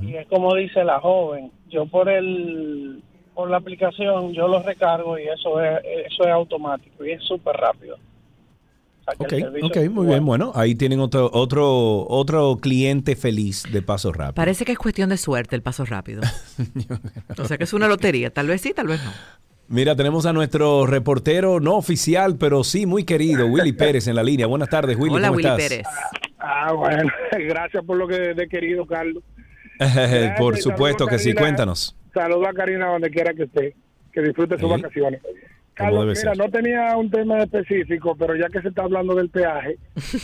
[0.01, 3.03] Y es como dice la joven, yo por el
[3.35, 7.57] por la aplicación yo lo recargo y eso es eso es automático y es súper
[7.57, 7.95] rápido.
[7.95, 10.25] O sea, Ok, el servicio ok, es muy bien.
[10.25, 14.35] Bueno, ahí tienen otro, otro, otro cliente feliz de paso rápido.
[14.35, 16.21] Parece que es cuestión de suerte el paso rápido.
[17.37, 18.29] o sea que es una lotería.
[18.29, 19.11] Tal vez sí, tal vez no.
[19.71, 24.23] Mira, tenemos a nuestro reportero no oficial, pero sí muy querido, Willy Pérez en la
[24.23, 24.45] línea.
[24.45, 25.15] Buenas tardes, Willy.
[25.15, 25.69] Hola, ¿cómo Willy estás?
[25.69, 25.87] Pérez.
[26.39, 27.09] Ah, bueno,
[27.47, 29.23] gracias por lo que de querido, Carlos.
[29.79, 31.41] Por Gracias, supuesto que saludos, sí, Karina.
[31.41, 31.97] cuéntanos.
[32.13, 33.75] Saludos a Karina donde quiera que esté,
[34.13, 34.75] que disfrute sus Sí.
[34.81, 35.21] vacaciones.
[35.73, 36.37] Carlos, mira, ser.
[36.37, 39.77] no tenía un tema específico, pero ya que se está hablando del peaje,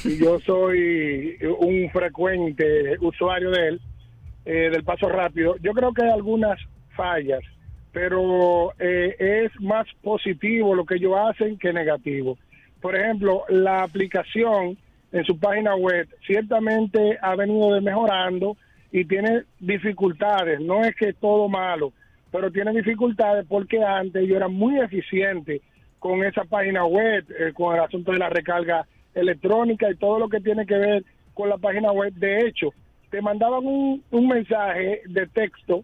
[0.03, 3.81] y yo soy un frecuente usuario de él,
[4.45, 6.59] eh, del paso rápido, yo creo que hay algunas
[6.95, 7.39] fallas,
[7.97, 9.15] pero eh,
[9.47, 12.37] es más positivo lo que ellos hacen que negativo.
[12.79, 14.77] Por ejemplo, la aplicación
[15.11, 18.55] en su página web ciertamente ha venido de mejorando
[18.91, 21.91] y tiene dificultades, no es que es todo malo,
[22.31, 25.61] pero tiene dificultades porque antes yo era muy eficiente
[25.97, 30.29] con esa página web, eh, con el asunto de la recarga electrónica y todo lo
[30.29, 31.03] que tiene que ver
[31.33, 32.13] con la página web.
[32.13, 32.75] De hecho,
[33.09, 35.83] te mandaban un, un mensaje de texto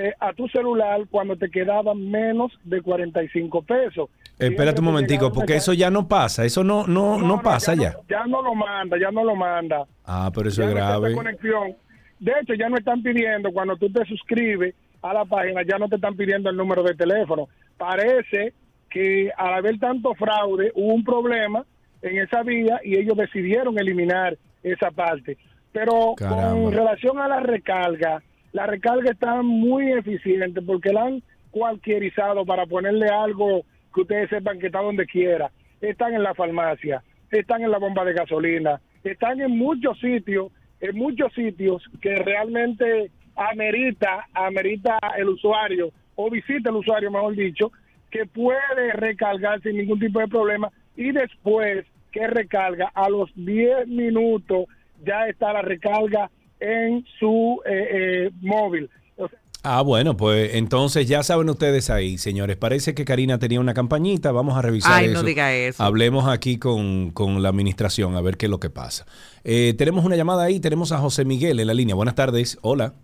[0.00, 4.08] eh, a tu celular cuando te quedaban menos de 45 pesos.
[4.38, 7.96] Espérate un momentico, porque eso ya no pasa, eso no, no, no, pasa ya.
[8.08, 9.84] Ya no lo manda, ya no lo manda.
[10.04, 11.14] Ah, pero eso Ya es grave.
[11.14, 11.74] conexión.
[12.20, 14.72] De hecho, ya no están pidiendo, cuando tú te suscribes
[15.02, 17.48] a la página, ya no te están pidiendo el número de teléfono.
[17.76, 18.52] Parece
[18.90, 21.64] que al haber tanto fraude, hubo un problema
[22.02, 25.36] en esa vía y ellos decidieron eliminar esa parte.
[25.72, 26.52] Pero Caramba.
[26.52, 28.22] con relación a la recarga,
[28.58, 31.22] la recarga está muy eficiente porque la han
[31.52, 33.62] cualquierizado para ponerle algo
[33.94, 35.52] que ustedes sepan que está donde quiera.
[35.80, 40.96] Están en la farmacia, están en la bomba de gasolina, están en muchos sitios, en
[40.96, 47.70] muchos sitios que realmente amerita, amerita el usuario o visita el usuario, mejor dicho,
[48.10, 53.86] que puede recargar sin ningún tipo de problema y después que recarga a los 10
[53.86, 54.66] minutos
[55.04, 56.28] ya está la recarga
[56.60, 57.88] en su eh,
[58.26, 58.88] eh, móvil.
[59.16, 62.56] O sea, Ah, bueno, pues entonces ya saben ustedes ahí, señores.
[62.56, 64.30] Parece que Karina tenía una campañita.
[64.30, 65.14] Vamos a revisar Ay, eso.
[65.14, 65.82] no diga eso.
[65.82, 69.04] Hablemos aquí con, con la administración a ver qué es lo que pasa.
[69.42, 70.60] Eh, tenemos una llamada ahí.
[70.60, 71.96] Tenemos a José Miguel en la línea.
[71.96, 72.56] Buenas tardes.
[72.62, 72.94] Hola.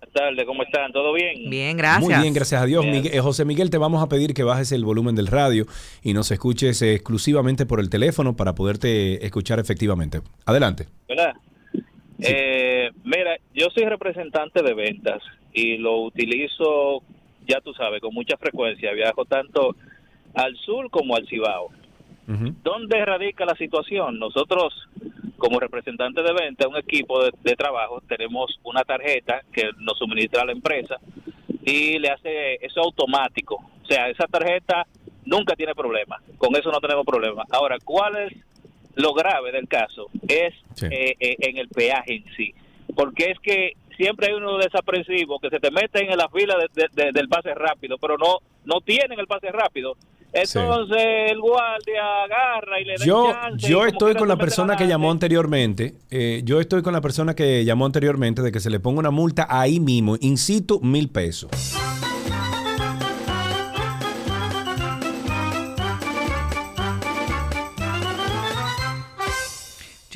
[0.00, 0.92] Buenas tardes, ¿cómo están?
[0.92, 1.50] ¿Todo bien?
[1.50, 2.82] Bien, Muy bien, gracias a Dios.
[2.84, 2.94] Bien.
[3.02, 5.66] Miguel- eh, José Miguel, te vamos a pedir que bajes el volumen del radio
[6.02, 10.20] y nos escuches exclusivamente por el teléfono para poderte escuchar efectivamente.
[10.44, 10.86] Adelante.
[11.08, 11.32] ¿Verdad?
[12.20, 15.22] Eh, mira, yo soy representante de ventas
[15.52, 17.02] y lo utilizo,
[17.46, 18.92] ya tú sabes, con mucha frecuencia.
[18.92, 19.76] Viajo tanto
[20.34, 21.70] al sur como al Cibao.
[22.62, 24.18] ¿Dónde radica la situación?
[24.18, 24.74] Nosotros,
[25.38, 30.44] como representantes de venta, un equipo de, de trabajo, tenemos una tarjeta que nos suministra
[30.44, 30.96] la empresa
[31.64, 33.54] y le hace eso automático.
[33.82, 34.86] O sea, esa tarjeta
[35.24, 36.20] nunca tiene problema.
[36.36, 37.44] Con eso no tenemos problema.
[37.50, 38.32] Ahora, ¿cuál es
[38.94, 40.06] lo grave del caso?
[40.26, 42.54] Es eh, eh, en el peaje en sí.
[42.94, 46.68] Porque es que siempre hay uno desaprensivos que se te meten en la fila de-
[46.82, 49.96] de- de- del pase rápido, pero no no tienen el pase rápido.
[50.30, 54.86] Entonces el guardia agarra y le da Yo, chance yo estoy con la persona que
[54.86, 55.94] llamó anteriormente.
[56.10, 59.10] eh, yo estoy con la persona que llamó anteriormente de que se le ponga una
[59.10, 61.50] multa ahí mismo, in situ, mil pesos.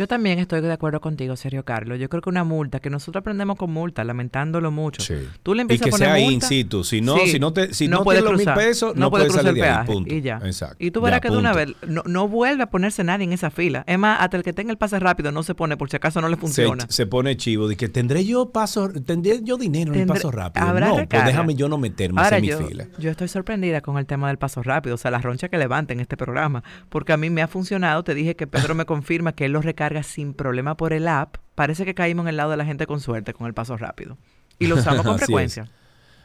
[0.02, 1.96] Yo también estoy de acuerdo contigo, Sergio Carlos.
[2.00, 5.00] Yo creo que una multa, que nosotros aprendemos con multa, lamentándolo mucho.
[5.44, 6.82] Tú le Y empiezas que a poner sea in multa, situ.
[6.82, 9.00] Si no, sí, si no, te, si no no, puede tienes los mil pesos, no
[9.02, 9.76] no, puede puedes cruzar salir de el ahí.
[9.86, 10.12] peaje, Punto.
[10.12, 10.40] y ya.
[10.42, 10.76] Exacto.
[10.80, 13.32] Y tú verás Ya, que de una vez no, no vuelve a ponerse nadie en
[13.32, 13.84] esa fila.
[13.86, 16.20] Es más, hasta el que tenga el pase rápido no se pone por si acaso
[16.20, 16.84] no le Se, funciona.
[16.88, 20.66] se pone chivo que tendré yo paso, tendré yo dinero en el paso rápido.
[20.66, 21.26] No, pues recarga.
[21.26, 22.88] déjame yo no meterme Ahora en mi yo, fila.
[22.98, 25.92] yo estoy sorprendida con el tema del paso rápido, o sea, la roncha que levanta
[25.92, 29.32] en este programa, porque a mí me ha funcionado, te dije que Pedro me confirma
[29.32, 32.51] que él lo recarga sin problema por el app, parece que caímos en el lado
[32.51, 34.16] de la gente con suerte con el paso rápido.
[34.59, 35.24] Y lo usamos con es.
[35.24, 35.69] frecuencia.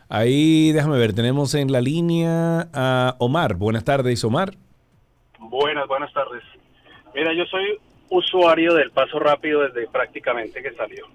[0.10, 3.56] Ahí, déjame ver, tenemos en la línea a Omar.
[3.56, 4.54] Buenas tardes, Omar.
[5.40, 6.44] Buenas, buenas tardes.
[7.14, 7.78] Mira, yo soy
[8.10, 11.06] usuario del paso rápido desde prácticamente que salió.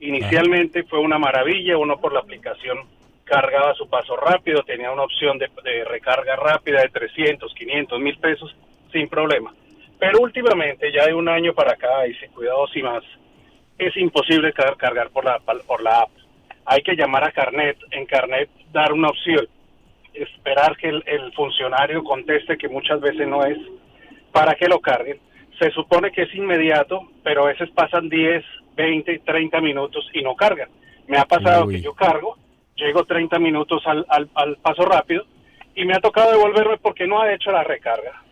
[0.00, 2.78] Inicialmente fue una maravilla, uno por la aplicación
[3.24, 8.18] cargaba su paso rápido, tenía una opción de, de recarga rápida de 300, 500, mil
[8.18, 8.56] pesos
[8.92, 9.54] sin problema.
[10.00, 13.04] Pero últimamente, ya de un año para acá, y sin cuidados y más,
[13.78, 16.10] es imposible car- cargar por la, por la app.
[16.64, 19.46] Hay que llamar a Carnet, en Carnet dar una opción,
[20.14, 23.58] esperar que el, el funcionario conteste, que muchas veces no es,
[24.32, 25.18] para que lo carguen.
[25.58, 28.44] Se supone que es inmediato, pero a veces pasan 10,
[28.76, 30.70] 20, 30 minutos y no cargan.
[31.06, 31.74] Me ha pasado Uy.
[31.74, 32.36] que yo cargo,
[32.76, 35.24] llego 30 minutos al, al, al paso rápido
[35.74, 38.22] y me ha tocado devolverme porque no ha hecho la recarga.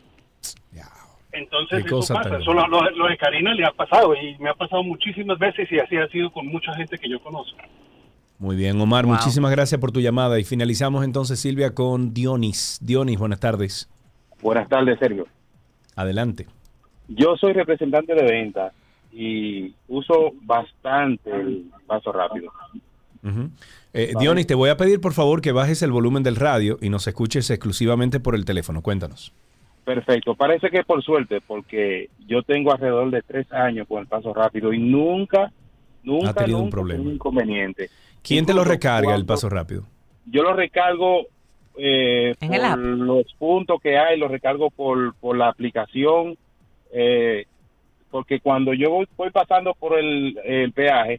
[1.33, 2.31] Entonces, Qué eso pasa.
[2.31, 5.39] tan- Eso lo, lo- lo de Karina le ha pasado y me ha pasado muchísimas
[5.39, 7.57] veces y así ha sido con mucha gente que yo conozco.
[8.39, 9.15] Muy bien, Omar, Wow.
[9.15, 10.39] muchísimas gracias por tu llamada.
[10.39, 12.79] Y finalizamos entonces, Silvia, con Dionis.
[12.81, 13.89] Dionis, buenas tardes.
[14.41, 15.27] Buenas tardes, Sergio.
[15.97, 16.47] Adelante.
[17.09, 18.73] Yo soy representante de venta
[19.13, 22.53] y uso bastante el paso rápido.
[23.93, 26.89] Eh, Dionis, te voy a pedir por favor que bajes el volumen del radio y
[26.91, 28.83] nos escuches exclusivamente por el teléfono.
[28.83, 29.33] Cuéntanos.
[29.89, 30.35] Perfecto.
[30.35, 34.71] Parece que por suerte, porque yo tengo alrededor de tres años con el paso rápido
[34.71, 35.51] y nunca,
[36.03, 36.99] nunca, Ha tenido un nunca problema.
[37.01, 37.89] tuve un inconveniente.
[38.23, 39.85] ¿Quién te lo recarga el paso rápido?
[40.27, 41.23] Yo lo recargo
[41.79, 42.77] eh, En por el app.
[42.79, 46.37] los puntos que hay, lo recargo por, por la aplicación,
[46.93, 47.47] eh,
[48.11, 51.19] porque cuando yo voy, voy pasando por el, el peaje,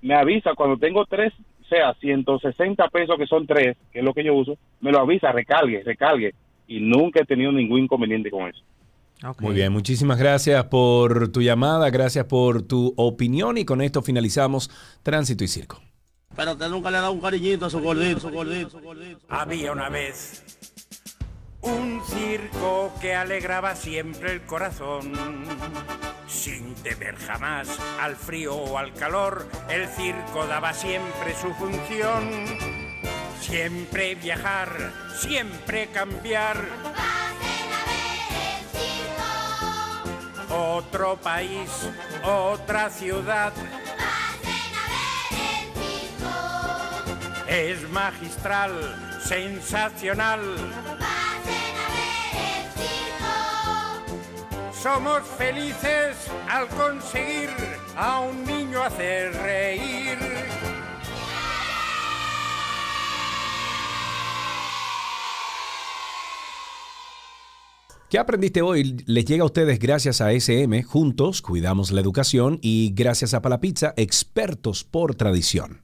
[0.00, 1.32] me avisa cuando tengo tres,
[1.62, 5.00] o sea, 160 pesos que son tres, que es lo que yo uso, me lo
[5.00, 6.34] avisa, recargue, recargue,
[6.68, 8.62] y nunca he tenido ningún inconveniente con eso.
[9.40, 14.70] Muy bien, muchísimas gracias por tu llamada, gracias por tu opinión y con esto finalizamos
[15.02, 15.82] Tránsito y Circo.
[16.36, 19.18] Pero usted nunca le ha dado un cariñito a su gordito, su gordito, su gordito.
[19.28, 20.44] Había una vez
[21.62, 25.12] un circo que alegraba siempre el corazón.
[26.28, 32.77] Sin temer jamás al frío o al calor, el circo daba siempre su función.
[33.48, 36.56] Siempre viajar, siempre cambiar.
[40.50, 41.70] Otro país,
[42.22, 43.54] otra ciudad.
[47.48, 50.40] Es magistral, sensacional.
[54.72, 56.16] Somos felices
[56.50, 57.48] al conseguir
[57.96, 60.18] a un niño hacer reír.
[68.08, 69.04] ¿Qué aprendiste hoy?
[69.04, 73.92] Les llega a ustedes gracias a SM, juntos cuidamos la educación y gracias a Palapizza,
[73.98, 75.82] expertos por tradición.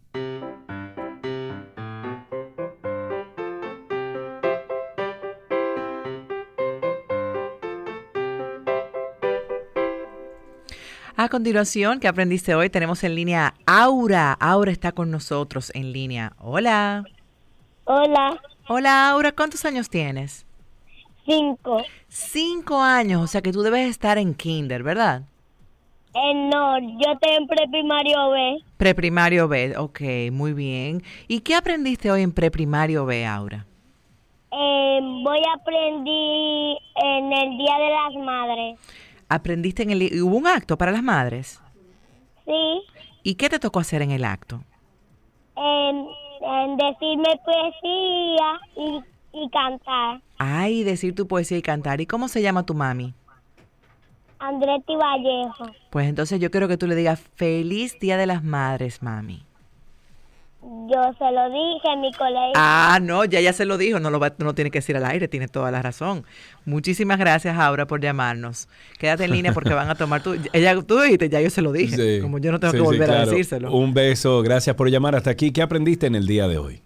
[11.16, 12.70] A continuación, ¿qué aprendiste hoy?
[12.70, 14.32] Tenemos en línea a Aura.
[14.32, 16.32] Aura está con nosotros en línea.
[16.38, 17.04] Hola.
[17.84, 18.40] Hola.
[18.66, 19.32] Hola, Aura.
[19.32, 20.46] ¿Cuántos años tienes?
[21.24, 21.82] Cinco.
[22.08, 23.22] Cinco años.
[23.22, 25.22] O sea que tú debes estar en kinder, ¿verdad?
[26.14, 28.62] Eh, no, yo estoy en preprimario B.
[28.76, 29.76] Preprimario B.
[29.76, 31.02] Ok, muy bien.
[31.26, 33.66] ¿Y qué aprendiste hoy en preprimario B, Aura?
[34.52, 38.78] Eh, voy a aprender en el Día de las Madres.
[39.28, 40.22] ¿Aprendiste en el...
[40.22, 41.60] ¿Hubo un acto para las madres?
[42.44, 42.82] Sí.
[43.24, 44.62] ¿Y qué te tocó hacer en el acto?
[45.56, 46.06] En,
[46.42, 49.00] en decirme poesía y,
[49.32, 50.20] y cantar.
[50.46, 52.02] Ay, decir tu poesía y cantar.
[52.02, 53.14] ¿Y cómo se llama tu mami?
[54.38, 55.70] Andretti Vallejo.
[55.88, 59.42] Pues entonces yo quiero que tú le digas feliz Día de las Madres, mami.
[60.60, 62.52] Yo se lo dije en mi colegio.
[62.56, 65.06] Ah, no, ya ya se lo dijo, no lo va, no tiene que decir al
[65.06, 66.24] aire, tiene toda la razón.
[66.66, 68.68] Muchísimas gracias, Aura, por llamarnos.
[68.98, 70.34] Quédate en línea porque van a tomar tu...
[70.52, 71.96] Ella, tú dijiste, ya yo se lo dije.
[71.96, 73.72] Sí, Como yo no tengo sí, que sí, volver a decírselo.
[73.72, 75.52] Un beso, gracias por llamar hasta aquí.
[75.52, 76.82] ¿Qué aprendiste en el día de hoy?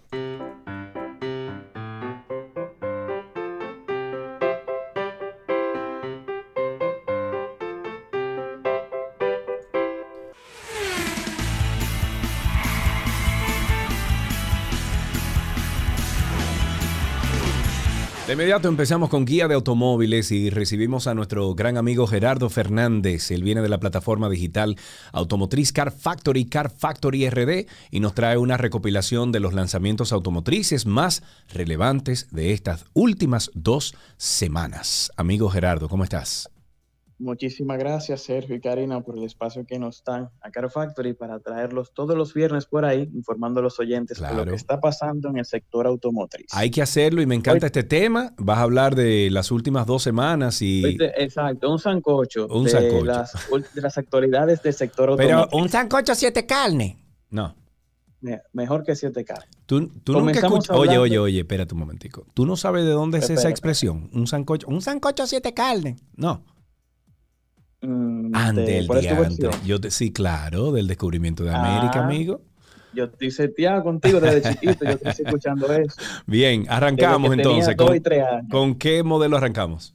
[18.29, 23.31] De inmediato empezamos con guía de automóviles y recibimos a nuestro gran amigo Gerardo Fernández.
[23.31, 24.77] Él viene de la plataforma digital
[25.13, 30.85] automotriz Car Factory, Car Factory RD, y nos trae una recopilación de los lanzamientos automotrices
[30.85, 35.11] más relevantes de estas últimas dos semanas.
[35.17, 36.51] Amigo Gerardo, ¿cómo estás?
[37.20, 41.40] Muchísimas gracias, Sergio y Karina, por el espacio que nos dan a Car Factory para
[41.40, 45.28] traerlos todos los viernes por ahí, informando a los oyentes de lo que está pasando
[45.28, 46.47] en el sector automotriz.
[46.53, 48.35] Hay que hacerlo y me encanta este tema.
[48.39, 50.97] Vas a hablar de las últimas dos semanas y...
[51.16, 52.47] Exacto, un sancocho.
[52.47, 53.05] Un de sancocho.
[53.05, 53.32] Las,
[53.74, 55.61] de las actualidades del sector Pero automotriz.
[55.62, 56.99] un sancocho siete carne.
[57.31, 57.57] No.
[58.20, 59.49] Me- Mejor que siete carnes.
[59.66, 60.40] Tú, tú nunca.
[60.70, 62.27] Oye, oye, oye, espérate un momentico.
[62.35, 64.09] ¿Tú no sabes de dónde es esa expresión?
[64.12, 64.69] Un sancocho.
[64.69, 65.97] Un sancocho siete carne.
[66.15, 66.45] No.
[67.81, 69.51] Mm, Ande de- el ¿cuál es tu diantre.
[69.65, 72.05] Yo te- sí, claro, del descubrimiento de América, Ah.
[72.07, 72.43] amigo.
[72.95, 74.43] Yo estoy seteado contigo desde
[74.77, 75.95] chiquito, yo estoy escuchando eso.
[76.27, 77.77] Bien, arrancamos entonces.
[77.77, 77.99] ¿Con.
[78.51, 79.95] ¿Con qué modelo arrancamos?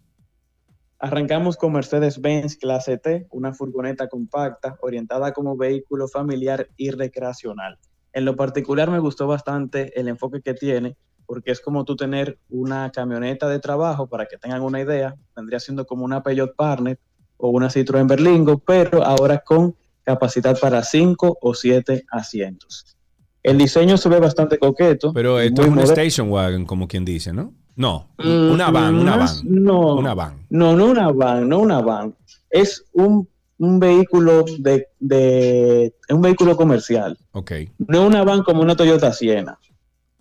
[0.99, 7.77] Arrancamos con Mercedes-Benz Clase T, una furgoneta compacta orientada como vehículo familiar y recreacional.
[8.14, 10.95] En lo particular me gustó bastante el enfoque que tiene,
[11.26, 15.60] porque es como tú tener una camioneta de trabajo, para que tengan una idea, vendría
[15.60, 16.97] siendo como una Peugeot Partner
[17.43, 22.95] o una Citroën Berlingo, pero ahora con capacidad para 5 o 7 asientos.
[23.41, 25.11] El diseño se ve bastante coqueto.
[25.11, 25.93] Pero esto es un moderno.
[25.93, 27.53] station wagon, como quien dice, ¿no?
[27.75, 29.29] No, Mm, una van, una van.
[29.43, 30.45] No, Una van.
[30.49, 32.15] No, no una van, no una van.
[32.49, 37.17] Es un, un vehículo de, de un vehículo comercial.
[37.33, 37.51] Ok.
[37.79, 39.57] No una van como una Toyota Siena.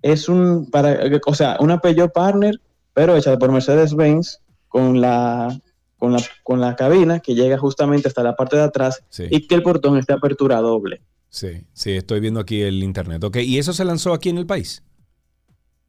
[0.00, 2.60] Es un para, o sea, una Peugeot Partner,
[2.94, 5.56] pero hecha por Mercedes-Benz con la
[6.02, 9.26] con la con la cabina que llega justamente hasta la parte de atrás Sí.
[9.30, 11.00] y que el portón esté apertura doble.
[11.28, 13.22] Sí, sí, estoy viendo aquí el internet.
[13.22, 14.82] Ok, ¿y eso se lanzó aquí en el país?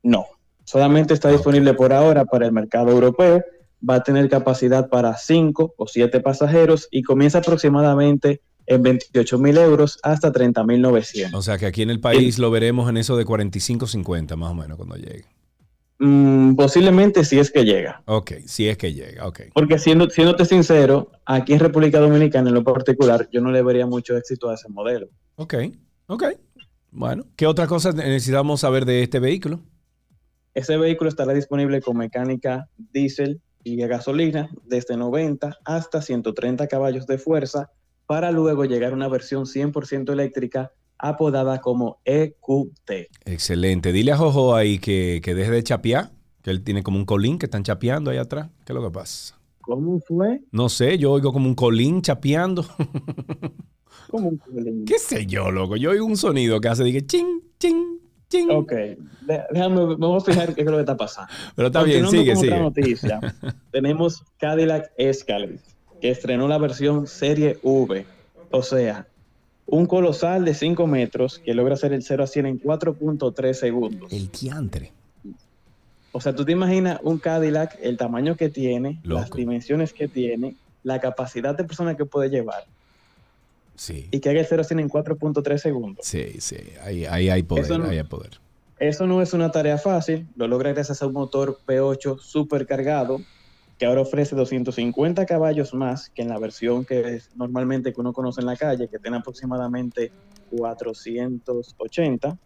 [0.04, 0.28] No,
[0.66, 3.42] solamente está disponible por ahora para el mercado europeo.
[3.90, 9.58] Va a tener capacidad para 5 o 7 pasajeros y comienza aproximadamente en 28 mil
[9.58, 11.34] euros hasta 30 mil 900.
[11.34, 14.54] O sea que aquí en el país lo veremos en eso de 45-50 más o
[14.54, 15.26] menos cuando llegue.
[16.06, 18.04] Mm, posiblemente si es que llega.
[18.08, 19.44] Ok, si es que llega, ok.
[19.54, 23.88] Porque siendo, siéndote sincero, aquí en República Dominicana en lo particular, yo no le vería
[23.88, 25.08] mucho éxito a ese modelo.
[25.36, 25.54] Ok,
[26.08, 26.24] ok.
[26.92, 29.62] Bueno, ¿qué otra cosa necesitamos saber de este vehículo?
[30.54, 37.08] Ese vehículo estará disponible con mecánica diésel y a gasolina desde 90 hasta 130 caballos
[37.08, 37.72] de fuerza
[38.08, 40.74] para luego llegar a una versión 100% eléctrica
[41.04, 42.92] apodada como EQT.
[43.26, 43.92] Excelente.
[43.92, 46.12] Dile a Jojo ahí que, que deje de chapear,
[46.42, 48.50] que él tiene como un colín que están chapeando ahí atrás.
[48.66, 49.38] ¿Qué es lo que pasa?
[49.60, 50.42] ¿Cómo fue?
[50.52, 52.66] No sé, yo oigo como un colín chapeando.
[54.10, 54.86] Como un colín.
[54.86, 55.76] ¿Qué sé yo, loco?
[55.76, 58.00] Yo oigo un sonido que hace, dije, ching, ching,
[58.30, 58.52] ching.
[58.52, 58.72] Ok,
[59.52, 61.32] déjame, me voy a fijar qué es lo que está pasando.
[61.56, 62.60] Pero está bien, sigue, otra sigue.
[62.60, 63.20] noticia,
[63.72, 65.60] tenemos Cadillac Escalade,
[66.00, 68.06] que estrenó la versión Serie V,
[68.52, 69.08] o sea,
[69.66, 74.12] un colosal de 5 metros que logra hacer el 0 a 100 en 4.3 segundos.
[74.12, 74.92] El diantre.
[76.12, 80.56] O sea, tú te imaginas un Cadillac, el tamaño que tiene, las dimensiones que tiene,
[80.84, 82.66] la capacidad de persona que puede llevar
[83.76, 86.06] Sí, y que haga el 0 a 100 en 4.3 segundos.
[86.06, 86.58] sí, sí.
[86.84, 88.40] Ahí, ahí hay poder, no- ahí hay poder.
[88.80, 93.22] Eso no es una tarea fácil, lo logra gracias a un motor P8 supercargado
[93.78, 98.14] que ahora ofrece 250 caballos más que en la versión que es normalmente que uno
[98.14, 100.12] conoce en la calle, que tiene aproximadamente
[100.50, 102.38] 480.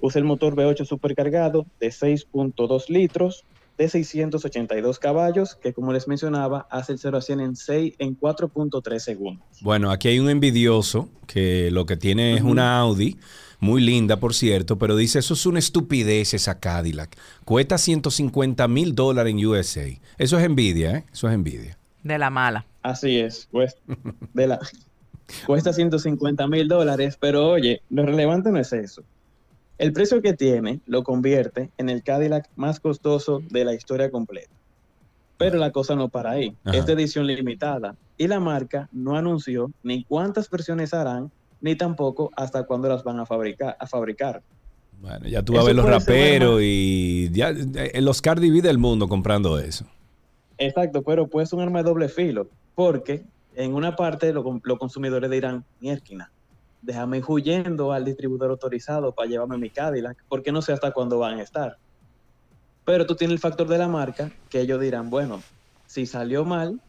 [0.00, 3.44] Usa el motor V8 supercargado de 6.2 litros
[3.78, 8.18] de 682 caballos, que como les mencionaba, hace el 0 a 100 en, 6, en
[8.18, 9.44] 4.3 segundos.
[9.60, 13.18] Bueno, aquí hay un envidioso que lo que tiene es una Audi,
[13.60, 17.16] muy linda por cierto, pero dice, eso es una estupidez esa Cadillac.
[17.44, 19.88] Cuesta 150 mil dólares en USA.
[20.18, 21.04] Eso es envidia, ¿eh?
[21.12, 21.78] Eso es envidia.
[22.02, 22.66] De la mala.
[22.82, 23.80] Así es, cuesta,
[24.32, 24.60] de la,
[25.46, 29.02] cuesta 150 mil dólares, pero oye, lo relevante no es eso.
[29.78, 34.54] El precio que tiene lo convierte en el Cadillac más costoso de la historia completa.
[35.38, 36.56] Pero la cosa no para ahí.
[36.64, 36.78] Ajá.
[36.78, 41.30] Es de edición limitada y la marca no anunció ni cuántas versiones harán,
[41.60, 43.76] ni tampoco hasta cuándo las van a fabricar.
[43.78, 44.42] A fabricar.
[44.98, 48.78] Bueno, ya tú vas a ver los raperos y ya, eh, los Cardi B del
[48.78, 49.84] mundo comprando eso.
[50.56, 53.22] Exacto, pero puede ser un arma de doble filo, porque
[53.54, 56.32] en una parte lo- los consumidores dirán, mierquina,
[56.86, 61.18] déjame ir huyendo al distribuidor autorizado para llevarme mi Cadillac, porque no sé hasta cuándo
[61.18, 61.78] van a estar.
[62.84, 65.42] Pero tú tienes el factor de la marca, que ellos dirán, bueno,
[65.86, 66.80] si salió mal,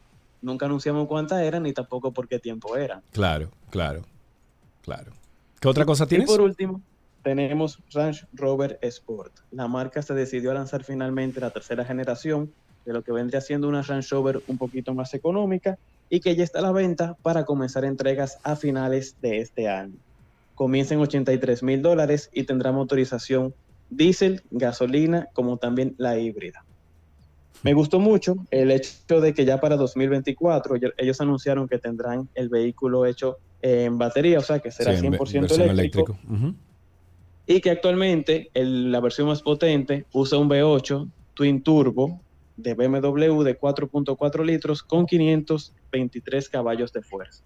[0.41, 3.01] nunca anunciamos cuántas eran, ni tampoco por qué tiempo eran.
[3.11, 4.03] Claro, claro,
[4.83, 5.11] claro.
[5.59, 6.27] ¿Qué otra cosa Y tienes?
[6.27, 6.81] por último,
[7.23, 9.33] tenemos Range Rover Sport.
[9.49, 12.53] La marca se decidió a lanzar finalmente la tercera generación
[12.87, 15.77] de lo que vendría siendo una Range Rover un poquito más económica
[16.09, 19.97] y que ya está a la venta para comenzar entregas a finales de este año.
[20.55, 23.53] Comienza en 83 mil dólares y tendrá motorización
[23.89, 26.63] diésel, gasolina, como también la híbrida.
[27.61, 32.47] Me gustó mucho el hecho de que ya para 2024 ellos- anunciaron que tendrán el
[32.47, 36.33] vehículo hecho en batería, o sea que será Sí, en ve- 100% versión eléctrico, eléctrico.
[36.47, 36.55] Ujú.
[37.49, 42.21] y que actualmente el- la versión más potente usa un V8 Twin Turbo
[42.57, 47.43] de BMW de 4.4 litros con 523 caballos de fuerza.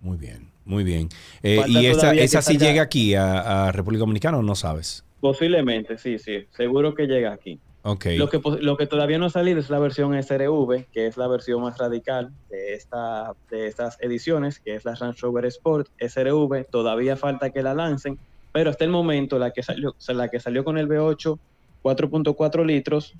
[0.00, 1.08] Muy bien, muy bien.
[1.42, 5.04] Eh, ¿Y esa, esa sí llega aquí a, a República Dominicana o no sabes?
[5.20, 7.58] Posiblemente, sí, sí, seguro que llega aquí.
[7.82, 8.06] Ok.
[8.16, 11.28] Lo que, lo que todavía no ha salido es la versión SRV, que es la
[11.28, 16.64] versión más radical de, esta, de estas ediciones, que es la Range Rover Sport SRV.
[16.68, 18.18] Todavía falta que la lancen,
[18.52, 21.38] pero hasta el momento la que salió, la que salió con el V8
[21.86, 23.14] 4.4 litros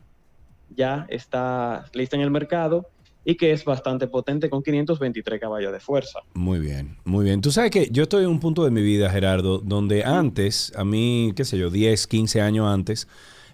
[0.76, 2.88] ya está lista en el mercado
[3.24, 6.20] y que es bastante potente con 523 caballos de fuerza.
[6.34, 7.40] Muy bien, muy bien.
[7.40, 10.84] Tú sabes que yo estoy en un punto de mi vida, Gerardo, donde antes, a
[10.84, 13.08] mí, qué sé yo, 10, 15 años antes,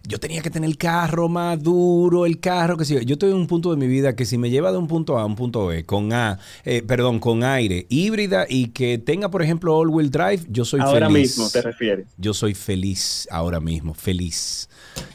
[0.06, 3.00] yo tenía que tener el carro más duro, el carro, que sé yo.
[3.00, 5.16] Yo estoy en un punto de mi vida que si me lleva de un punto
[5.18, 9.30] A a un punto B, con A, eh, perdón, con aire, híbrida y que tenga,
[9.30, 11.38] por ejemplo, all-wheel drive, yo soy Ahora feliz.
[11.38, 12.08] mismo te refieres.
[12.18, 14.68] Yo soy feliz ahora mismo, feliz.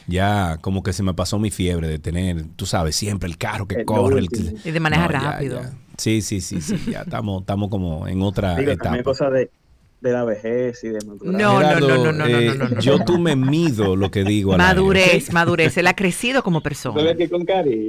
[0.06, 3.66] Ya como que se me pasó mi fiebre de tener, tú sabes, siempre el carro
[3.66, 4.18] que El corre.
[4.20, 4.28] el-.
[4.64, 5.60] Y de manejar No, rápido.
[5.62, 5.72] ya.
[5.98, 8.84] Sí, sí, sí, sí, ya estamos, estamos como en otra Digo, etapa.
[8.84, 9.50] también cosas de,
[10.00, 11.32] de la vejez y de madurez.
[11.32, 12.80] No, no, Gerardo, no, no, no, no, eh, no, no, no.
[12.80, 14.52] Yo tú me mido lo que digo.
[14.52, 15.76] al Madurez, madurez.
[15.76, 17.14] Él ha crecido como persona.
[17.28, 17.46] con.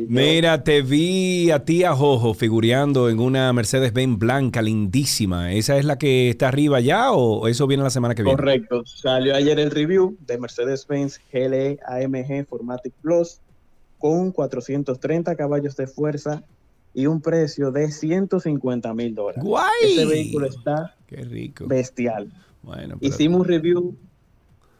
[0.07, 5.53] Mira, te vi a ti a Jojo figureando en una Mercedes-Benz blanca, lindísima.
[5.53, 8.37] ¿Esa es la que está arriba ya o eso viene la semana que viene?
[8.37, 8.83] Correcto.
[8.85, 13.39] Salió ayer el review de Mercedes-Benz GLE AMG Formatic Plus
[13.99, 16.43] con 430 caballos de fuerza
[16.93, 19.43] y un precio de 150 mil dólares.
[19.43, 19.69] ¡Guay!
[19.83, 21.65] Este vehículo está Qué rico.
[21.67, 22.31] bestial.
[22.63, 23.95] Bueno, pero- Hicimos un review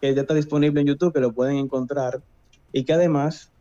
[0.02, 2.22] que ya está disponible en YouTube, que lo pueden encontrar
[2.74, 3.52] y que además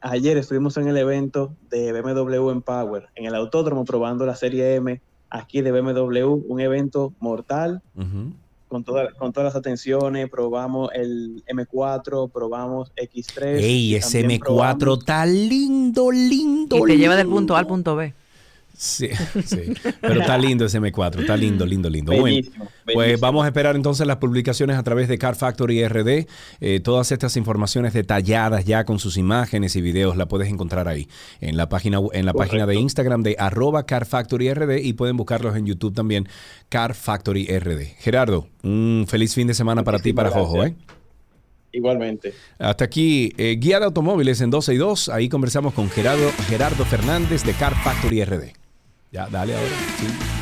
[0.00, 5.00] ayer estuvimos en el evento de BMW Empower, en el autódromo probando la serie M
[5.30, 8.32] aquí de BMW, un evento mortal Ujú.
[8.74, 13.58] Con, toda- con todas las atenciones, probamos el M4, probamos X3.
[13.60, 14.44] Ey, y ese también M4
[14.78, 16.78] probamos- está lindo, lindo.
[16.78, 18.12] Y te lleva del punto A al punto B.
[18.76, 19.08] Sí,
[19.44, 19.72] sí.
[20.00, 22.10] Pero está lindo ese M4, está lindo, lindo, lindo.
[22.12, 26.26] Bueno, Bellísimo, pues vamos a esperar entonces las publicaciones a través de Car Factory RD.
[26.60, 31.08] Eh, todas estas informaciones detalladas ya con sus imágenes y videos la puedes encontrar ahí
[31.40, 35.16] en la página en la página de Instagram de arroba Car Factory RD y pueden
[35.16, 36.28] buscarlos en YouTube también
[36.68, 37.96] Car Factory RD.
[37.98, 40.74] Gerardo, un feliz fin de semana para ti y para Jojo, ¿eh?
[41.74, 42.32] Igualmente.
[42.58, 45.08] Hasta aquí, eh, Guía de Automóviles en 12 y 2.
[45.08, 48.63] Ahí conversamos con Gerardo, Gerardo Fernández de Car Factory RD.
[49.14, 49.76] Ya, dale ahora.
[50.00, 50.33] sí.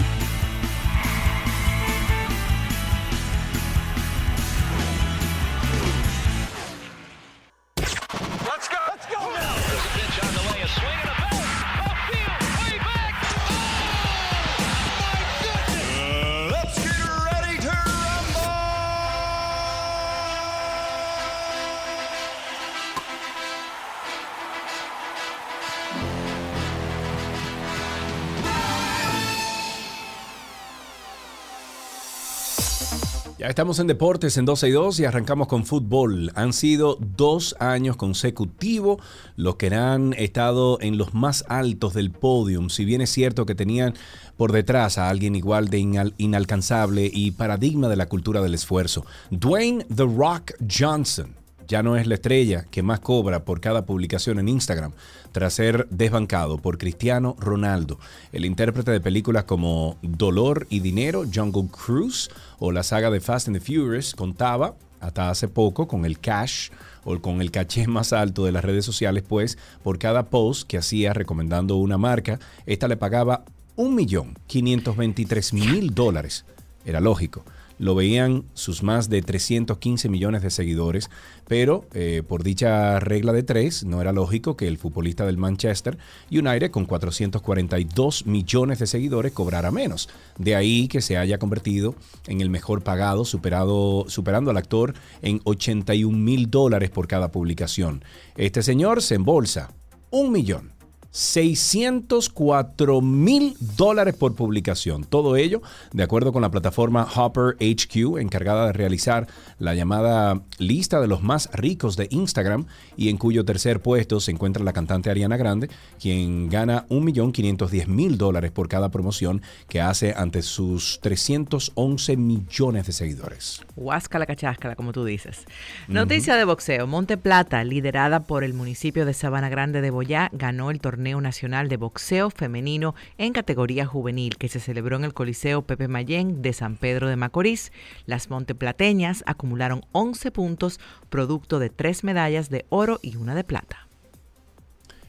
[33.53, 36.33] Estamos en deportes en 12 y 2 y arrancamos con fútbol.
[36.37, 39.03] Han sido dos años consecutivos
[39.37, 42.71] los que han estado en los más altos del podium.
[42.71, 43.93] Si bien es cierto que tenían
[44.39, 49.05] por detrás a alguien igual de inal- inalcanzable y paradigma de la cultura del esfuerzo.
[49.31, 51.35] Dwayne The Rock Johnson
[51.69, 54.93] ya no es la estrella que más cobra por cada publicación en Instagram,
[55.33, 57.99] tras ser desbancado por Cristiano Ronaldo,
[58.33, 62.29] el intérprete de películas como Dolor y Dinero, Jungle Cruise
[62.59, 66.69] o la saga de Fast and the Furious, contaba hasta hace poco con el cash
[67.05, 70.79] o con el caché más alto de las redes sociales, pues por cada post que
[70.79, 73.45] hacía recomendando una marca, esta le pagaba
[73.77, 76.45] 1.523.000 dólares.
[76.85, 77.45] Era lógico
[77.79, 81.11] lo veían sus más de 315 millones de seguidores,
[81.47, 85.99] pero eh, por dicha regla de tres, no era lógico que el futbolista del Manchester
[86.31, 90.09] United con 442 millones de seguidores cobrara menos.
[90.39, 91.95] De ahí que se haya convertido
[92.27, 98.05] en el mejor pagado, superado, superando al actor en 81 mil dólares por cada publicación.
[98.37, 99.73] Este señor se embolsa
[100.11, 100.73] un millón
[101.13, 105.05] 604 mil dólares por publicación.
[105.05, 105.61] Todo ello,
[105.93, 109.29] de acuerdo con la plataforma Hopper HQ, encargada de realizar
[109.59, 112.65] la llamada lista de los más ricos de Instagram
[112.97, 115.69] y en cuyo tercer puesto se encuentra la cantante Ariana Grande,
[116.01, 123.61] quien gana 1.510.000 dólares por cada promoción que hace ante sus 311 millones de seguidores.
[123.77, 125.45] Huáscala cacháscala, como tú dices.
[125.89, 126.87] Noticia de boxeo.
[126.87, 131.69] Monte Plata, liderada por el municipio de Sabana Grande de Boyá, ganó el torneo nacional
[131.69, 136.53] de boxeo femenino en categoría juvenil que se celebró en el Coliseo Pepe Mayén de
[136.53, 137.73] San Pedro de Macorís.
[138.07, 140.81] Las monteplateñas acumularon 11 puntos,
[141.11, 143.89] producto de tres medallas de oro y una de plata.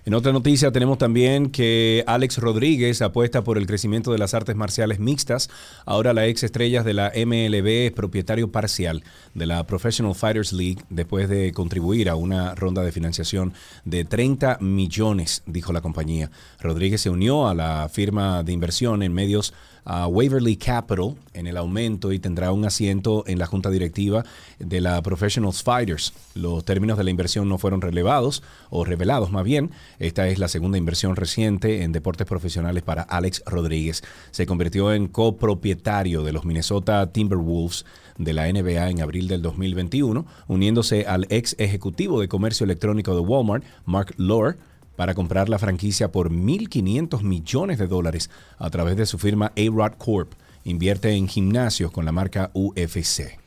[0.06, 4.54] En otra noticia tenemos también que Alex Rodríguez apuesta por el crecimiento de las artes
[4.54, 5.50] marciales mixtas.
[5.86, 9.02] Ahora la ex estrella de la MLB es propietario parcial
[9.34, 13.54] de la Professional Fighters League después de contribuir a una ronda de financiación
[13.86, 16.30] de 30 millones, dijo la compañía.
[16.60, 19.54] Rodríguez se unió a la firma de inversión en medios
[19.86, 24.24] a Waverly Capital en el aumento y tendrá un asiento en la junta directiva
[24.60, 26.14] de la Professionals Fighters.
[26.36, 29.72] Los términos de la inversión no fueron relevados o revelados más bien.
[30.00, 34.04] Esta es la segunda inversión reciente en deportes profesionales para Alex Rodríguez.
[34.32, 37.86] Se convirtió en copropietario de los Minnesota Timberwolves
[38.18, 43.22] de la NBA en abril del 2021, uniéndose al ex ejecutivo de comercio electrónico de
[43.22, 44.58] Walmart, Mark Lohr,
[44.96, 49.94] para comprar la franquicia por 1.500 millones de dólares a través de su firma A-Rod
[49.98, 50.34] Corp.
[50.64, 53.43] Invierte en gimnasios con la marca UFC.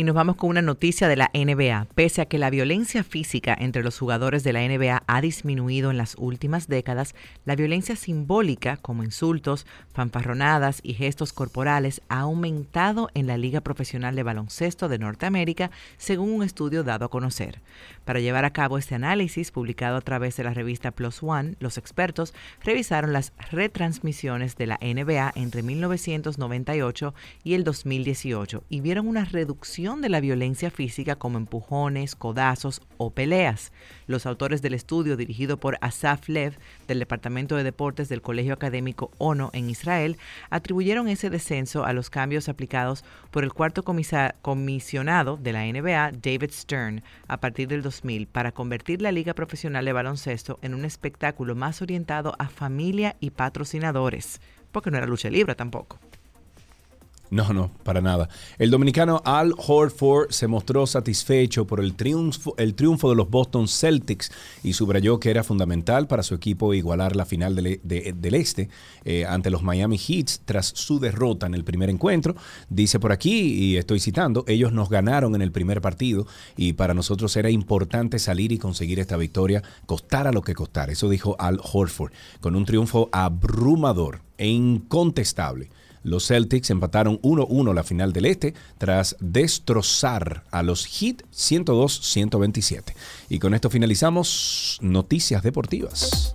[0.00, 1.86] Y nos vamos con una noticia de la NBA.
[1.94, 5.98] Pese a que la violencia física entre los jugadores de la NBA ha disminuido en
[5.98, 7.14] las últimas décadas,
[7.44, 14.16] la violencia simbólica, como insultos, fanfarronadas y gestos corporales, ha aumentado en la Liga Profesional
[14.16, 17.60] de Baloncesto de Norteamérica, según un estudio dado a conocer.
[18.06, 21.76] Para llevar a cabo este análisis, publicado a través de la revista Plus One, los
[21.76, 22.32] expertos
[22.64, 27.14] revisaron las retransmisiones de la NBA entre 1998
[27.44, 33.10] y el 2018 y vieron una reducción de la violencia física como empujones, codazos o
[33.10, 33.72] peleas.
[34.06, 36.56] Los autores del estudio, dirigido por Asaf Lev
[36.86, 40.16] del Departamento de Deportes del Colegio Académico ONO en Israel,
[40.48, 46.52] atribuyeron ese descenso a los cambios aplicados por el cuarto comisionado de la NBA, David
[46.52, 51.56] Stern, a partir del 2000 para convertir la Liga Profesional de Baloncesto en un espectáculo
[51.56, 54.40] más orientado a familia y patrocinadores,
[54.70, 55.98] porque no era lucha libre tampoco.
[57.30, 58.28] No, no, para nada.
[58.58, 63.68] El dominicano Al Horford se mostró satisfecho por el triunfo, el triunfo de los Boston
[63.68, 64.32] Celtics
[64.64, 68.68] y subrayó que era fundamental para su equipo igualar la final del, del Este
[69.04, 72.34] eh, ante los Miami Heats tras su derrota en el primer encuentro.
[72.68, 76.26] Dice por aquí, y estoy citando, ellos nos ganaron en el primer partido
[76.56, 80.90] y para nosotros era importante salir y conseguir esta victoria, costara lo que costara.
[80.90, 85.70] Eso dijo Al Horford, con un triunfo abrumador e incontestable
[86.02, 92.94] los Celtics empataron 1-1 la final del Este tras destrozar a los Heat 102-127.
[93.28, 96.32] Y con esto finalizamos Noticias Deportivas.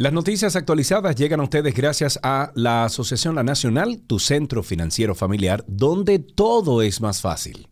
[0.00, 5.14] Las noticias actualizadas llegan a ustedes gracias a la Asociación La Nacional, tu centro financiero
[5.14, 7.68] familiar, donde todo es más fácil.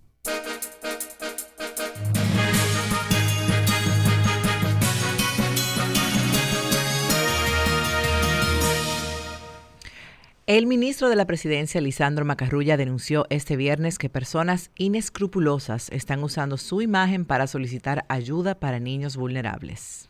[10.44, 16.58] El ministro de la Presidencia, Lisandro Macarrulla, denunció este viernes que personas inescrupulosas están usando
[16.58, 20.07] su imagen para solicitar ayuda para niños vulnerables.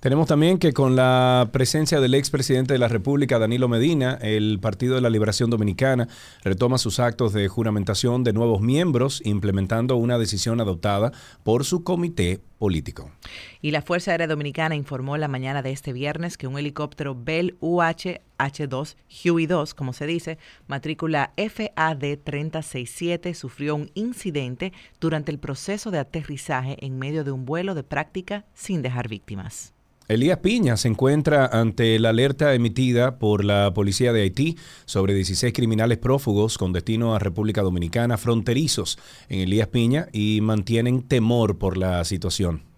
[0.00, 4.94] Tenemos también que con la presencia del expresidente de la República, Danilo Medina, el Partido
[4.94, 6.08] de la Liberación Dominicana
[6.42, 11.12] retoma sus actos de juramentación de nuevos miembros, implementando una decisión adoptada
[11.42, 13.10] por su comité político.
[13.60, 17.58] Y la Fuerza Aérea Dominicana informó la mañana de este viernes que un helicóptero Bell
[17.60, 25.90] UH-H2, Huey 2, como se dice, matrícula FAD 367, sufrió un incidente durante el proceso
[25.90, 29.74] de aterrizaje en medio de un vuelo de práctica sin dejar víctimas.
[30.10, 35.52] Elías Piña se encuentra ante la alerta emitida por la policía de Haití sobre 16
[35.52, 41.76] criminales prófugos con destino a República Dominicana fronterizos en Elías Piña y mantienen temor por
[41.76, 42.69] la situación.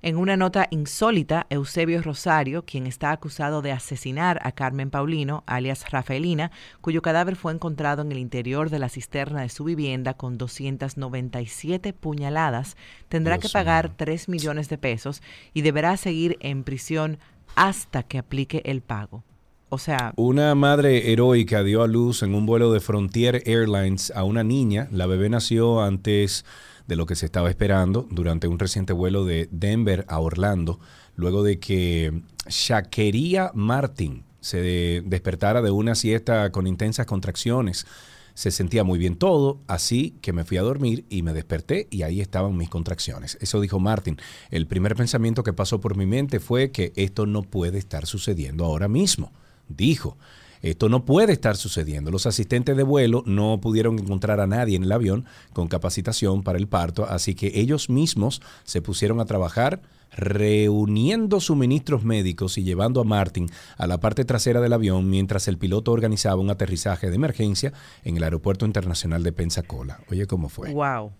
[0.00, 5.90] En una nota insólita, Eusebio Rosario, quien está acusado de asesinar a Carmen Paulino, alias
[5.90, 10.38] Rafaelina, cuyo cadáver fue encontrado en el interior de la cisterna de su vivienda con
[10.38, 12.76] 297 puñaladas,
[13.08, 15.20] tendrá que pagar 3 millones de pesos
[15.52, 17.18] y deberá seguir en prisión
[17.56, 19.24] hasta que aplique el pago.
[19.70, 24.24] O sea, Una madre heroica dio a luz en un vuelo de Frontier Airlines a
[24.24, 24.88] una niña.
[24.90, 26.46] La bebé nació antes
[26.88, 30.80] de lo que se estaba esperando durante un reciente vuelo de Denver a Orlando,
[31.14, 37.86] luego de que Shakeria Martin se de- despertara de una siesta con intensas contracciones.
[38.34, 42.02] Se sentía muy bien todo, así que me fui a dormir y me desperté y
[42.02, 43.36] ahí estaban mis contracciones.
[43.40, 44.16] Eso dijo Martin.
[44.50, 48.64] El primer pensamiento que pasó por mi mente fue que esto no puede estar sucediendo
[48.64, 49.32] ahora mismo.
[49.68, 50.16] Dijo,
[50.62, 52.10] esto no puede estar sucediendo.
[52.10, 56.58] Los asistentes de vuelo no pudieron encontrar a nadie en el avión con capacitación para
[56.58, 59.80] el parto, así que ellos mismos se pusieron a trabajar
[60.16, 65.58] reuniendo suministros médicos y llevando a Martin a la parte trasera del avión mientras el
[65.58, 67.72] piloto organizaba un aterrizaje de emergencia
[68.04, 70.00] en el Aeropuerto Internacional de Pensacola.
[70.10, 70.72] Oye, ¿cómo fue?
[70.72, 71.12] Wow.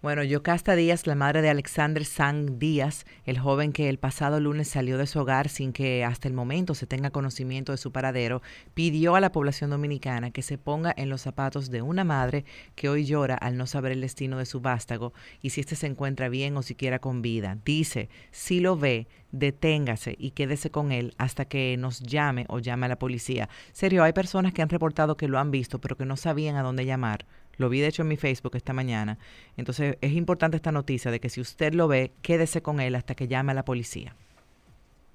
[0.00, 4.68] Bueno, Yocasta Díaz, la madre de Alexander Sang Díaz, el joven que el pasado lunes
[4.68, 8.40] salió de su hogar sin que hasta el momento se tenga conocimiento de su paradero,
[8.74, 12.44] pidió a la población dominicana que se ponga en los zapatos de una madre
[12.76, 15.88] que hoy llora al no saber el destino de su vástago y si éste se
[15.88, 17.58] encuentra bien o siquiera con vida.
[17.64, 22.86] Dice, si lo ve, deténgase y quédese con él hasta que nos llame o llame
[22.86, 23.48] a la policía.
[23.72, 26.62] Serio, hay personas que han reportado que lo han visto, pero que no sabían a
[26.62, 27.26] dónde llamar.
[27.58, 29.18] Lo vi de hecho en mi Facebook esta mañana.
[29.56, 33.14] Entonces es importante esta noticia de que si usted lo ve, quédese con él hasta
[33.14, 34.14] que llame a la policía.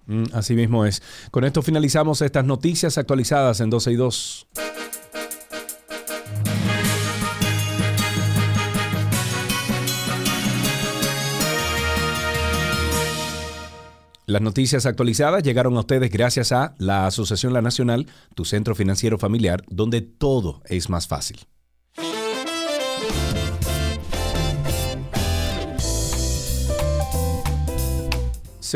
[0.05, 1.01] Mm, así mismo es.
[1.31, 4.47] Con esto finalizamos estas noticias actualizadas en 12 y 2.
[14.25, 19.17] Las noticias actualizadas llegaron a ustedes gracias a la Asociación La Nacional, tu centro financiero
[19.17, 21.39] familiar, donde todo es más fácil.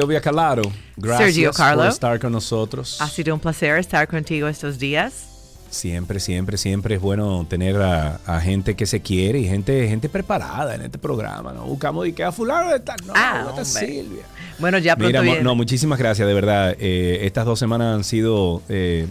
[0.02, 0.62] Silvia Calaro,
[0.96, 1.84] gracias Sergio Carlo.
[1.84, 3.02] por estar con nosotros.
[3.02, 5.24] Ha sido un placer estar contigo estos días.
[5.70, 10.08] Siempre, siempre, siempre es bueno tener a, a gente que se quiere y gente, gente
[10.08, 11.52] preparada en este programa.
[11.52, 12.96] No buscamos de que a fulano de tal.
[13.06, 13.66] No, Ah, hombre.
[13.66, 14.24] Silvia.
[14.60, 15.42] Bueno, ya pronto Mira, viene.
[15.42, 16.76] no, muchísimas gracias, de verdad.
[16.80, 19.08] Eh, estas dos semanas han sido eh,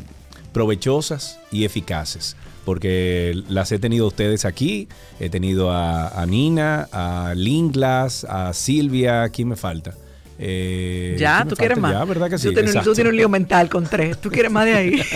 [0.53, 2.37] provechosas y eficaces.
[2.65, 4.89] Porque las he tenido a ustedes aquí.
[5.21, 9.29] He tenido a, a Nina, a Linglas, a Silvia.
[9.29, 9.95] ¿Quién me falta?
[10.39, 11.93] Eh, ya, ¿quién me tú quieres más.
[11.93, 12.49] Ya, ¿verdad que sí?
[12.49, 12.95] Tú tienes, tú Exacto.
[12.95, 14.19] tienes un lío mental con tres.
[14.19, 15.03] Tú quieres más de ahí.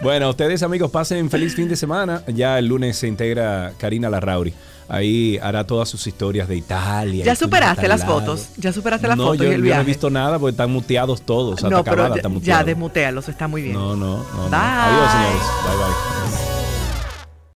[0.00, 2.22] Bueno, ustedes amigos, pasen feliz fin de semana.
[2.28, 4.54] Ya el lunes se integra Karina Larrauri.
[4.88, 7.24] Ahí hará todas sus historias de Italia.
[7.24, 8.20] ya superaste las lado.
[8.20, 8.48] fotos.
[8.56, 10.70] Ya superaste las no, fotos yo, y el yo no he visto nada porque están
[10.70, 11.62] muteados todos.
[11.62, 13.74] no, hasta pero ya, está ya desmutealos, está muy bien.
[13.74, 14.48] No, no, no.
[14.48, 14.56] no.
[14.56, 15.42] Adiós, señores.
[15.66, 15.76] Bye,
[16.38, 16.47] bye.